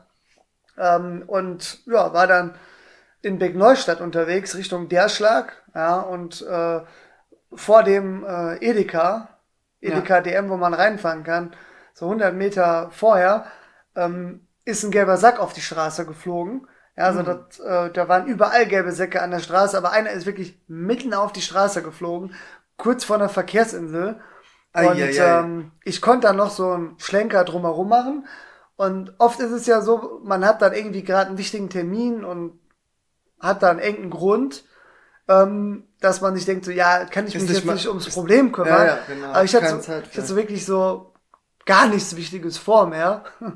Ähm, 0.79 1.23
und 1.27 1.85
ja, 1.85 2.11
war 2.13 2.25
dann 2.25 2.55
in 3.23 3.39
Beck-Neustadt 3.39 4.01
unterwegs, 4.01 4.55
Richtung 4.55 4.89
Derschlag, 4.89 5.63
ja, 5.73 5.99
und 6.01 6.41
äh, 6.43 6.81
vor 7.53 7.83
dem 7.83 8.25
äh, 8.25 8.57
Edeka, 8.57 9.29
Edeka 9.81 10.21
DM, 10.21 10.49
wo 10.49 10.57
man 10.57 10.73
reinfahren 10.73 11.23
kann, 11.23 11.55
so 11.93 12.05
100 12.05 12.35
Meter 12.35 12.89
vorher, 12.91 13.45
ähm, 13.95 14.47
ist 14.65 14.83
ein 14.83 14.91
gelber 14.91 15.17
Sack 15.17 15.39
auf 15.39 15.53
die 15.53 15.61
Straße 15.61 16.05
geflogen. 16.05 16.67
Ja, 16.97 17.05
also 17.05 17.23
das, 17.23 17.59
äh, 17.59 17.91
da 17.91 18.07
waren 18.09 18.27
überall 18.27 18.67
gelbe 18.67 18.91
Säcke 18.91 19.21
an 19.21 19.31
der 19.31 19.39
Straße, 19.39 19.77
aber 19.77 19.91
einer 19.91 20.11
ist 20.11 20.25
wirklich 20.25 20.59
mitten 20.67 21.13
auf 21.13 21.33
die 21.33 21.41
Straße 21.41 21.81
geflogen, 21.81 22.35
kurz 22.77 23.03
vor 23.03 23.15
einer 23.15 23.29
Verkehrsinsel. 23.29 24.19
Ei, 24.73 24.87
Und 24.89 24.97
ei, 24.97 25.09
ei. 25.19 25.39
ähm, 25.39 25.71
ich 25.83 26.01
konnte 26.01 26.27
dann 26.27 26.37
noch 26.37 26.51
so 26.51 26.71
einen 26.71 26.99
Schlenker 26.99 27.43
drumherum 27.45 27.89
machen. 27.89 28.27
Und 28.75 29.13
oft 29.19 29.39
ist 29.39 29.51
es 29.51 29.65
ja 29.67 29.81
so, 29.81 30.19
man 30.23 30.45
hat 30.45 30.61
dann 30.61 30.73
irgendwie 30.73 31.03
gerade 31.03 31.29
einen 31.29 31.37
wichtigen 31.37 31.69
Termin 31.69 32.23
und 32.23 32.59
hat 33.43 33.61
dann 33.61 33.77
irgendeinen 33.77 34.09
Grund, 34.09 34.63
ähm, 35.27 35.83
dass 36.01 36.21
man 36.21 36.35
sich 36.35 36.45
denkt, 36.45 36.65
so 36.65 36.71
ja, 36.71 37.05
kann 37.05 37.27
ich 37.27 37.35
Ist 37.35 37.41
mich 37.43 37.49
nicht 37.49 37.57
jetzt 37.59 37.65
mal- 37.65 37.73
nicht 37.75 37.87
ums 37.87 38.09
Problem 38.09 38.51
kümmern. 38.51 38.69
Ja, 38.73 38.85
ja, 38.85 38.97
genau. 39.07 39.27
Aber 39.27 39.43
ich 39.43 39.55
hatte, 39.55 39.69
so, 39.69 39.77
Zeit 39.77 40.05
ich 40.11 40.17
hatte 40.17 40.27
so 40.27 40.35
wirklich 40.35 40.65
so 40.65 41.13
gar 41.65 41.87
nichts 41.87 42.15
Wichtiges 42.15 42.57
vor 42.57 42.87
mehr. 42.87 43.23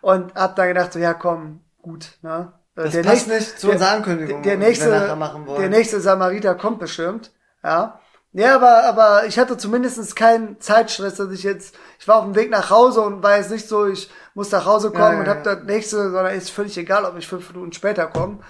Und 0.00 0.34
hab 0.34 0.56
dann 0.56 0.68
gedacht, 0.68 0.92
so 0.92 0.98
ja 0.98 1.14
komm, 1.14 1.60
gut. 1.82 2.18
Ne? 2.22 2.52
Das 2.74 3.00
passt 3.02 3.28
nicht 3.28 3.60
zu 3.60 3.70
unserer 3.70 3.92
Ankündigung, 3.92 4.42
Der, 4.42 4.56
die 4.56 4.64
nächste, 4.64 5.16
der 5.58 5.68
nächste 5.68 6.00
Samariter 6.00 6.54
kommt 6.56 6.80
bestimmt. 6.80 7.30
Ja. 7.62 8.00
Ja, 8.32 8.56
aber, 8.56 8.82
aber 8.82 9.26
ich 9.26 9.38
hatte 9.38 9.56
zumindest 9.56 10.16
keinen 10.16 10.60
Zeitstress, 10.60 11.14
dass 11.14 11.30
ich 11.30 11.44
jetzt, 11.44 11.76
ich 12.00 12.08
war 12.08 12.16
auf 12.16 12.24
dem 12.24 12.34
Weg 12.34 12.50
nach 12.50 12.68
Hause 12.68 13.02
und 13.02 13.22
war 13.22 13.36
jetzt 13.36 13.52
nicht 13.52 13.68
so, 13.68 13.86
ich 13.86 14.10
muss 14.34 14.50
nach 14.50 14.66
Hause 14.66 14.90
kommen 14.90 15.04
Ja, 15.04 15.12
ja, 15.12 15.20
und 15.20 15.28
hab 15.28 15.44
das 15.44 15.62
nächste, 15.62 16.10
sondern 16.10 16.34
ist 16.34 16.50
völlig 16.50 16.76
egal, 16.76 17.04
ob 17.04 17.16
ich 17.16 17.28
fünf 17.28 17.52
Minuten 17.52 17.72
später 17.72 18.08
komme. 18.08 18.40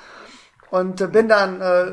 Und 0.75 1.01
äh, 1.01 1.07
bin 1.07 1.29
dann 1.29 1.61
äh, 1.61 1.93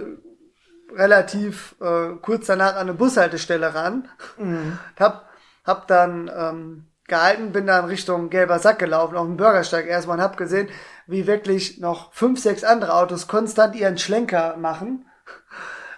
relativ 0.96 1.76
äh, 1.80 2.16
kurz 2.20 2.48
danach 2.48 2.74
an 2.74 2.90
eine 2.90 2.96
Bushaltestelle 2.96 3.76
ran. 3.76 4.08
Hab, 5.00 5.30
hab 5.64 5.88
dann 5.88 6.32
ähm, 6.36 6.88
gehalten, 7.08 7.52
bin 7.52 7.68
dann 7.68 7.86
Richtung 7.86 8.32
Gelber 8.32 8.58
Sack 8.58 8.80
gelaufen, 8.80 9.18
auf 9.18 9.28
dem 9.28 9.38
Bürgersteig 9.38 9.86
erstmal 9.86 10.18
und 10.18 10.24
hab 10.24 10.36
gesehen, 10.36 10.68
wie 11.06 11.28
wirklich 11.28 11.78
noch 11.78 12.12
fünf, 12.14 12.40
sechs 12.40 12.64
andere 12.64 12.96
Autos 12.96 13.28
konstant 13.28 13.76
ihren 13.76 14.00
Schlenker 14.00 14.58
machen. 14.58 15.06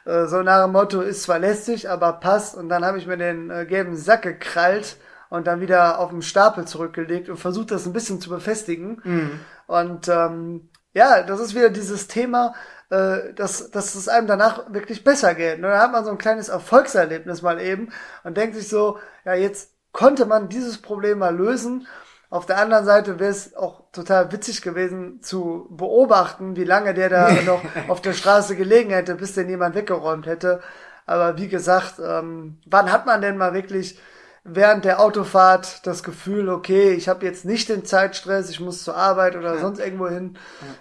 Äh, 0.05 0.25
so 0.25 0.43
nach 0.43 0.65
dem 0.65 0.73
Motto, 0.73 0.99
ist 0.99 1.23
zwar 1.23 1.39
lästig, 1.39 1.89
aber 1.89 2.11
passt. 2.11 2.57
Und 2.57 2.67
dann 2.67 2.83
habe 2.83 2.97
ich 2.97 3.07
mir 3.07 3.15
den 3.15 3.49
äh, 3.49 3.65
gelben 3.65 3.95
Sack 3.95 4.23
gekrallt 4.23 4.97
und 5.29 5.47
dann 5.47 5.61
wieder 5.61 5.97
auf 5.99 6.09
dem 6.09 6.21
Stapel 6.21 6.65
zurückgelegt 6.65 7.29
und 7.29 7.37
versucht, 7.37 7.71
das 7.71 7.85
ein 7.85 7.93
bisschen 7.93 8.19
zu 8.19 8.29
befestigen. 8.29 9.01
Und 9.65 10.09
ähm, 10.09 10.67
ja, 10.93 11.23
das 11.23 11.39
ist 11.39 11.55
wieder 11.55 11.69
dieses 11.69 12.07
Thema, 12.07 12.53
äh, 12.89 13.33
dass, 13.33 13.71
dass 13.71 13.95
es 13.95 14.07
einem 14.07 14.27
danach 14.27 14.71
wirklich 14.71 15.03
besser 15.03 15.33
geht. 15.35 15.57
Und 15.57 15.63
dann 15.63 15.79
hat 15.79 15.91
man 15.91 16.05
so 16.05 16.11
ein 16.11 16.17
kleines 16.17 16.49
Erfolgserlebnis 16.49 17.41
mal 17.41 17.59
eben 17.59 17.89
und 18.23 18.37
denkt 18.37 18.55
sich 18.55 18.67
so, 18.67 18.99
ja, 19.25 19.33
jetzt 19.33 19.71
konnte 19.91 20.25
man 20.25 20.49
dieses 20.49 20.81
Problem 20.81 21.19
mal 21.19 21.35
lösen. 21.35 21.87
Auf 22.29 22.45
der 22.45 22.57
anderen 22.57 22.85
Seite 22.85 23.19
wäre 23.19 23.31
es 23.31 23.55
auch 23.55 23.83
total 23.91 24.31
witzig 24.31 24.61
gewesen 24.61 25.21
zu 25.21 25.67
beobachten, 25.71 26.55
wie 26.55 26.63
lange 26.63 26.93
der 26.93 27.09
da 27.09 27.31
noch 27.45 27.61
auf 27.87 28.01
der 28.01 28.13
Straße 28.13 28.55
gelegen 28.55 28.91
hätte, 28.91 29.15
bis 29.15 29.33
den 29.33 29.49
jemand 29.49 29.75
weggeräumt 29.75 30.25
hätte. 30.25 30.61
Aber 31.05 31.37
wie 31.37 31.47
gesagt, 31.47 31.95
ähm, 31.99 32.59
wann 32.65 32.91
hat 32.91 33.05
man 33.05 33.21
denn 33.21 33.37
mal 33.37 33.53
wirklich 33.53 33.99
während 34.43 34.85
der 34.85 34.99
Autofahrt 34.99 35.85
das 35.87 36.03
Gefühl, 36.03 36.49
okay, 36.49 36.91
ich 36.91 37.07
habe 37.07 37.25
jetzt 37.25 37.45
nicht 37.45 37.69
den 37.69 37.85
Zeitstress, 37.85 38.49
ich 38.49 38.59
muss 38.59 38.83
zur 38.83 38.95
Arbeit 38.95 39.35
oder 39.35 39.57
sonst 39.57 39.79
irgendwo 39.79 40.07
hin, 40.07 40.37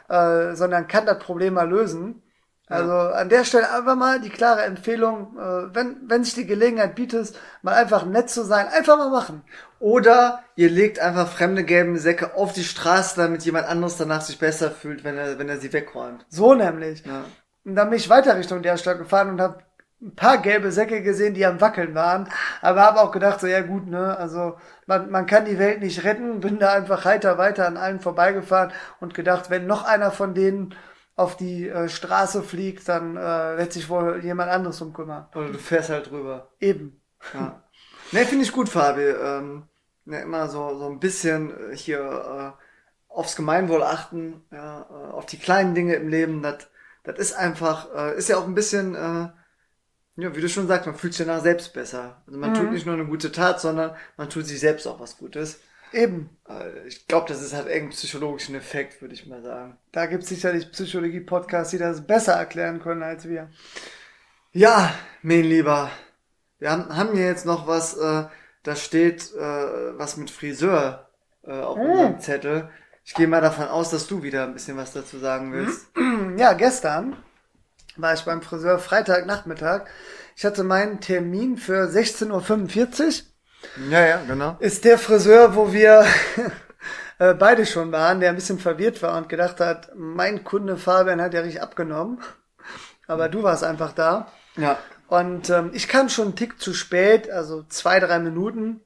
äh, 0.08 0.54
sondern 0.54 0.88
kann 0.88 1.06
das 1.06 1.18
Problem 1.18 1.54
mal 1.54 1.68
lösen. 1.68 2.22
Also 2.68 2.92
an 2.92 3.28
der 3.28 3.44
Stelle 3.44 3.70
einfach 3.70 3.96
mal 3.96 4.20
die 4.20 4.30
klare 4.30 4.62
Empfehlung, 4.62 5.36
äh, 5.36 5.74
wenn, 5.74 5.96
wenn 6.06 6.24
sich 6.24 6.34
die 6.34 6.46
Gelegenheit 6.46 6.94
bietet, 6.94 7.34
mal 7.60 7.74
einfach 7.74 8.06
nett 8.06 8.30
zu 8.30 8.44
sein, 8.44 8.66
einfach 8.66 8.96
mal 8.96 9.10
machen. 9.10 9.42
Oder 9.78 10.42
ihr 10.56 10.70
legt 10.70 10.98
einfach 10.98 11.28
fremde 11.28 11.64
gelbe 11.64 11.98
Säcke 11.98 12.34
auf 12.34 12.54
die 12.54 12.64
Straße, 12.64 13.16
damit 13.16 13.44
jemand 13.44 13.66
anderes 13.66 13.98
danach 13.98 14.22
sich 14.22 14.38
besser 14.38 14.70
fühlt, 14.70 15.04
wenn 15.04 15.18
er, 15.18 15.38
wenn 15.38 15.50
er 15.50 15.58
sie 15.58 15.72
wegräumt. 15.72 16.24
So 16.30 16.54
nämlich. 16.54 17.04
Ja. 17.04 17.24
Und 17.64 17.76
dann 17.76 17.90
bin 17.90 17.98
ich 17.98 18.08
weiter 18.08 18.38
Richtung 18.38 18.62
der 18.62 18.78
Stadt 18.78 18.98
gefahren 18.98 19.30
und 19.30 19.40
habe 19.40 19.58
ein 20.02 20.14
paar 20.16 20.38
gelbe 20.38 20.72
Säcke 20.72 21.02
gesehen, 21.02 21.34
die 21.34 21.46
am 21.46 21.60
Wackeln 21.60 21.94
waren. 21.94 22.28
Aber 22.60 22.82
habe 22.82 23.00
auch 23.00 23.12
gedacht, 23.12 23.40
so 23.40 23.46
ja 23.46 23.60
gut, 23.60 23.86
ne, 23.86 24.16
also 24.16 24.56
man, 24.86 25.10
man 25.10 25.26
kann 25.26 25.44
die 25.44 25.58
Welt 25.58 25.80
nicht 25.80 26.04
retten. 26.04 26.40
Bin 26.40 26.58
da 26.58 26.72
einfach 26.72 27.04
heiter 27.04 27.38
weiter 27.38 27.66
an 27.66 27.76
allen 27.76 28.00
vorbeigefahren 28.00 28.72
und 29.00 29.14
gedacht, 29.14 29.50
wenn 29.50 29.66
noch 29.66 29.84
einer 29.84 30.10
von 30.10 30.34
denen 30.34 30.74
auf 31.14 31.36
die 31.36 31.68
äh, 31.68 31.88
Straße 31.88 32.42
fliegt, 32.42 32.88
dann 32.88 33.16
äh, 33.16 33.58
wird 33.58 33.72
sich 33.72 33.88
wohl 33.88 34.24
jemand 34.24 34.50
anderes 34.50 34.78
drum 34.78 34.92
kümmern. 34.92 35.28
Oder 35.34 35.50
du 35.50 35.58
fährst 35.58 35.90
halt 35.90 36.10
drüber. 36.10 36.50
Eben. 36.58 37.00
Ja. 37.34 37.62
ne, 38.12 38.20
finde 38.24 38.44
ich 38.44 38.52
gut, 38.52 38.68
Fabi. 38.68 39.02
Ähm, 39.02 39.68
ne, 40.04 40.22
immer 40.22 40.48
so, 40.48 40.76
so 40.78 40.86
ein 40.88 40.98
bisschen 40.98 41.50
äh, 41.72 41.76
hier 41.76 42.00
äh, 42.00 42.62
aufs 43.08 43.36
Gemeinwohl 43.36 43.82
achten, 43.82 44.42
ja, 44.50 44.86
äh, 44.90 45.12
auf 45.12 45.26
die 45.26 45.38
kleinen 45.38 45.74
Dinge 45.74 45.94
im 45.94 46.08
Leben. 46.08 46.42
Das 46.42 46.68
das 47.04 47.18
ist 47.18 47.32
einfach, 47.32 47.88
äh, 47.94 48.16
ist 48.16 48.28
ja 48.28 48.36
auch 48.38 48.46
ein 48.46 48.54
bisschen, 48.54 48.94
äh, 48.94 49.28
ja, 50.16 50.36
wie 50.36 50.40
du 50.40 50.48
schon 50.48 50.66
sagst, 50.66 50.86
man 50.86 50.94
fühlt 50.94 51.14
sich 51.14 51.26
danach 51.26 51.42
selbst 51.42 51.72
besser. 51.72 52.22
Also 52.26 52.38
man 52.38 52.52
tut 52.52 52.70
nicht 52.70 52.84
nur 52.84 52.94
eine 52.94 53.06
gute 53.06 53.32
Tat, 53.32 53.60
sondern 53.60 53.96
man 54.16 54.28
tut 54.28 54.46
sich 54.46 54.60
selbst 54.60 54.86
auch 54.86 55.00
was 55.00 55.16
Gutes. 55.16 55.60
Eben. 55.92 56.30
Äh, 56.48 56.86
ich 56.86 57.06
glaube, 57.06 57.28
das 57.28 57.42
ist 57.42 57.54
halt 57.54 57.66
irgendeinen 57.66 57.90
psychologischen 57.90 58.54
Effekt, 58.54 59.00
würde 59.00 59.14
ich 59.14 59.26
mal 59.26 59.42
sagen. 59.42 59.78
Da 59.90 60.06
gibt's 60.06 60.28
sicherlich 60.28 60.70
Psychologie-Podcasts, 60.70 61.70
die 61.70 61.78
das 61.78 62.06
besser 62.06 62.34
erklären 62.34 62.80
können 62.80 63.02
als 63.02 63.28
wir. 63.28 63.50
Ja, 64.52 64.92
mein 65.22 65.44
Lieber. 65.44 65.90
Wir 66.58 66.70
haben, 66.70 66.94
haben 66.94 67.14
hier 67.14 67.26
jetzt 67.26 67.46
noch 67.46 67.66
was, 67.66 67.96
äh, 67.96 68.24
da 68.62 68.76
steht 68.76 69.34
äh, 69.34 69.98
was 69.98 70.16
mit 70.18 70.30
Friseur 70.30 71.08
äh, 71.42 71.52
auf 71.52 71.78
unserem 71.78 72.20
Zettel. 72.20 72.70
Ich 73.04 73.14
gehe 73.14 73.26
mal 73.26 73.40
davon 73.40 73.66
aus, 73.66 73.90
dass 73.90 74.06
du 74.06 74.22
wieder 74.22 74.44
ein 74.44 74.52
bisschen 74.52 74.76
was 74.76 74.92
dazu 74.92 75.18
sagen 75.18 75.52
willst. 75.52 75.86
Ja, 76.38 76.54
gestern 76.54 77.16
war 77.96 78.14
ich 78.14 78.24
beim 78.24 78.42
Friseur 78.42 78.78
Freitagnachmittag. 78.78 79.82
Ich 80.36 80.44
hatte 80.44 80.64
meinen 80.64 81.00
Termin 81.00 81.56
für 81.56 81.88
16.45 81.88 83.22
Uhr. 83.22 83.90
Ja, 83.90 84.06
ja, 84.06 84.20
genau. 84.26 84.56
Ist 84.60 84.84
der 84.84 84.98
Friseur, 84.98 85.54
wo 85.54 85.72
wir 85.72 86.04
äh, 87.18 87.34
beide 87.34 87.66
schon 87.66 87.92
waren, 87.92 88.20
der 88.20 88.30
ein 88.30 88.34
bisschen 88.36 88.58
verwirrt 88.58 89.02
war 89.02 89.16
und 89.16 89.28
gedacht 89.28 89.60
hat, 89.60 89.90
mein 89.94 90.42
Kunde 90.44 90.76
Fabian 90.76 91.20
hat 91.20 91.34
ja 91.34 91.40
richtig 91.40 91.62
abgenommen. 91.62 92.18
Aber 93.06 93.28
du 93.28 93.42
warst 93.42 93.64
einfach 93.64 93.92
da. 93.92 94.28
Ja. 94.56 94.78
Und 95.08 95.50
ähm, 95.50 95.70
ich 95.74 95.88
kam 95.88 96.08
schon 96.08 96.26
einen 96.28 96.36
Tick 96.36 96.58
zu 96.60 96.72
spät, 96.72 97.30
also 97.30 97.64
zwei, 97.68 98.00
drei 98.00 98.18
Minuten. 98.18 98.80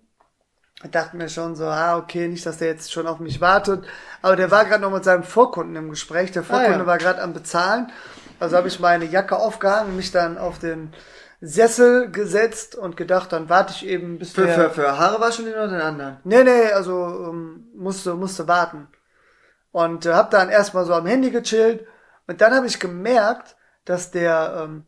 Ich 0.83 0.91
dachte 0.91 1.17
mir 1.17 1.29
schon 1.29 1.55
so, 1.55 1.65
ah, 1.67 1.97
okay, 1.97 2.29
nicht, 2.29 2.45
dass 2.45 2.59
der 2.59 2.69
jetzt 2.69 2.93
schon 2.93 3.07
auf 3.07 3.21
mich 3.21 3.41
wartet. 3.41 3.87
Aber 4.21 4.37
der 4.37 4.51
war 4.51 4.65
gerade 4.65 4.83
noch 4.83 4.91
mit 4.91 5.05
seinem 5.05 5.23
Vorkunden 5.23 5.77
im 5.77 5.89
Gespräch. 5.91 6.33
Der 6.33 6.43
Vorkunde 6.43 6.75
Ah, 6.75 6.79
ja. 6.81 6.87
war 6.87 6.99
gerade 6.99 7.23
am 7.23 7.33
Bezahlen. 7.33 7.91
Also 8.39 8.57
habe 8.57 8.69
ich 8.69 8.81
meine 8.81 9.05
Jacke 9.05 9.37
aufgehangen, 9.37 9.97
mich 9.97 10.13
dann 10.13 10.39
auf 10.39 10.59
den 10.59 10.93
Sessel 11.41 12.11
gesetzt 12.11 12.77
und 12.77 12.97
gedacht, 12.97 13.33
dann 13.33 13.49
warte 13.49 13.73
ich 13.75 13.87
eben 13.87 14.19
bis 14.19 14.33
Für, 14.33 14.47
der... 14.47 14.55
für, 14.55 14.71
für 14.71 14.99
Haare 14.99 15.21
waschen 15.21 15.45
den 15.45 15.55
oder 15.55 15.69
den 15.69 15.81
anderen? 15.81 16.17
Nee, 16.25 16.43
nee, 16.43 16.73
also 16.73 17.29
ähm, 17.31 17.69
musste, 17.75 18.15
musste 18.15 18.49
warten. 18.49 18.89
Und 19.73 20.07
äh, 20.07 20.15
hab 20.15 20.31
dann 20.31 20.49
erstmal 20.49 20.87
so 20.87 20.95
am 20.95 21.07
Handy 21.07 21.31
gechillt. 21.31 21.87
Und 22.27 22.41
dann 22.41 22.55
habe 22.55 22.67
ich 22.67 22.81
gemerkt, 22.81 23.57
dass 23.85 24.11
der 24.11 24.63
ähm, 24.65 24.85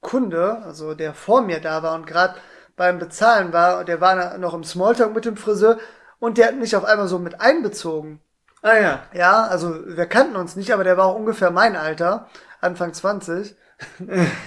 Kunde, 0.00 0.62
also 0.64 0.94
der 0.94 1.14
vor 1.14 1.42
mir 1.42 1.60
da 1.60 1.82
war 1.82 1.94
und 1.94 2.06
gerade 2.06 2.34
beim 2.76 2.98
Bezahlen 2.98 3.52
war, 3.52 3.84
der 3.84 4.00
war 4.00 4.36
noch 4.38 4.54
im 4.54 4.64
Smalltalk 4.64 5.14
mit 5.14 5.24
dem 5.24 5.36
Friseur 5.36 5.78
und 6.18 6.38
der 6.38 6.48
hat 6.48 6.56
mich 6.56 6.76
auf 6.76 6.84
einmal 6.84 7.08
so 7.08 7.18
mit 7.18 7.40
einbezogen. 7.40 8.20
Ah 8.62 8.76
ja. 8.76 9.02
Ja, 9.12 9.46
also 9.46 9.86
wir 9.86 10.06
kannten 10.06 10.36
uns 10.36 10.56
nicht, 10.56 10.72
aber 10.72 10.84
der 10.84 10.96
war 10.96 11.06
auch 11.06 11.16
ungefähr 11.16 11.50
mein 11.50 11.76
Alter, 11.76 12.28
Anfang 12.64 12.94
20. 12.94 13.56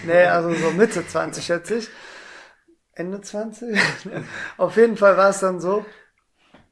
nee, 0.04 0.26
also 0.26 0.54
so 0.56 0.72
Mitte 0.72 1.06
20 1.08 1.46
schätze 1.46 1.76
ich. 1.78 1.90
Ende 2.94 3.22
20? 3.22 3.78
Auf 4.58 4.76
jeden 4.78 4.98
Fall 4.98 5.18
war 5.18 5.30
es 5.30 5.40
dann 5.40 5.60
so, 5.60 5.86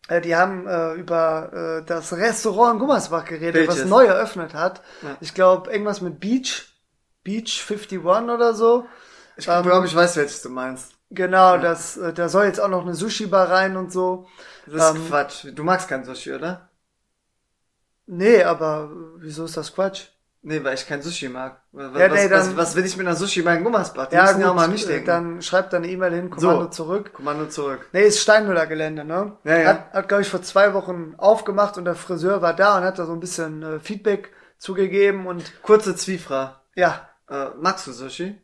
äh, 0.08 0.22
die 0.22 0.36
haben 0.36 0.68
äh, 0.68 0.94
über 0.94 1.82
äh, 1.82 1.86
das 1.86 2.14
Restaurant 2.14 2.76
in 2.76 2.80
Gummersbach 2.80 3.26
geredet, 3.26 3.68
was 3.68 3.78
Welches? 3.78 3.86
neu 3.86 4.06
eröffnet 4.06 4.54
hat. 4.54 4.84
Ja. 5.02 5.18
Ich 5.20 5.34
glaube, 5.34 5.72
irgendwas 5.72 6.02
mit 6.02 6.20
Beach, 6.20 6.68
Beach 7.24 7.64
51 7.70 8.00
oder 8.30 8.54
so. 8.54 8.88
Ich 9.38 9.46
Ähm, 9.48 9.62
glaube, 9.62 9.88
ich 9.88 9.96
weiß, 9.96 10.18
welches 10.18 10.42
du 10.42 10.50
meinst. 10.50 10.94
Genau, 11.12 11.58
das, 11.58 11.98
äh, 11.98 12.14
da 12.14 12.30
soll 12.30 12.46
jetzt 12.46 12.60
auch 12.60 12.68
noch 12.68 12.82
eine 12.84 12.94
Sushi-Bar 12.96 13.50
rein 13.50 13.78
und 13.78 13.92
so. 13.92 14.28
Das 14.66 14.90
ist 14.90 14.96
ähm, 14.96 15.02
Quatsch. 15.08 15.46
Du 15.54 15.64
magst 15.64 15.88
kein 15.88 16.04
Sushi, 16.06 16.34
oder? 16.34 16.70
Nee, 18.08 18.42
aber 18.44 18.90
äh, 18.92 19.22
wieso 19.22 19.46
ist 19.46 19.58
das 19.58 19.74
Quatsch? 19.74 20.08
Nee, 20.48 20.64
weil 20.64 20.76
ich 20.76 20.86
kein 20.88 21.02
Sushi 21.02 21.28
mag. 21.28 21.62
Was, 21.72 21.92
Ja, 22.00 22.12
was, 22.12 22.12
nee, 22.12 22.30
was, 22.32 22.48
dann- 22.48 22.58
was 22.58 22.76
will 22.76 22.86
ich 22.86 22.96
mit 22.98 23.08
einer 23.08 23.16
Sushi 23.16 23.42
bei 23.42 23.58
Gummersbach? 23.58 24.08
Die 24.08 24.16
Ja, 24.16 24.24
müssen 24.24 24.36
gut, 24.36 24.42
ja 24.44 24.52
auch 24.52 24.56
mal 24.56 24.68
nicht 24.68 24.86
äh, 24.86 24.94
denken. 24.94 25.06
dann 25.08 25.42
schreibt 25.42 25.74
da 25.74 25.78
eine 25.78 25.88
E-Mail 25.90 26.14
hin, 26.14 26.30
Kommando 26.30 26.66
So. 26.66 26.70
zurück. 26.70 27.14
Kommando 27.14 27.48
zurück. 27.48 27.90
Nee, 27.94 28.04
ist 28.04 28.20
Steinmüller 28.22 28.68
Gelände, 28.68 29.04
ne? 29.06 29.38
Ja, 29.44 29.58
ja. 29.58 29.68
Hat, 29.70 29.94
hat 29.94 30.08
glaube 30.08 30.22
ich, 30.22 30.30
vor 30.30 30.44
zwei 30.44 30.74
Wochen 30.76 31.16
aufgemacht 31.18 31.78
und 31.80 31.86
der 31.86 31.96
Friseur 31.96 32.42
war 32.44 32.54
da 32.56 32.78
und 32.78 32.84
hat 32.84 33.00
da 33.00 33.06
so 33.08 33.14
ein 33.14 33.20
bisschen 33.20 33.64
äh, 33.64 33.80
Feedback 33.80 34.32
zugegeben 34.60 35.26
und 35.26 35.62
Kurze 35.64 35.96
Zwiefra. 35.96 36.62
ja, 36.76 37.10
Äh, 37.28 37.48
magst 37.60 37.88
du 37.88 37.92
Sushi? 37.92 38.40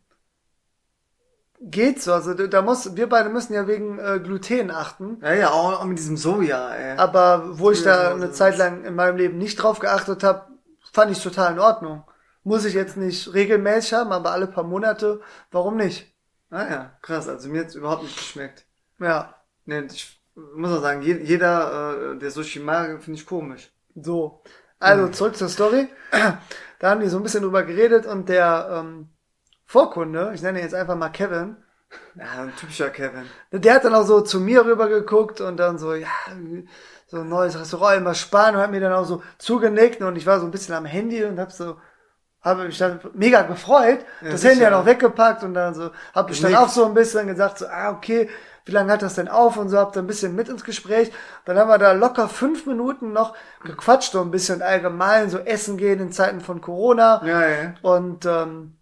geht 1.59 2.01
so. 2.01 2.13
Also 2.13 2.33
da 2.33 2.47
da 2.47 2.61
muss, 2.61 2.95
wir 2.95 3.07
beide 3.07 3.29
müssen 3.29 3.53
ja 3.53 3.67
wegen 3.67 3.99
äh, 3.99 4.19
Gluten 4.19 4.71
achten. 4.71 5.19
Ja, 5.21 5.33
ja, 5.33 5.49
auch, 5.51 5.79
auch 5.81 5.85
mit 5.85 5.97
diesem 5.99 6.17
Soja, 6.17 6.73
ey. 6.73 6.97
Aber 6.97 7.59
wo 7.59 7.71
ich 7.71 7.83
da 7.83 8.11
Soja, 8.11 8.15
eine. 8.15 8.31
Zeit 8.31 8.57
lang 8.57 8.83
in 8.83 8.95
meinem 8.95 9.17
Leben 9.17 9.37
nicht 9.37 9.57
drauf 9.57 9.79
geachtet 9.79 10.23
habe, 10.23 10.47
fand 10.91 11.11
ich 11.11 11.21
total 11.23 11.53
in 11.53 11.59
Ordnung. 11.59 12.03
Muss 12.43 12.65
ich 12.65 12.73
jetzt 12.73 12.97
nicht 12.97 13.33
regelmäßig 13.33 13.93
haben, 13.93 14.11
aber 14.11 14.31
alle 14.31 14.47
paar 14.47 14.63
Monate, 14.63 15.21
warum 15.51 15.77
nicht? 15.77 16.11
Ah 16.49 16.67
ja, 16.69 16.97
krass. 17.01 17.27
Also 17.29 17.49
mir 17.49 17.61
hat's 17.61 17.75
überhaupt 17.75 18.03
nicht 18.03 18.17
geschmeckt. 18.17 18.65
Ja, 18.99 19.35
Nee, 19.65 19.81
ich 19.93 20.19
muss 20.55 20.71
auch 20.71 20.81
sagen, 20.81 21.01
je, 21.03 21.17
jeder, 21.21 22.13
äh, 22.13 22.17
der 22.17 22.31
Sushi 22.31 22.59
mag, 22.59 23.01
finde 23.03 23.19
ich 23.19 23.25
komisch. 23.25 23.71
so. 23.95 24.41
Also 24.79 25.09
zurück 25.09 25.35
zur 25.35 25.49
Story. 25.49 25.87
Da 26.79 26.89
haben 26.89 27.01
die 27.01 27.07
so 27.09 27.17
ein 27.17 27.23
bisschen 27.23 27.43
drüber 27.43 27.61
geredet 27.61 28.07
und 28.07 28.27
der 28.27 28.67
ähm, 28.83 29.09
Vorkunde, 29.67 30.31
ich 30.33 30.41
nenne 30.41 30.57
ihn 30.59 30.63
jetzt 30.63 30.73
einfach 30.73 30.95
mal 30.95 31.09
Kevin, 31.09 31.57
Ja, 32.15 32.41
ein 32.41 32.55
typischer 32.55 32.89
Kevin. 32.89 33.29
der 33.51 33.75
hat 33.75 33.85
dann 33.85 33.93
auch 33.93 34.05
so 34.07 34.21
zu 34.21 34.39
mir 34.39 34.65
rüber 34.65 34.87
geguckt 34.89 35.39
und 35.41 35.57
dann 35.57 35.77
so, 35.77 35.93
ja, 35.93 36.07
so 37.11 37.19
ein 37.21 37.29
neues 37.29 37.59
Restaurant, 37.59 37.97
immer 37.97 38.15
sparen 38.15 38.55
und 38.55 38.61
hat 38.61 38.71
mir 38.71 38.81
dann 38.81 38.93
auch 38.93 39.05
so 39.05 39.21
zugenickt 39.37 40.01
und 40.01 40.15
ich 40.17 40.25
war 40.25 40.39
so 40.39 40.45
ein 40.45 40.51
bisschen 40.51 40.75
am 40.75 40.85
Handy 40.85 41.23
und 41.25 41.39
hab 41.39 41.51
so, 41.51 41.77
habe 42.41 42.65
mich 42.65 42.77
dann 42.77 42.99
mega 43.13 43.43
gefreut, 43.43 43.99
Ja, 44.21 44.31
das 44.31 44.41
sicher. 44.41 44.51
Handy 44.51 44.65
dann 44.65 44.73
auch 44.73 44.85
weggepackt 44.85 45.43
und 45.43 45.53
dann 45.53 45.73
so, 45.75 45.91
hab 46.13 46.31
ich 46.31 46.41
dann 46.41 46.55
auch 46.55 46.69
so 46.69 46.85
ein 46.85 46.93
bisschen 46.93 47.27
gesagt, 47.27 47.59
so, 47.59 47.67
ah, 47.67 47.91
okay, 47.91 48.29
wie 48.65 48.71
lange 48.71 48.91
hat 48.93 49.01
das 49.01 49.15
denn 49.15 49.27
auf 49.27 49.57
und 49.57 49.69
so, 49.69 49.77
hab 49.77 49.93
dann 49.93 50.05
ein 50.05 50.07
bisschen 50.07 50.35
mit 50.35 50.49
ins 50.49 50.63
Gespräch. 50.63 51.11
Dann 51.45 51.57
haben 51.57 51.67
wir 51.69 51.77
da 51.79 51.93
locker 51.93 52.29
fünf 52.29 52.65
Minuten 52.65 53.13
noch 53.13 53.35
gequatscht, 53.63 54.11
so 54.13 54.21
ein 54.21 54.31
bisschen 54.31 54.61
allgemein, 54.61 55.29
so 55.29 55.39
essen 55.39 55.77
gehen 55.77 55.99
in 55.99 56.11
Zeiten 56.11 56.41
von 56.41 56.61
Corona. 56.61 57.21
Ja, 57.25 57.47
ja. 57.47 57.73
Und 57.81 58.25
ähm, 58.25 58.77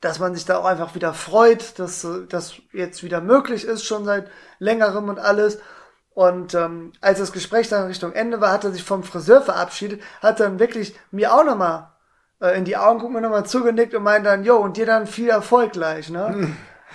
dass 0.00 0.18
man 0.18 0.34
sich 0.34 0.44
da 0.44 0.58
auch 0.58 0.64
einfach 0.66 0.94
wieder 0.94 1.14
freut, 1.14 1.78
dass 1.78 2.06
das 2.28 2.54
jetzt 2.72 3.02
wieder 3.02 3.20
möglich 3.20 3.64
ist, 3.64 3.84
schon 3.84 4.04
seit 4.04 4.30
längerem 4.58 5.08
und 5.08 5.18
alles. 5.18 5.58
Und 6.16 6.54
ähm, 6.54 6.92
als 7.02 7.18
das 7.18 7.30
Gespräch 7.30 7.68
dann 7.68 7.88
Richtung 7.88 8.14
Ende 8.14 8.40
war, 8.40 8.50
hat 8.50 8.64
er 8.64 8.72
sich 8.72 8.82
vom 8.82 9.02
Friseur 9.02 9.42
verabschiedet, 9.42 10.00
hat 10.22 10.40
dann 10.40 10.58
wirklich 10.58 10.98
mir 11.10 11.34
auch 11.34 11.44
nochmal 11.44 11.90
äh, 12.40 12.56
in 12.56 12.64
die 12.64 12.78
Augen 12.78 13.00
guckt 13.00 13.12
mir 13.12 13.20
nochmal 13.20 13.44
zugenickt 13.44 13.94
und 13.94 14.02
meint 14.02 14.24
dann, 14.24 14.42
jo, 14.42 14.56
und 14.56 14.78
dir 14.78 14.86
dann 14.86 15.06
viel 15.06 15.28
Erfolg 15.28 15.72
gleich, 15.72 16.08
ne? 16.08 16.54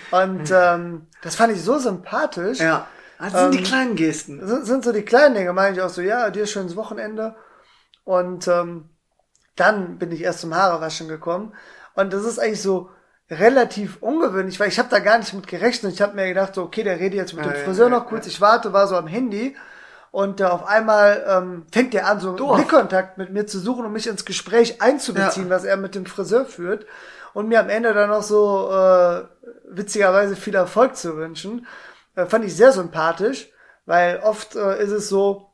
und 0.10 0.52
ähm, 0.52 1.06
das 1.22 1.36
fand 1.36 1.54
ich 1.54 1.62
so 1.62 1.78
sympathisch. 1.78 2.62
Ja. 2.62 2.88
Das 3.20 3.34
sind 3.34 3.54
die 3.54 3.60
Ähm, 3.60 3.64
kleinen 3.64 3.96
Gesten. 3.96 4.40
Das 4.40 4.50
sind, 4.50 4.66
sind 4.66 4.84
so 4.84 4.92
die 4.92 5.04
kleinen 5.04 5.36
Dinge, 5.36 5.54
meine 5.54 5.76
ich 5.76 5.84
auch 5.84 5.90
so, 5.90 6.02
ja, 6.02 6.32
dir 6.32 6.48
schönes 6.48 6.76
Wochenende. 6.76 7.36
Und 8.04 8.48
ähm, 8.48 8.90
dann 9.56 10.00
bin 10.00 10.12
ich 10.12 10.22
erst 10.22 10.40
zum 10.40 10.56
Haarewaschen 10.56 11.08
gekommen. 11.08 11.54
Und 11.94 12.12
das 12.12 12.24
ist 12.24 12.40
eigentlich 12.40 12.64
so 12.64 12.90
relativ 13.32 13.98
ungewöhnlich, 14.02 14.60
weil 14.60 14.68
ich 14.68 14.78
habe 14.78 14.90
da 14.90 15.00
gar 15.00 15.18
nicht 15.18 15.34
mit 15.34 15.48
gerechnet. 15.48 15.94
Ich 15.94 16.02
habe 16.02 16.16
mir 16.16 16.28
gedacht, 16.28 16.54
so, 16.56 16.64
okay, 16.64 16.84
der 16.84 17.00
redet 17.00 17.14
jetzt 17.18 17.34
mit 17.34 17.46
Ja, 17.46 17.52
dem 17.52 17.64
Friseur 17.64 17.90
ja, 17.90 17.98
noch 17.98 18.06
kurz, 18.08 18.28
ich 18.28 18.42
warte, 18.42 18.74
war 18.74 18.88
so 18.88 18.98
am 18.98 19.08
Handy. 19.08 19.56
Und 20.12 20.42
äh, 20.42 20.44
auf 20.44 20.66
einmal 20.68 21.24
ähm, 21.28 21.66
fängt 21.72 21.94
der 21.94 22.08
an, 22.08 22.20
so 22.20 22.30
einen 22.30 22.38
Doof. 22.38 22.58
Blickkontakt 22.58 23.18
mit 23.18 23.32
mir 23.32 23.48
zu 23.48 23.60
suchen, 23.60 23.86
um 23.86 23.94
mich 23.94 24.08
ins 24.08 24.26
Gespräch 24.26 24.82
einzubeziehen, 24.82 25.50
was 25.50 25.64
er 25.64 25.78
mit 25.78 25.96
dem 25.96 26.06
Friseur 26.06 26.46
führt. 26.46 26.86
Und 27.34 27.48
mir 27.48 27.62
am 27.62 27.70
Ende 27.70 27.94
dann 27.94 28.10
noch 28.10 28.24
so 28.24 28.70
äh, 28.70 29.24
witzigerweise 29.70 30.36
viel 30.36 30.56
Erfolg 30.56 30.98
zu 30.98 31.16
wünschen. 31.16 31.66
Äh, 32.16 32.26
fand 32.26 32.44
ich 32.44 32.54
sehr 32.54 32.74
sympathisch, 32.74 33.50
weil 33.86 34.20
oft 34.20 34.58
äh, 34.58 34.84
ist 34.84 34.92
es 34.92 35.08
so, 35.08 35.48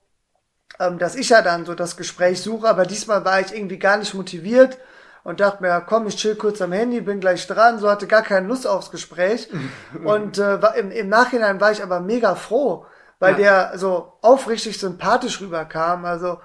ähm, 0.80 0.98
dass 0.98 1.16
ich 1.16 1.30
ja 1.30 1.44
dann 1.44 1.66
so 1.68 1.76
das 1.76 1.96
Gespräch 1.96 2.42
suche, 2.42 2.68
aber 2.68 2.88
diesmal 2.88 3.24
war 3.26 3.40
ich 3.40 3.54
irgendwie 3.54 3.78
gar 3.78 3.98
nicht 3.98 4.16
motiviert 4.16 4.80
und 5.28 5.42
dachte 5.42 5.62
mir, 5.62 5.84
komm, 5.86 6.08
ich 6.08 6.16
chill 6.16 6.36
kurz 6.38 6.62
am 6.62 6.72
Handy, 6.72 7.02
bin 7.02 7.20
gleich 7.20 7.46
dran, 7.48 7.80
so 7.80 7.90
hatte 7.90 8.08
gar 8.08 8.22
keine 8.22 8.48
Lust 8.48 8.66
aufs 8.66 8.92
Gespräch. 8.92 9.50
und 10.06 10.38
äh, 10.38 10.58
im, 10.80 10.90
im 10.90 11.10
Nachhinein 11.10 11.60
war 11.60 11.70
ich 11.70 11.84
aber 11.84 12.00
mega 12.00 12.36
froh, 12.36 12.86
weil 13.20 13.34
Ja. 13.34 13.72
der 13.72 13.78
so 13.78 14.14
aufrichtig 14.22 14.80
sympathisch 14.80 15.42
rüberkam. 15.42 16.06
Also 16.06 16.40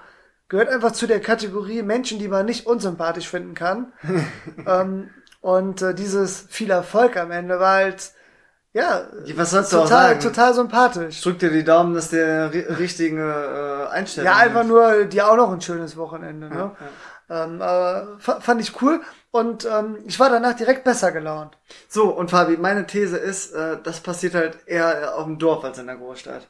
gehört 0.48 0.68
einfach 0.68 0.90
zu 0.90 1.06
der 1.06 1.20
Kategorie 1.20 1.82
Menschen, 1.82 2.18
die 2.18 2.26
man 2.26 2.44
nicht 2.44 2.66
unsympathisch 2.66 3.28
finden 3.28 3.54
kann. 3.54 3.92
ähm, 4.66 5.10
und 5.40 5.80
äh, 5.80 5.94
dieses 5.94 6.40
viel 6.50 6.72
Erfolg 6.72 7.16
am 7.16 7.30
Ende 7.30 7.60
war 7.60 7.76
halt, 7.76 8.10
ja, 8.74 9.06
Was 9.36 9.50
sollst 9.50 9.72
du 9.72 9.78
auch 9.78 9.82
total, 9.82 10.08
sagen? 10.08 10.20
total 10.20 10.54
sympathisch. 10.54 11.20
Drück 11.22 11.38
dir 11.38 11.50
die 11.50 11.64
Daumen, 11.64 11.94
dass 11.94 12.08
der 12.10 12.52
ri 12.52 12.60
richtige 12.60 13.86
äh, 13.90 13.92
Einstellung 13.92 14.30
Ja, 14.32 14.36
einfach 14.38 14.60
hat. 14.60 14.66
nur 14.66 15.04
dir 15.04 15.28
auch 15.30 15.36
noch 15.36 15.52
ein 15.52 15.60
schönes 15.60 15.96
Wochenende. 15.96 16.48
Ne? 16.48 16.70
Ja, 16.80 17.44
Ähm, 17.44 17.62
aber 17.62 18.18
fa- 18.18 18.40
fand 18.40 18.60
ich 18.60 18.80
cool 18.82 19.00
und 19.30 19.64
ähm, 19.64 19.98
ich 20.06 20.18
war 20.20 20.28
danach 20.30 20.54
direkt 20.54 20.84
besser 20.84 21.12
gelaunt. 21.12 21.56
So, 21.88 22.10
und 22.10 22.30
Fabi, 22.30 22.56
meine 22.56 22.86
These 22.86 23.16
ist, 23.16 23.52
äh, 23.52 23.78
das 23.82 24.00
passiert 24.00 24.34
halt 24.34 24.58
eher 24.66 25.16
auf 25.16 25.24
dem 25.24 25.38
Dorf 25.38 25.64
als 25.64 25.78
in 25.78 25.86
der 25.86 25.96
Großstadt. 25.96 26.48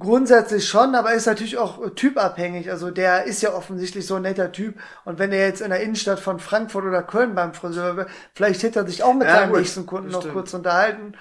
Grundsätzlich 0.00 0.66
schon, 0.68 0.94
aber 0.96 1.12
ist 1.12 1.26
natürlich 1.26 1.58
auch 1.58 1.90
typabhängig. 1.94 2.70
Also 2.70 2.90
der 2.90 3.24
ist 3.24 3.42
ja 3.42 3.52
offensichtlich 3.52 4.06
so 4.06 4.16
ein 4.16 4.22
netter 4.22 4.50
Typ. 4.50 4.80
Und 5.04 5.18
wenn 5.18 5.30
er 5.30 5.46
jetzt 5.46 5.60
in 5.60 5.70
der 5.70 5.80
Innenstadt 5.82 6.20
von 6.20 6.40
Frankfurt 6.40 6.86
oder 6.86 7.02
Köln 7.02 7.34
beim 7.34 7.54
Friseur 7.54 7.96
wäre, 7.98 8.06
vielleicht 8.34 8.62
hätte 8.62 8.80
er 8.80 8.86
sich 8.88 9.02
auch 9.02 9.14
mit 9.14 9.28
Ja, 9.28 9.32
seinem 9.32 9.52
gut, 9.52 9.58
nächsten 9.58 9.86
Kunden 9.86 10.10
noch 10.10 10.22
stimmt. 10.22 10.32
kurz 10.32 10.54
unterhalten. 10.54 11.14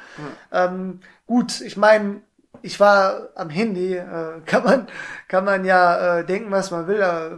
Ähm, 0.51 1.01
gut, 1.27 1.61
ich 1.61 1.77
meine, 1.77 2.21
ich 2.61 2.79
war 2.79 3.29
am 3.35 3.49
Handy, 3.49 3.95
äh, 3.95 4.41
kann 4.45 4.63
man, 4.63 4.87
kann 5.27 5.45
man 5.45 5.65
ja 5.65 6.19
äh, 6.19 6.25
denken, 6.25 6.51
was 6.51 6.71
man 6.71 6.87
will. 6.87 6.99
Da 6.99 7.37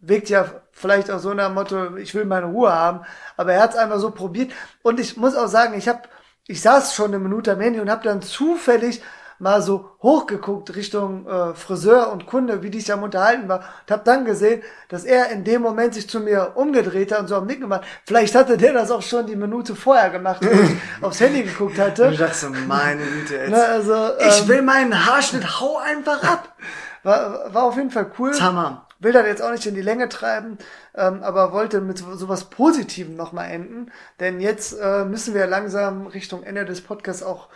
wirkt 0.00 0.28
ja 0.28 0.46
vielleicht 0.72 1.10
auch 1.10 1.18
so 1.18 1.34
nach 1.34 1.46
dem 1.46 1.54
Motto, 1.54 1.96
ich 1.96 2.14
will 2.14 2.24
meine 2.24 2.46
Ruhe 2.46 2.72
haben. 2.72 3.00
Aber 3.36 3.52
er 3.52 3.62
hat 3.62 3.70
es 3.70 3.76
einfach 3.76 3.98
so 3.98 4.10
probiert. 4.10 4.52
Und 4.82 5.00
ich 5.00 5.16
muss 5.16 5.34
auch 5.36 5.48
sagen, 5.48 5.74
ich 5.76 5.88
habe, 5.88 6.02
ich 6.46 6.60
saß 6.62 6.94
schon 6.94 7.06
eine 7.06 7.18
Minute 7.18 7.52
am 7.52 7.60
Handy 7.60 7.80
und 7.80 7.90
habe 7.90 8.04
dann 8.04 8.22
zufällig 8.22 9.02
mal 9.38 9.60
so 9.62 9.90
hochgeguckt 10.02 10.74
Richtung 10.76 11.26
äh, 11.26 11.54
Friseur 11.54 12.10
und 12.12 12.26
Kunde, 12.26 12.62
wie 12.62 12.70
die 12.70 12.80
sich 12.80 12.92
am 12.92 13.02
unterhalten 13.02 13.48
war, 13.48 13.58
und 13.58 13.90
habe 13.90 14.02
dann 14.04 14.24
gesehen, 14.24 14.62
dass 14.88 15.04
er 15.04 15.30
in 15.30 15.44
dem 15.44 15.62
Moment 15.62 15.94
sich 15.94 16.08
zu 16.08 16.20
mir 16.20 16.52
umgedreht 16.54 17.12
hat 17.12 17.20
und 17.20 17.28
so 17.28 17.36
am 17.36 17.46
Nicken 17.46 17.62
gemacht. 17.62 17.82
Vielleicht 18.06 18.34
hatte 18.34 18.56
der 18.56 18.72
das 18.72 18.90
auch 18.90 19.02
schon 19.02 19.26
die 19.26 19.36
Minute 19.36 19.74
vorher 19.74 20.10
gemacht, 20.10 20.44
wo 20.44 20.50
ich 20.50 20.70
aufs 21.02 21.20
Handy 21.20 21.42
geguckt 21.42 21.78
hatte. 21.78 22.08
ich 22.12 22.18
dachte 22.18 22.34
so, 22.36 22.48
meine 22.66 23.02
Güte, 23.02 23.34
jetzt. 23.34 23.50
Ne, 23.50 23.64
also, 23.64 24.10
ich 24.18 24.42
ähm, 24.42 24.48
will 24.48 24.62
meinen 24.62 25.06
Haarschnitt, 25.06 25.60
hau 25.60 25.76
einfach 25.78 26.22
ab. 26.24 26.54
war, 27.02 27.52
war 27.54 27.62
auf 27.64 27.76
jeden 27.76 27.90
Fall 27.90 28.10
cool. 28.18 28.32
Tamam. 28.32 28.80
Will 28.98 29.12
das 29.12 29.26
jetzt 29.26 29.42
auch 29.42 29.50
nicht 29.50 29.66
in 29.66 29.74
die 29.74 29.82
Länge 29.82 30.08
treiben, 30.08 30.56
ähm, 30.94 31.22
aber 31.22 31.52
wollte 31.52 31.82
mit 31.82 31.98
so- 31.98 32.14
sowas 32.16 32.44
Positivem 32.44 33.14
nochmal 33.14 33.50
enden. 33.50 33.92
Denn 34.20 34.40
jetzt 34.40 34.72
äh, 34.80 35.04
müssen 35.04 35.34
wir 35.34 35.46
langsam 35.46 36.06
Richtung 36.06 36.42
Ende 36.42 36.64
des 36.64 36.80
Podcasts 36.80 37.22
auch 37.22 37.48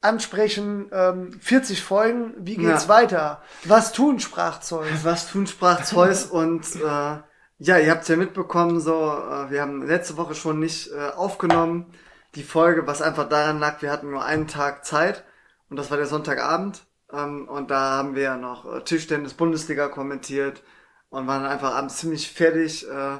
ansprechen. 0.00 0.88
Ähm, 0.92 1.38
40 1.40 1.82
Folgen, 1.82 2.34
wie 2.38 2.56
geht's 2.56 2.84
Ja. 2.84 2.88
weiter? 2.88 3.42
Was 3.64 3.92
tun, 3.92 4.20
sprach 4.20 4.60
Zeus. 4.60 4.86
Was 5.04 5.30
tun 5.30 5.46
sprach 5.46 5.82
Zeus 5.84 6.24
und 6.30 6.64
äh, 6.76 7.18
ja, 7.58 7.78
ihr 7.78 7.90
habt 7.90 8.06
ja 8.08 8.16
mitbekommen, 8.16 8.80
so 8.80 8.92
äh, 8.92 9.50
wir 9.50 9.62
haben 9.62 9.82
letzte 9.86 10.16
Woche 10.16 10.34
schon 10.34 10.58
nicht 10.58 10.90
äh, 10.92 11.10
aufgenommen 11.16 11.86
die 12.34 12.42
Folge, 12.42 12.86
was 12.86 13.00
einfach 13.00 13.28
daran 13.28 13.58
lag, 13.60 13.80
wir 13.80 13.90
hatten 13.90 14.10
nur 14.10 14.22
einen 14.22 14.46
Tag 14.46 14.84
Zeit 14.84 15.24
und 15.70 15.76
das 15.78 15.90
war 15.90 15.96
der 15.96 16.06
Sonntagabend 16.06 16.84
ähm, 17.10 17.48
und 17.48 17.70
da 17.70 17.92
haben 17.96 18.14
wir 18.14 18.22
ja 18.22 18.36
noch 18.36 18.70
äh, 18.70 18.82
Tischtennis 18.82 19.32
Bundesliga 19.34 19.88
kommentiert 19.88 20.62
und 21.08 21.26
waren 21.26 21.46
einfach 21.46 21.74
abends 21.74 21.96
ziemlich 21.96 22.30
fertig 22.30 22.86
äh, 22.90 23.18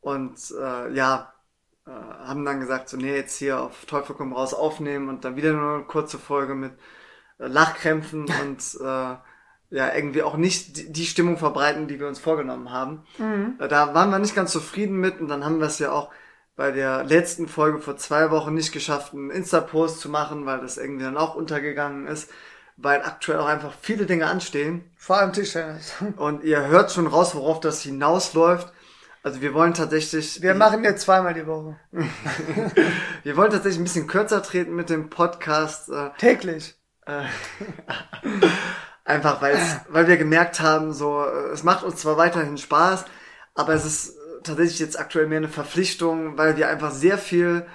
und 0.00 0.38
äh, 0.58 0.92
ja 0.94 1.34
äh, 1.88 2.26
haben 2.26 2.44
dann 2.44 2.60
gesagt, 2.60 2.88
so 2.88 2.96
nee, 2.96 3.16
jetzt 3.16 3.38
hier 3.38 3.60
auf 3.60 3.86
Teufel 3.86 4.14
komm 4.16 4.32
raus 4.32 4.54
aufnehmen 4.54 5.08
und 5.08 5.24
dann 5.24 5.36
wieder 5.36 5.52
nur 5.52 5.74
eine 5.76 5.84
kurze 5.84 6.18
Folge 6.18 6.54
mit 6.54 6.72
äh, 7.38 7.46
Lachkrämpfen 7.46 8.26
und 8.42 8.60
äh, 8.80 9.16
ja, 9.70 9.94
irgendwie 9.94 10.22
auch 10.22 10.36
nicht 10.36 10.96
die, 10.96 11.06
Stimmung 11.06 11.36
verbreiten, 11.36 11.88
die 11.88 12.00
wir 12.00 12.08
uns 12.08 12.18
vorgenommen 12.18 12.70
haben. 12.72 13.04
Äh, 13.58 13.68
Da 13.68 13.94
waren 13.94 14.10
wir 14.10 14.18
nicht 14.18 14.34
ganz 14.34 14.52
zufrieden 14.52 14.96
mit 14.98 15.20
und 15.20 15.28
dann 15.28 15.44
haben 15.44 15.60
wir 15.60 15.66
es 15.66 15.78
ja 15.78 15.92
auch 15.92 16.10
bei 16.56 16.72
der 16.72 17.04
letzten 17.04 17.46
Folge 17.48 17.78
vor 17.78 17.96
zwei 17.96 18.30
Wochen 18.30 18.54
nicht 18.54 18.72
geschafft, 18.72 19.14
einen 19.14 19.30
Insta-Post 19.30 20.00
zu 20.00 20.08
machen, 20.08 20.44
weil 20.44 20.60
das 20.60 20.76
irgendwie 20.76 21.04
dann 21.04 21.16
auch 21.16 21.36
untergegangen 21.36 22.06
ist, 22.08 22.30
weil 22.76 23.02
aktuell 23.02 23.38
auch 23.38 23.46
einfach 23.46 23.72
viele 23.80 24.06
Dinge 24.06 24.26
anstehen. 24.26 24.90
Vor 24.96 25.18
allem 25.18 25.32
Tischtennis. 25.32 25.94
Und 26.16 26.42
ihr 26.44 26.66
hört 26.66 26.90
schon 26.90 27.06
raus, 27.06 27.34
worauf 27.34 27.60
das 27.60 27.82
hinausläuft. 27.82 28.72
Also 29.28 29.42
wir 29.42 29.52
wollen 29.52 29.74
tatsächlich, 29.74 30.40
Wir 30.40 30.54
machen 30.54 30.82
jetzt 30.84 31.02
zweimal 31.02 31.34
die 31.34 31.46
Woche. 31.46 31.76
wir 33.24 33.36
wollen 33.36 33.50
tatsächlich 33.50 33.78
ein 33.78 33.84
bisschen 33.84 34.06
kürzer 34.06 34.42
treten 34.42 34.74
mit 34.74 34.88
dem 34.88 35.10
Podcast. 35.10 35.90
Äh, 35.90 36.08
Täglich. 36.16 36.74
Einfach 39.04 39.42
weil 39.42 39.58
weil 39.90 40.08
wir 40.08 40.16
gemerkt 40.16 40.60
haben, 40.60 40.94
so 40.94 41.22
äh, 41.26 41.50
es 41.52 41.62
macht 41.62 41.84
uns 41.84 42.00
zwar 42.00 42.16
weiterhin 42.16 42.56
Spaß, 42.56 43.04
aber 43.54 43.74
es 43.74 43.84
ist 43.84 44.16
äh, 44.16 44.42
tatsächlich 44.44 44.78
jetzt 44.78 44.98
aktuell 44.98 45.26
mehr 45.26 45.36
eine 45.36 45.50
Verpflichtung, 45.50 46.38
weil 46.38 46.56
wir 46.56 46.70
einfach 46.70 46.90
sehr 46.90 47.18
viel 47.18 47.66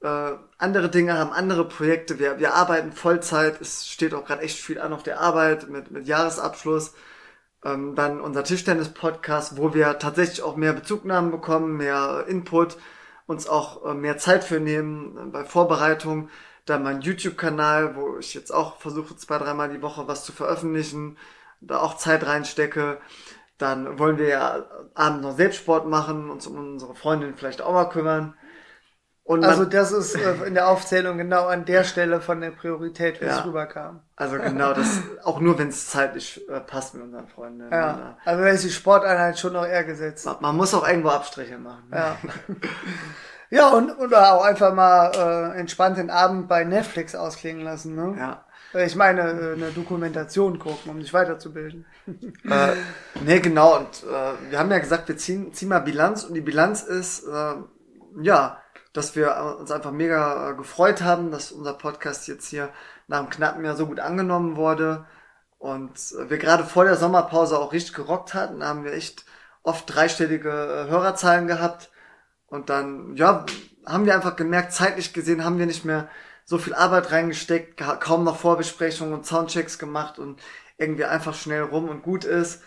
äh, 0.00 0.30
andere 0.56 0.88
Dinge 0.88 1.18
haben, 1.18 1.32
andere 1.34 1.68
Projekte. 1.68 2.18
Wir, 2.18 2.38
wir 2.38 2.54
arbeiten 2.54 2.92
Vollzeit. 2.92 3.60
Es 3.60 3.86
steht 3.86 4.14
auch 4.14 4.24
gerade 4.24 4.40
echt 4.40 4.58
viel 4.58 4.80
an 4.80 4.94
auf 4.94 5.02
der 5.02 5.20
Arbeit 5.20 5.68
mit, 5.68 5.90
mit 5.90 6.06
Jahresabschluss. 6.06 6.94
Ähm, 7.64 7.94
dann 7.94 8.20
unser 8.20 8.44
Tischtennis-Podcast, 8.44 9.56
wo 9.56 9.72
wir 9.74 9.98
tatsächlich 9.98 10.42
auch 10.42 10.56
mehr 10.56 10.74
Bezugnahmen 10.74 11.30
bekommen, 11.30 11.76
mehr 11.76 12.24
Input, 12.28 12.76
uns 13.26 13.48
auch 13.48 13.84
äh, 13.86 13.94
mehr 13.94 14.18
Zeit 14.18 14.44
für 14.44 14.60
nehmen 14.60 15.16
äh, 15.16 15.30
bei 15.30 15.44
Vorbereitung. 15.44 16.28
Dann 16.66 16.82
mein 16.82 17.00
YouTube-Kanal, 17.00 17.96
wo 17.96 18.18
ich 18.18 18.34
jetzt 18.34 18.52
auch 18.52 18.78
versuche, 18.78 19.16
zwei, 19.16 19.38
dreimal 19.38 19.70
die 19.70 19.82
Woche 19.82 20.08
was 20.08 20.24
zu 20.24 20.32
veröffentlichen, 20.32 21.16
da 21.60 21.80
auch 21.80 21.96
Zeit 21.96 22.26
reinstecke. 22.26 22.98
Dann 23.58 23.98
wollen 23.98 24.18
wir 24.18 24.28
ja 24.28 24.66
abends 24.94 25.22
noch 25.22 25.36
Selbstsport 25.36 25.86
machen, 25.86 26.30
uns 26.30 26.46
um 26.46 26.56
unsere 26.58 26.94
Freundin 26.94 27.34
vielleicht 27.34 27.62
auch 27.62 27.72
mal 27.72 27.88
kümmern. 27.88 28.34
Und 29.26 29.42
Also 29.42 29.64
das 29.64 29.90
ist 29.90 30.14
äh, 30.16 30.34
in 30.46 30.52
der 30.52 30.68
Aufzählung 30.68 31.16
genau 31.16 31.46
an 31.46 31.64
der 31.64 31.84
Stelle 31.84 32.20
von 32.20 32.42
der 32.42 32.50
Priorität, 32.50 33.20
wie 33.22 33.24
Ja. 33.24 33.38
es 33.38 33.44
rüberkam. 33.46 34.00
also 34.16 34.36
genau 34.38 34.74
das, 34.74 35.00
auch 35.24 35.40
nur 35.40 35.58
wenn 35.58 35.68
es 35.68 35.88
zeitlich 35.88 36.46
äh, 36.50 36.60
passt 36.60 36.92
mit 36.94 37.02
unseren 37.04 37.26
Freunden. 37.28 37.72
Ja. 37.72 38.18
Also 38.26 38.42
da 38.44 38.50
ist 38.50 38.64
die 38.64 38.70
Sporteinheit 38.70 39.38
schon 39.38 39.54
noch 39.54 39.66
eher 39.66 39.84
gesetzt. 39.84 40.26
Man, 40.26 40.36
man 40.40 40.56
muss 40.56 40.74
auch 40.74 40.86
irgendwo 40.86 41.08
Abstriche 41.08 41.56
machen. 41.56 41.84
ne? 41.90 41.96
Ja. 41.96 42.16
Ja, 43.50 43.68
und 43.68 43.90
oder 43.98 44.32
auch 44.34 44.44
einfach 44.44 44.74
mal 44.74 45.12
äh, 45.54 45.58
entspannt 45.60 45.96
den 45.96 46.10
Abend 46.10 46.48
bei 46.48 46.64
Netflix 46.64 47.14
ausklingen 47.14 47.62
lassen, 47.62 47.94
ne? 47.94 48.16
Ja. 48.18 48.44
Ich 48.84 48.96
meine, 48.96 49.20
äh, 49.20 49.52
eine 49.54 49.70
Dokumentation 49.70 50.58
gucken, 50.58 50.90
um 50.90 51.00
sich 51.00 51.14
weiterzubilden. 51.14 51.86
Äh, 52.06 52.72
nee, 53.24 53.38
genau. 53.38 53.76
Und 53.76 54.02
äh, 54.02 54.50
wir 54.50 54.58
haben 54.58 54.70
ja 54.72 54.78
gesagt, 54.80 55.06
wir 55.08 55.16
ziehen, 55.16 55.52
ziehen 55.54 55.68
mal 55.68 55.78
Bilanz. 55.78 56.24
Und 56.24 56.34
die 56.34 56.40
Bilanz 56.40 56.82
ist, 56.82 57.24
äh, 57.28 57.54
ja, 58.20 58.58
dass 58.94 59.16
wir 59.16 59.28
äh, 59.36 59.60
uns 59.60 59.70
einfach 59.72 59.92
mega 59.92 60.52
äh, 60.52 60.54
gefreut 60.56 61.02
haben, 61.02 61.30
dass 61.32 61.52
unser 61.52 61.74
Podcast 61.74 62.28
jetzt 62.28 62.48
hier 62.48 62.70
nach 63.08 63.20
einem 63.20 63.30
knappen 63.30 63.64
Jahr 63.64 63.76
so 63.76 63.86
gut 63.88 64.00
angenommen 64.00 64.56
wurde. 64.56 65.06
Und 65.58 65.92
äh, 66.18 66.30
wir 66.30 66.38
gerade 66.38 66.64
vor 66.64 66.84
der 66.84 66.96
Sommerpause 66.96 67.58
auch 67.58 67.72
richtig 67.72 67.94
gerockt 67.94 68.34
hatten. 68.34 68.60
Da 68.60 68.68
haben 68.68 68.84
wir 68.84 68.94
echt 68.94 69.26
oft 69.64 69.84
dreistellige 69.94 70.50
Hörerzahlen 70.88 71.46
gehabt. 71.48 71.90
Und 72.46 72.70
dann, 72.70 73.16
ja, 73.16 73.46
haben 73.86 74.06
wir 74.06 74.14
einfach 74.14 74.36
gemerkt, 74.36 74.72
zeitlich 74.72 75.12
gesehen 75.12 75.44
haben 75.44 75.58
wir 75.58 75.66
nicht 75.66 75.84
mehr 75.84 76.08
so 76.44 76.58
viel 76.58 76.74
Arbeit 76.74 77.10
reingesteckt, 77.12 77.76
ka- 77.78 77.96
kaum 77.96 78.24
noch 78.24 78.36
Vorbesprechungen 78.36 79.14
und 79.14 79.26
Soundchecks 79.26 79.78
gemacht 79.78 80.18
und 80.18 80.42
irgendwie 80.78 81.04
einfach 81.06 81.34
schnell 81.34 81.62
rum 81.62 81.88
und 81.88 82.02
gut 82.02 82.24
ist. 82.24 82.62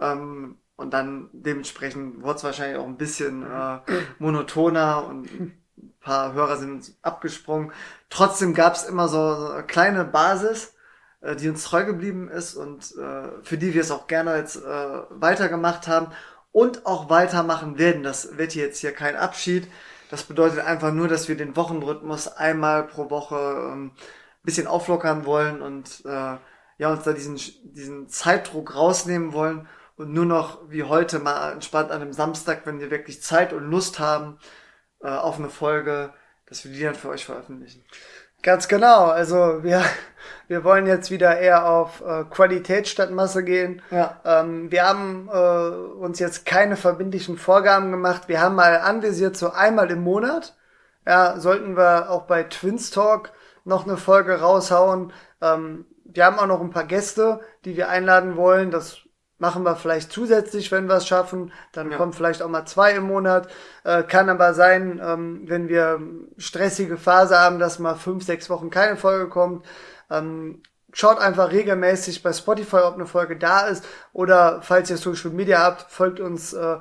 Ähm, 0.00 0.58
und 0.76 0.92
dann 0.94 1.30
dementsprechend 1.32 2.22
wurde 2.22 2.36
es 2.38 2.44
wahrscheinlich 2.44 2.78
auch 2.78 2.86
ein 2.86 2.96
bisschen 2.98 3.42
äh, 3.44 3.80
monotoner 4.18 5.06
und 5.06 5.28
paar 6.02 6.32
Hörer 6.34 6.56
sind 6.56 6.92
abgesprungen. 7.02 7.72
Trotzdem 8.10 8.54
gab 8.54 8.74
es 8.74 8.84
immer 8.84 9.08
so, 9.08 9.52
eine 9.52 9.62
kleine 9.64 10.04
Basis, 10.04 10.74
äh, 11.20 11.36
die 11.36 11.48
uns 11.48 11.64
treu 11.64 11.84
geblieben 11.84 12.28
ist 12.28 12.54
und 12.54 12.94
äh, 12.96 13.28
für 13.42 13.58
die 13.58 13.74
wir 13.74 13.80
es 13.80 13.90
auch 13.90 14.06
gerne 14.06 14.36
jetzt 14.36 14.56
äh, 14.56 15.02
weitergemacht 15.10 15.88
haben 15.88 16.08
und 16.52 16.86
auch 16.86 17.08
weitermachen 17.08 17.78
werden. 17.78 18.02
Das 18.02 18.36
wird 18.36 18.54
jetzt 18.54 18.80
hier 18.80 18.92
kein 18.92 19.16
Abschied. 19.16 19.68
Das 20.10 20.24
bedeutet 20.24 20.60
einfach 20.60 20.92
nur, 20.92 21.08
dass 21.08 21.28
wir 21.28 21.36
den 21.36 21.56
Wochenrhythmus 21.56 22.28
einmal 22.28 22.84
pro 22.84 23.08
Woche 23.08 23.70
ähm, 23.72 23.92
bisschen 24.42 24.66
auflockern 24.66 25.24
wollen 25.24 25.62
und 25.62 26.02
äh, 26.04 26.36
ja 26.78 26.90
uns 26.90 27.04
da 27.04 27.12
diesen 27.12 27.36
diesen 27.62 28.08
Zeitdruck 28.08 28.74
rausnehmen 28.74 29.32
wollen 29.32 29.68
und 29.96 30.12
nur 30.12 30.26
noch 30.26 30.58
wie 30.68 30.82
heute 30.82 31.20
mal 31.20 31.52
entspannt 31.52 31.90
an 31.90 32.02
einem 32.02 32.12
Samstag, 32.12 32.62
wenn 32.66 32.80
wir 32.80 32.90
wirklich 32.90 33.22
Zeit 33.22 33.52
und 33.52 33.70
Lust 33.70 34.00
haben 34.00 34.38
äh, 35.02 35.08
auf 35.08 35.38
eine 35.38 35.50
Folge, 35.50 36.12
dass 36.46 36.64
wir 36.64 36.72
die 36.72 36.82
dann 36.82 36.94
für 36.94 37.08
euch 37.08 37.24
veröffentlichen. 37.24 37.84
Ganz 38.42 38.66
genau. 38.66 39.06
Also 39.06 39.62
wir, 39.62 39.82
wir 40.48 40.64
wollen 40.64 40.86
jetzt 40.86 41.10
wieder 41.10 41.38
eher 41.38 41.68
auf 41.68 42.02
äh, 42.02 42.24
Qualität 42.24 42.88
statt 42.88 43.10
Masse 43.10 43.44
gehen. 43.44 43.82
Ja. 43.90 44.20
Ähm, 44.24 44.70
wir 44.70 44.86
haben 44.86 45.28
äh, 45.32 46.00
uns 46.02 46.18
jetzt 46.18 46.44
keine 46.44 46.76
verbindlichen 46.76 47.38
Vorgaben 47.38 47.90
gemacht. 47.90 48.28
Wir 48.28 48.40
haben 48.40 48.56
mal 48.56 48.78
anvisiert, 48.80 49.36
so 49.36 49.50
einmal 49.50 49.90
im 49.90 50.02
Monat. 50.02 50.56
Ja, 51.06 51.38
sollten 51.38 51.76
wir 51.76 52.10
auch 52.10 52.22
bei 52.22 52.44
Twins 52.44 52.90
Talk 52.90 53.32
noch 53.64 53.86
eine 53.86 53.96
Folge 53.96 54.40
raushauen. 54.40 55.12
Ähm, 55.40 55.86
wir 56.04 56.24
haben 56.24 56.38
auch 56.38 56.46
noch 56.46 56.60
ein 56.60 56.70
paar 56.70 56.84
Gäste, 56.84 57.40
die 57.64 57.76
wir 57.76 57.88
einladen 57.88 58.36
wollen. 58.36 58.70
Das 58.70 58.98
machen 59.42 59.64
wir 59.64 59.74
vielleicht 59.74 60.12
zusätzlich, 60.12 60.70
wenn 60.70 60.86
wir 60.86 60.94
es 60.94 61.06
schaffen. 61.08 61.52
Dann 61.72 61.90
Ja. 61.90 61.96
kommen 61.96 62.12
vielleicht 62.12 62.42
auch 62.42 62.48
mal 62.48 62.64
zwei 62.64 62.92
im 62.94 63.02
Monat. 63.02 63.48
Äh, 63.82 64.04
kann 64.04 64.28
aber 64.30 64.54
sein, 64.54 65.00
ähm, 65.04 65.42
wenn 65.46 65.68
wir 65.68 66.00
stressige 66.38 66.96
Phase 66.96 67.36
haben, 67.36 67.58
dass 67.58 67.80
mal 67.80 67.96
fünf, 67.96 68.24
sechs 68.24 68.48
Wochen 68.48 68.70
keine 68.70 68.96
Folge 68.96 69.28
kommt. 69.28 69.66
Ähm, 70.10 70.62
schaut 70.92 71.18
einfach 71.18 71.50
regelmäßig 71.50 72.22
bei 72.22 72.32
Spotify, 72.32 72.76
ob 72.84 72.94
eine 72.94 73.06
Folge 73.06 73.36
da 73.36 73.66
ist. 73.66 73.84
Oder 74.12 74.62
falls 74.62 74.90
ihr 74.90 74.96
Social 74.96 75.32
Media 75.32 75.58
habt, 75.58 75.90
folgt 75.90 76.20
uns 76.20 76.52
äh, 76.52 76.76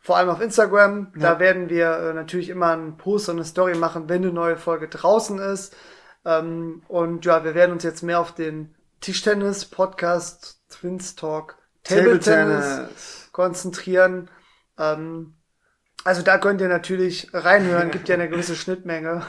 vor 0.00 0.16
allem 0.16 0.30
auf 0.30 0.40
Instagram. 0.40 1.12
Da 1.14 1.34
Ja. 1.34 1.38
werden 1.40 1.68
wir 1.68 1.90
äh, 1.98 2.14
natürlich 2.14 2.48
immer 2.48 2.70
einen 2.72 2.96
Post 2.96 3.28
und 3.28 3.36
eine 3.36 3.44
Story 3.44 3.74
machen, 3.74 4.08
wenn 4.08 4.22
eine 4.22 4.32
neue 4.32 4.56
Folge 4.56 4.88
draußen 4.88 5.38
ist. 5.40 5.76
Ähm, 6.24 6.82
und 6.88 7.26
ja, 7.26 7.44
wir 7.44 7.54
werden 7.54 7.72
uns 7.72 7.82
jetzt 7.84 8.02
mehr 8.02 8.18
auf 8.18 8.32
den 8.32 8.74
Tischtennis-Podcast 9.02 10.62
Twins 10.70 11.16
Talk 11.16 11.56
Table 11.84 12.20
Tennis 12.20 13.28
konzentrieren. 13.32 14.30
Ähm, 14.78 15.34
also 16.04 16.22
da 16.22 16.38
könnt 16.38 16.60
ihr 16.60 16.68
natürlich 16.68 17.28
reinhören, 17.32 17.90
gibt 17.90 18.08
ja 18.08 18.16
eine 18.16 18.28
gewisse 18.28 18.56
Schnittmenge. 18.56 19.24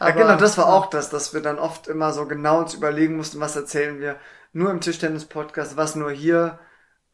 Ja, 0.00 0.10
genau, 0.10 0.36
das 0.36 0.58
war 0.58 0.66
auch 0.68 0.90
das, 0.90 1.10
dass 1.10 1.32
wir 1.32 1.40
dann 1.40 1.58
oft 1.58 1.88
immer 1.88 2.12
so 2.12 2.26
genau 2.26 2.60
uns 2.60 2.74
überlegen 2.74 3.16
mussten, 3.16 3.40
was 3.40 3.56
erzählen 3.56 3.98
wir 4.00 4.18
nur 4.52 4.70
im 4.70 4.80
Tischtennis-Podcast, 4.80 5.76
was 5.76 5.94
nur 5.94 6.10
hier. 6.10 6.58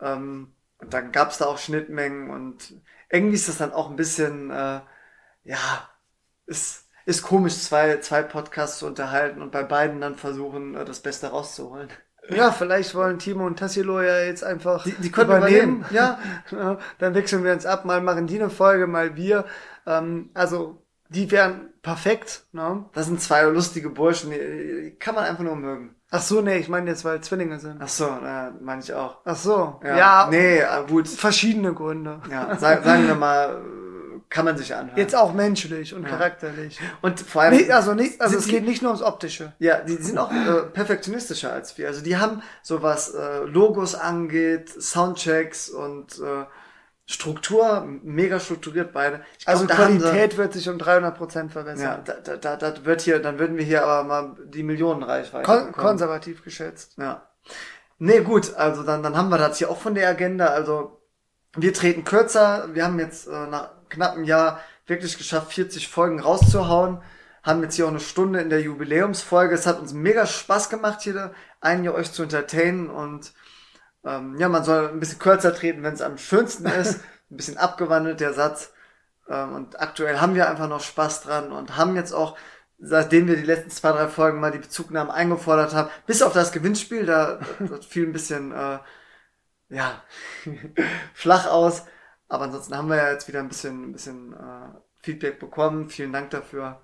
Ähm, 0.01 0.55
und 0.78 0.92
dann 0.92 1.12
gab's 1.12 1.38
da 1.38 1.47
auch 1.47 1.59
Schnittmengen 1.59 2.30
und 2.30 2.74
irgendwie 3.09 3.36
ist 3.36 3.49
das 3.49 3.59
dann 3.59 3.72
auch 3.72 3.90
ein 3.90 3.97
bisschen, 3.97 4.51
äh, 4.51 4.80
ja, 5.45 5.90
ist, 6.47 6.88
ist 7.07 7.22
komisch, 7.22 7.57
zwei, 7.59 7.99
zwei 8.01 8.22
Podcasts 8.22 8.78
zu 8.78 8.86
unterhalten 8.86 9.42
und 9.42 9.53
bei 9.53 9.62
beiden 9.62 10.01
dann 10.01 10.16
versuchen, 10.16 10.74
äh, 10.74 10.84
das 10.84 11.01
Beste 11.01 11.28
rauszuholen. 11.28 11.90
Ja, 12.30 12.50
vielleicht 12.52 12.94
wollen 12.94 13.18
Timo 13.18 13.46
und 13.46 13.58
Tassilo 13.58 14.00
ja 14.00 14.20
jetzt 14.20 14.44
einfach 14.44 14.84
Die, 14.84 14.92
die 14.92 15.10
können 15.10 15.30
übernehmen. 15.30 15.84
Ja, 15.90 16.18
Ja, 16.50 16.78
dann 16.98 17.14
wechseln 17.14 17.44
wir 17.44 17.52
uns 17.52 17.66
ab, 17.66 17.84
mal 17.84 18.00
machen 18.00 18.26
die 18.26 18.40
eine 18.40 18.50
Folge, 18.50 18.86
mal 18.86 19.16
wir. 19.16 19.44
Ähm, 19.86 20.30
also 20.34 20.82
die 21.10 21.30
wären 21.30 21.72
perfekt. 21.82 22.44
Ne? 22.52 22.84
das 22.94 23.06
sind 23.06 23.20
zwei 23.20 23.42
lustige 23.42 23.90
Burschen, 23.90 24.30
die, 24.30 24.96
kann 24.98 25.14
man 25.14 25.24
einfach 25.24 25.44
nur 25.44 25.56
mögen. 25.56 25.94
Ach 26.10 26.22
so, 26.22 26.40
nee, 26.40 26.58
ich 26.58 26.68
meine 26.68 26.90
jetzt, 26.90 27.04
weil 27.04 27.20
Zwillinge 27.20 27.58
sind. 27.58 27.78
Ach 27.80 27.88
so, 27.88 28.06
äh, 28.06 28.50
meine 28.60 28.80
ich 28.80 28.94
auch. 28.94 29.18
Ach 29.24 29.36
so, 29.36 29.80
Ja, 29.82 29.96
ja, 29.96 30.28
nee, 30.30 30.58
äh, 30.58 30.66
gut. 30.88 31.08
verschiedene 31.08 31.74
Gründe. 31.74 32.20
Ja, 32.30 32.56
sag, 32.56 32.84
sagen 32.84 33.06
wir 33.06 33.16
mal, 33.16 33.60
kann 34.35 34.45
man 34.45 34.59
sich 34.59 34.74
anhören. 34.74 34.99
Jetzt 34.99 35.14
auch 35.14 35.32
menschlich 35.32 35.95
und 35.95 36.05
charakterlich. 36.07 36.80
Und 37.03 37.20
vor 37.20 37.43
allem. 37.43 37.57
Nee, 37.57 37.70
also 37.70 37.95
nicht, 37.95 38.20
also 38.20 38.37
es 38.37 38.45
die- 38.47 38.51
geht 38.51 38.64
nicht 38.66 38.82
nur 38.82 38.91
ums 38.91 39.03
Optische. 39.03 39.53
Ja, 39.61 39.78
die 39.80 39.95
sind 39.95 40.18
auch 40.18 40.30
äh, 40.32 40.62
perfektionistischer 40.72 41.53
als 41.53 41.78
wir. 41.78 41.87
Also 41.87 42.03
die 42.03 42.16
haben 42.16 42.43
so 42.62 42.82
was 42.82 43.14
äh, 43.14 43.45
Logos 43.45 43.95
angeht, 43.95 44.68
Soundchecks 44.70 45.68
und 45.68 46.18
äh, 46.18 46.45
Struktur, 47.07 47.87
mega 48.03 48.41
strukturiert 48.41 48.93
beide. 48.93 49.20
Ich 49.39 49.45
glaub, 49.45 49.55
Also 49.57 49.66
da 49.66 49.74
Qualität 49.74 50.37
wird 50.39 50.53
sich 50.55 50.68
um 50.68 50.78
300 50.78 51.16
Prozent 51.16 51.51
Ja, 51.51 51.53
verbessern. 51.53 52.01
da, 52.05 52.14
da, 52.14 52.37
da, 52.37 52.57
da 52.57 52.85
wird 52.85 53.03
hier, 53.03 53.20
dann 53.20 53.39
würden 53.39 53.57
wir 53.59 53.64
hier 53.64 53.85
aber 53.85 54.05
mal 54.09 54.37
die 54.47 54.62
Millionenreichweite 54.62 55.45
Kon 55.45 55.66
bekommen. 55.66 55.87
konservativ 55.87 56.43
geschätzt. 56.43 56.95
Ja. 56.97 57.28
Nee, 57.99 58.20
gut, 58.20 58.55
also 58.57 58.82
dann, 58.82 59.03
dann 59.03 59.16
haben 59.16 59.28
wir 59.28 59.39
das 59.39 59.59
hier 59.59 59.70
auch 59.70 59.78
von 59.80 59.95
der 59.95 60.09
Agenda. 60.09 60.47
Also 60.47 61.01
wir 61.57 61.72
treten 61.74 62.05
kürzer. 62.05 62.68
Wir 62.72 62.85
haben 62.85 62.99
jetzt 62.99 63.28
äh, 63.28 63.47
nach 63.49 63.70
knapp 63.95 64.14
einem 64.14 64.24
Jahr 64.24 64.61
wirklich 64.86 65.16
geschafft, 65.16 65.53
40 65.53 65.88
Folgen 65.88 66.20
rauszuhauen. 66.20 67.03
Haben 67.42 67.62
jetzt 67.62 67.74
hier 67.76 67.86
auch 67.86 67.90
eine 67.90 68.01
Stunde 68.01 68.40
in 68.40 68.51
der 68.51 68.61
Jubiläumsfolge. 68.61 69.55
Es 69.55 69.66
hat 69.66 69.80
uns 69.80 69.92
mega 69.92 70.26
Spaß 70.26 70.70
gemacht, 70.70 71.03
hier 71.03 71.32
einen 71.61 71.88
euch 71.88 72.12
zu 72.12 72.22
entertainen 72.22 72.90
und 72.90 73.32
ähm, 74.05 74.36
ja, 74.38 74.49
man 74.49 74.64
soll 74.64 74.88
ein 74.88 75.01
bisschen 75.01 75.18
kürzer 75.18 75.55
treten, 75.55 75.82
wenn 75.82 75.95
es 75.95 76.03
am 76.03 76.18
schönsten 76.18 76.66
ist. 76.66 77.01
Ein 77.30 77.36
bisschen 77.36 77.57
abgewandelt, 77.57 78.20
der 78.20 78.34
Satz. 78.34 78.72
Ähm, 79.28 79.55
und 79.55 79.80
aktuell 79.80 80.20
haben 80.20 80.34
wir 80.34 80.49
einfach 80.49 80.68
noch 80.68 80.82
Spaß 80.82 81.22
dran 81.22 81.53
und 81.53 81.76
haben 81.76 81.97
jetzt 81.97 82.12
auch, 82.12 82.36
seitdem 82.78 83.26
wir 83.26 83.36
die 83.36 83.42
letzten 83.42 83.70
zwei, 83.70 83.92
drei 83.92 84.09
Folgen 84.09 84.40
mal 84.40 84.53
die 84.53 84.59
Bezugnahmen 84.59 85.11
eingefordert 85.11 85.72
haben, 85.74 85.90
bis 86.07 86.22
auf 86.22 86.34
das 86.34 86.53
Gewinnspiel, 86.53 87.07
da 87.07 87.40
das 87.61 87.86
fiel 87.86 88.07
ein 88.07 88.12
bisschen, 88.12 88.53
äh, 88.53 88.78
ja, 89.70 90.03
flach 91.14 91.47
aus. 91.47 91.84
Aber 92.28 92.44
ansonsten 92.44 92.76
haben 92.76 92.88
wir 92.88 92.96
ja 92.96 93.12
jetzt 93.12 93.28
wieder 93.28 93.40
ein 93.40 93.48
bisschen, 93.48 93.90
ein 93.90 93.92
bisschen 93.92 94.32
äh, 94.32 94.78
Feedback 95.02 95.38
bekommen. 95.38 95.88
Vielen 95.90 96.12
Dank 96.12 96.30
dafür. 96.30 96.80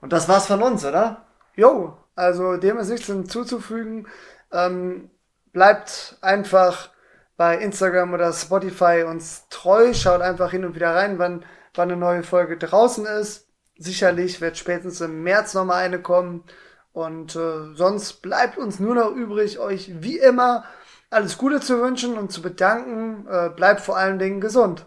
Und 0.00 0.12
das 0.12 0.28
war's 0.28 0.46
von 0.46 0.62
uns, 0.62 0.84
oder? 0.84 1.26
Jo, 1.54 1.96
also 2.16 2.56
dem 2.56 2.78
ist 2.78 2.90
nichts 2.90 3.06
hinzuzufügen. 3.06 4.08
Ähm, 4.52 5.10
bleibt 5.52 6.18
einfach 6.20 6.90
bei 7.36 7.56
Instagram 7.58 8.12
oder 8.12 8.32
Spotify 8.32 9.04
uns 9.08 9.48
treu. 9.48 9.94
Schaut 9.94 10.20
einfach 10.20 10.50
hin 10.50 10.64
und 10.64 10.74
wieder 10.74 10.94
rein, 10.94 11.18
wann, 11.18 11.44
wann 11.74 11.90
eine 11.90 11.98
neue 11.98 12.22
Folge 12.22 12.56
draußen 12.58 13.06
ist. 13.06 13.48
Sicherlich 13.76 14.40
wird 14.40 14.56
spätestens 14.56 15.00
im 15.00 15.22
März 15.22 15.54
nochmal 15.54 15.82
eine 15.82 16.00
kommen. 16.00 16.44
Und 16.92 17.34
äh, 17.34 17.74
sonst 17.74 18.22
bleibt 18.22 18.56
uns 18.56 18.78
nur 18.78 18.94
noch 18.94 19.10
übrig, 19.10 19.58
euch 19.58 19.90
wie 20.02 20.18
immer 20.18 20.64
alles 21.10 21.38
Gute 21.38 21.60
zu 21.60 21.80
wünschen 21.80 22.18
und 22.18 22.32
zu 22.32 22.42
bedanken. 22.42 23.26
Äh, 23.28 23.50
bleibt 23.50 23.80
vor 23.80 23.96
allen 23.96 24.18
Dingen 24.18 24.40
gesund. 24.40 24.86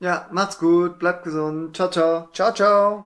Ja, 0.00 0.28
macht's 0.32 0.58
gut, 0.58 0.98
bleibt 0.98 1.24
gesund. 1.24 1.76
Ciao, 1.76 1.90
ciao. 1.90 2.28
Ciao, 2.32 2.52
ciao. 2.52 3.00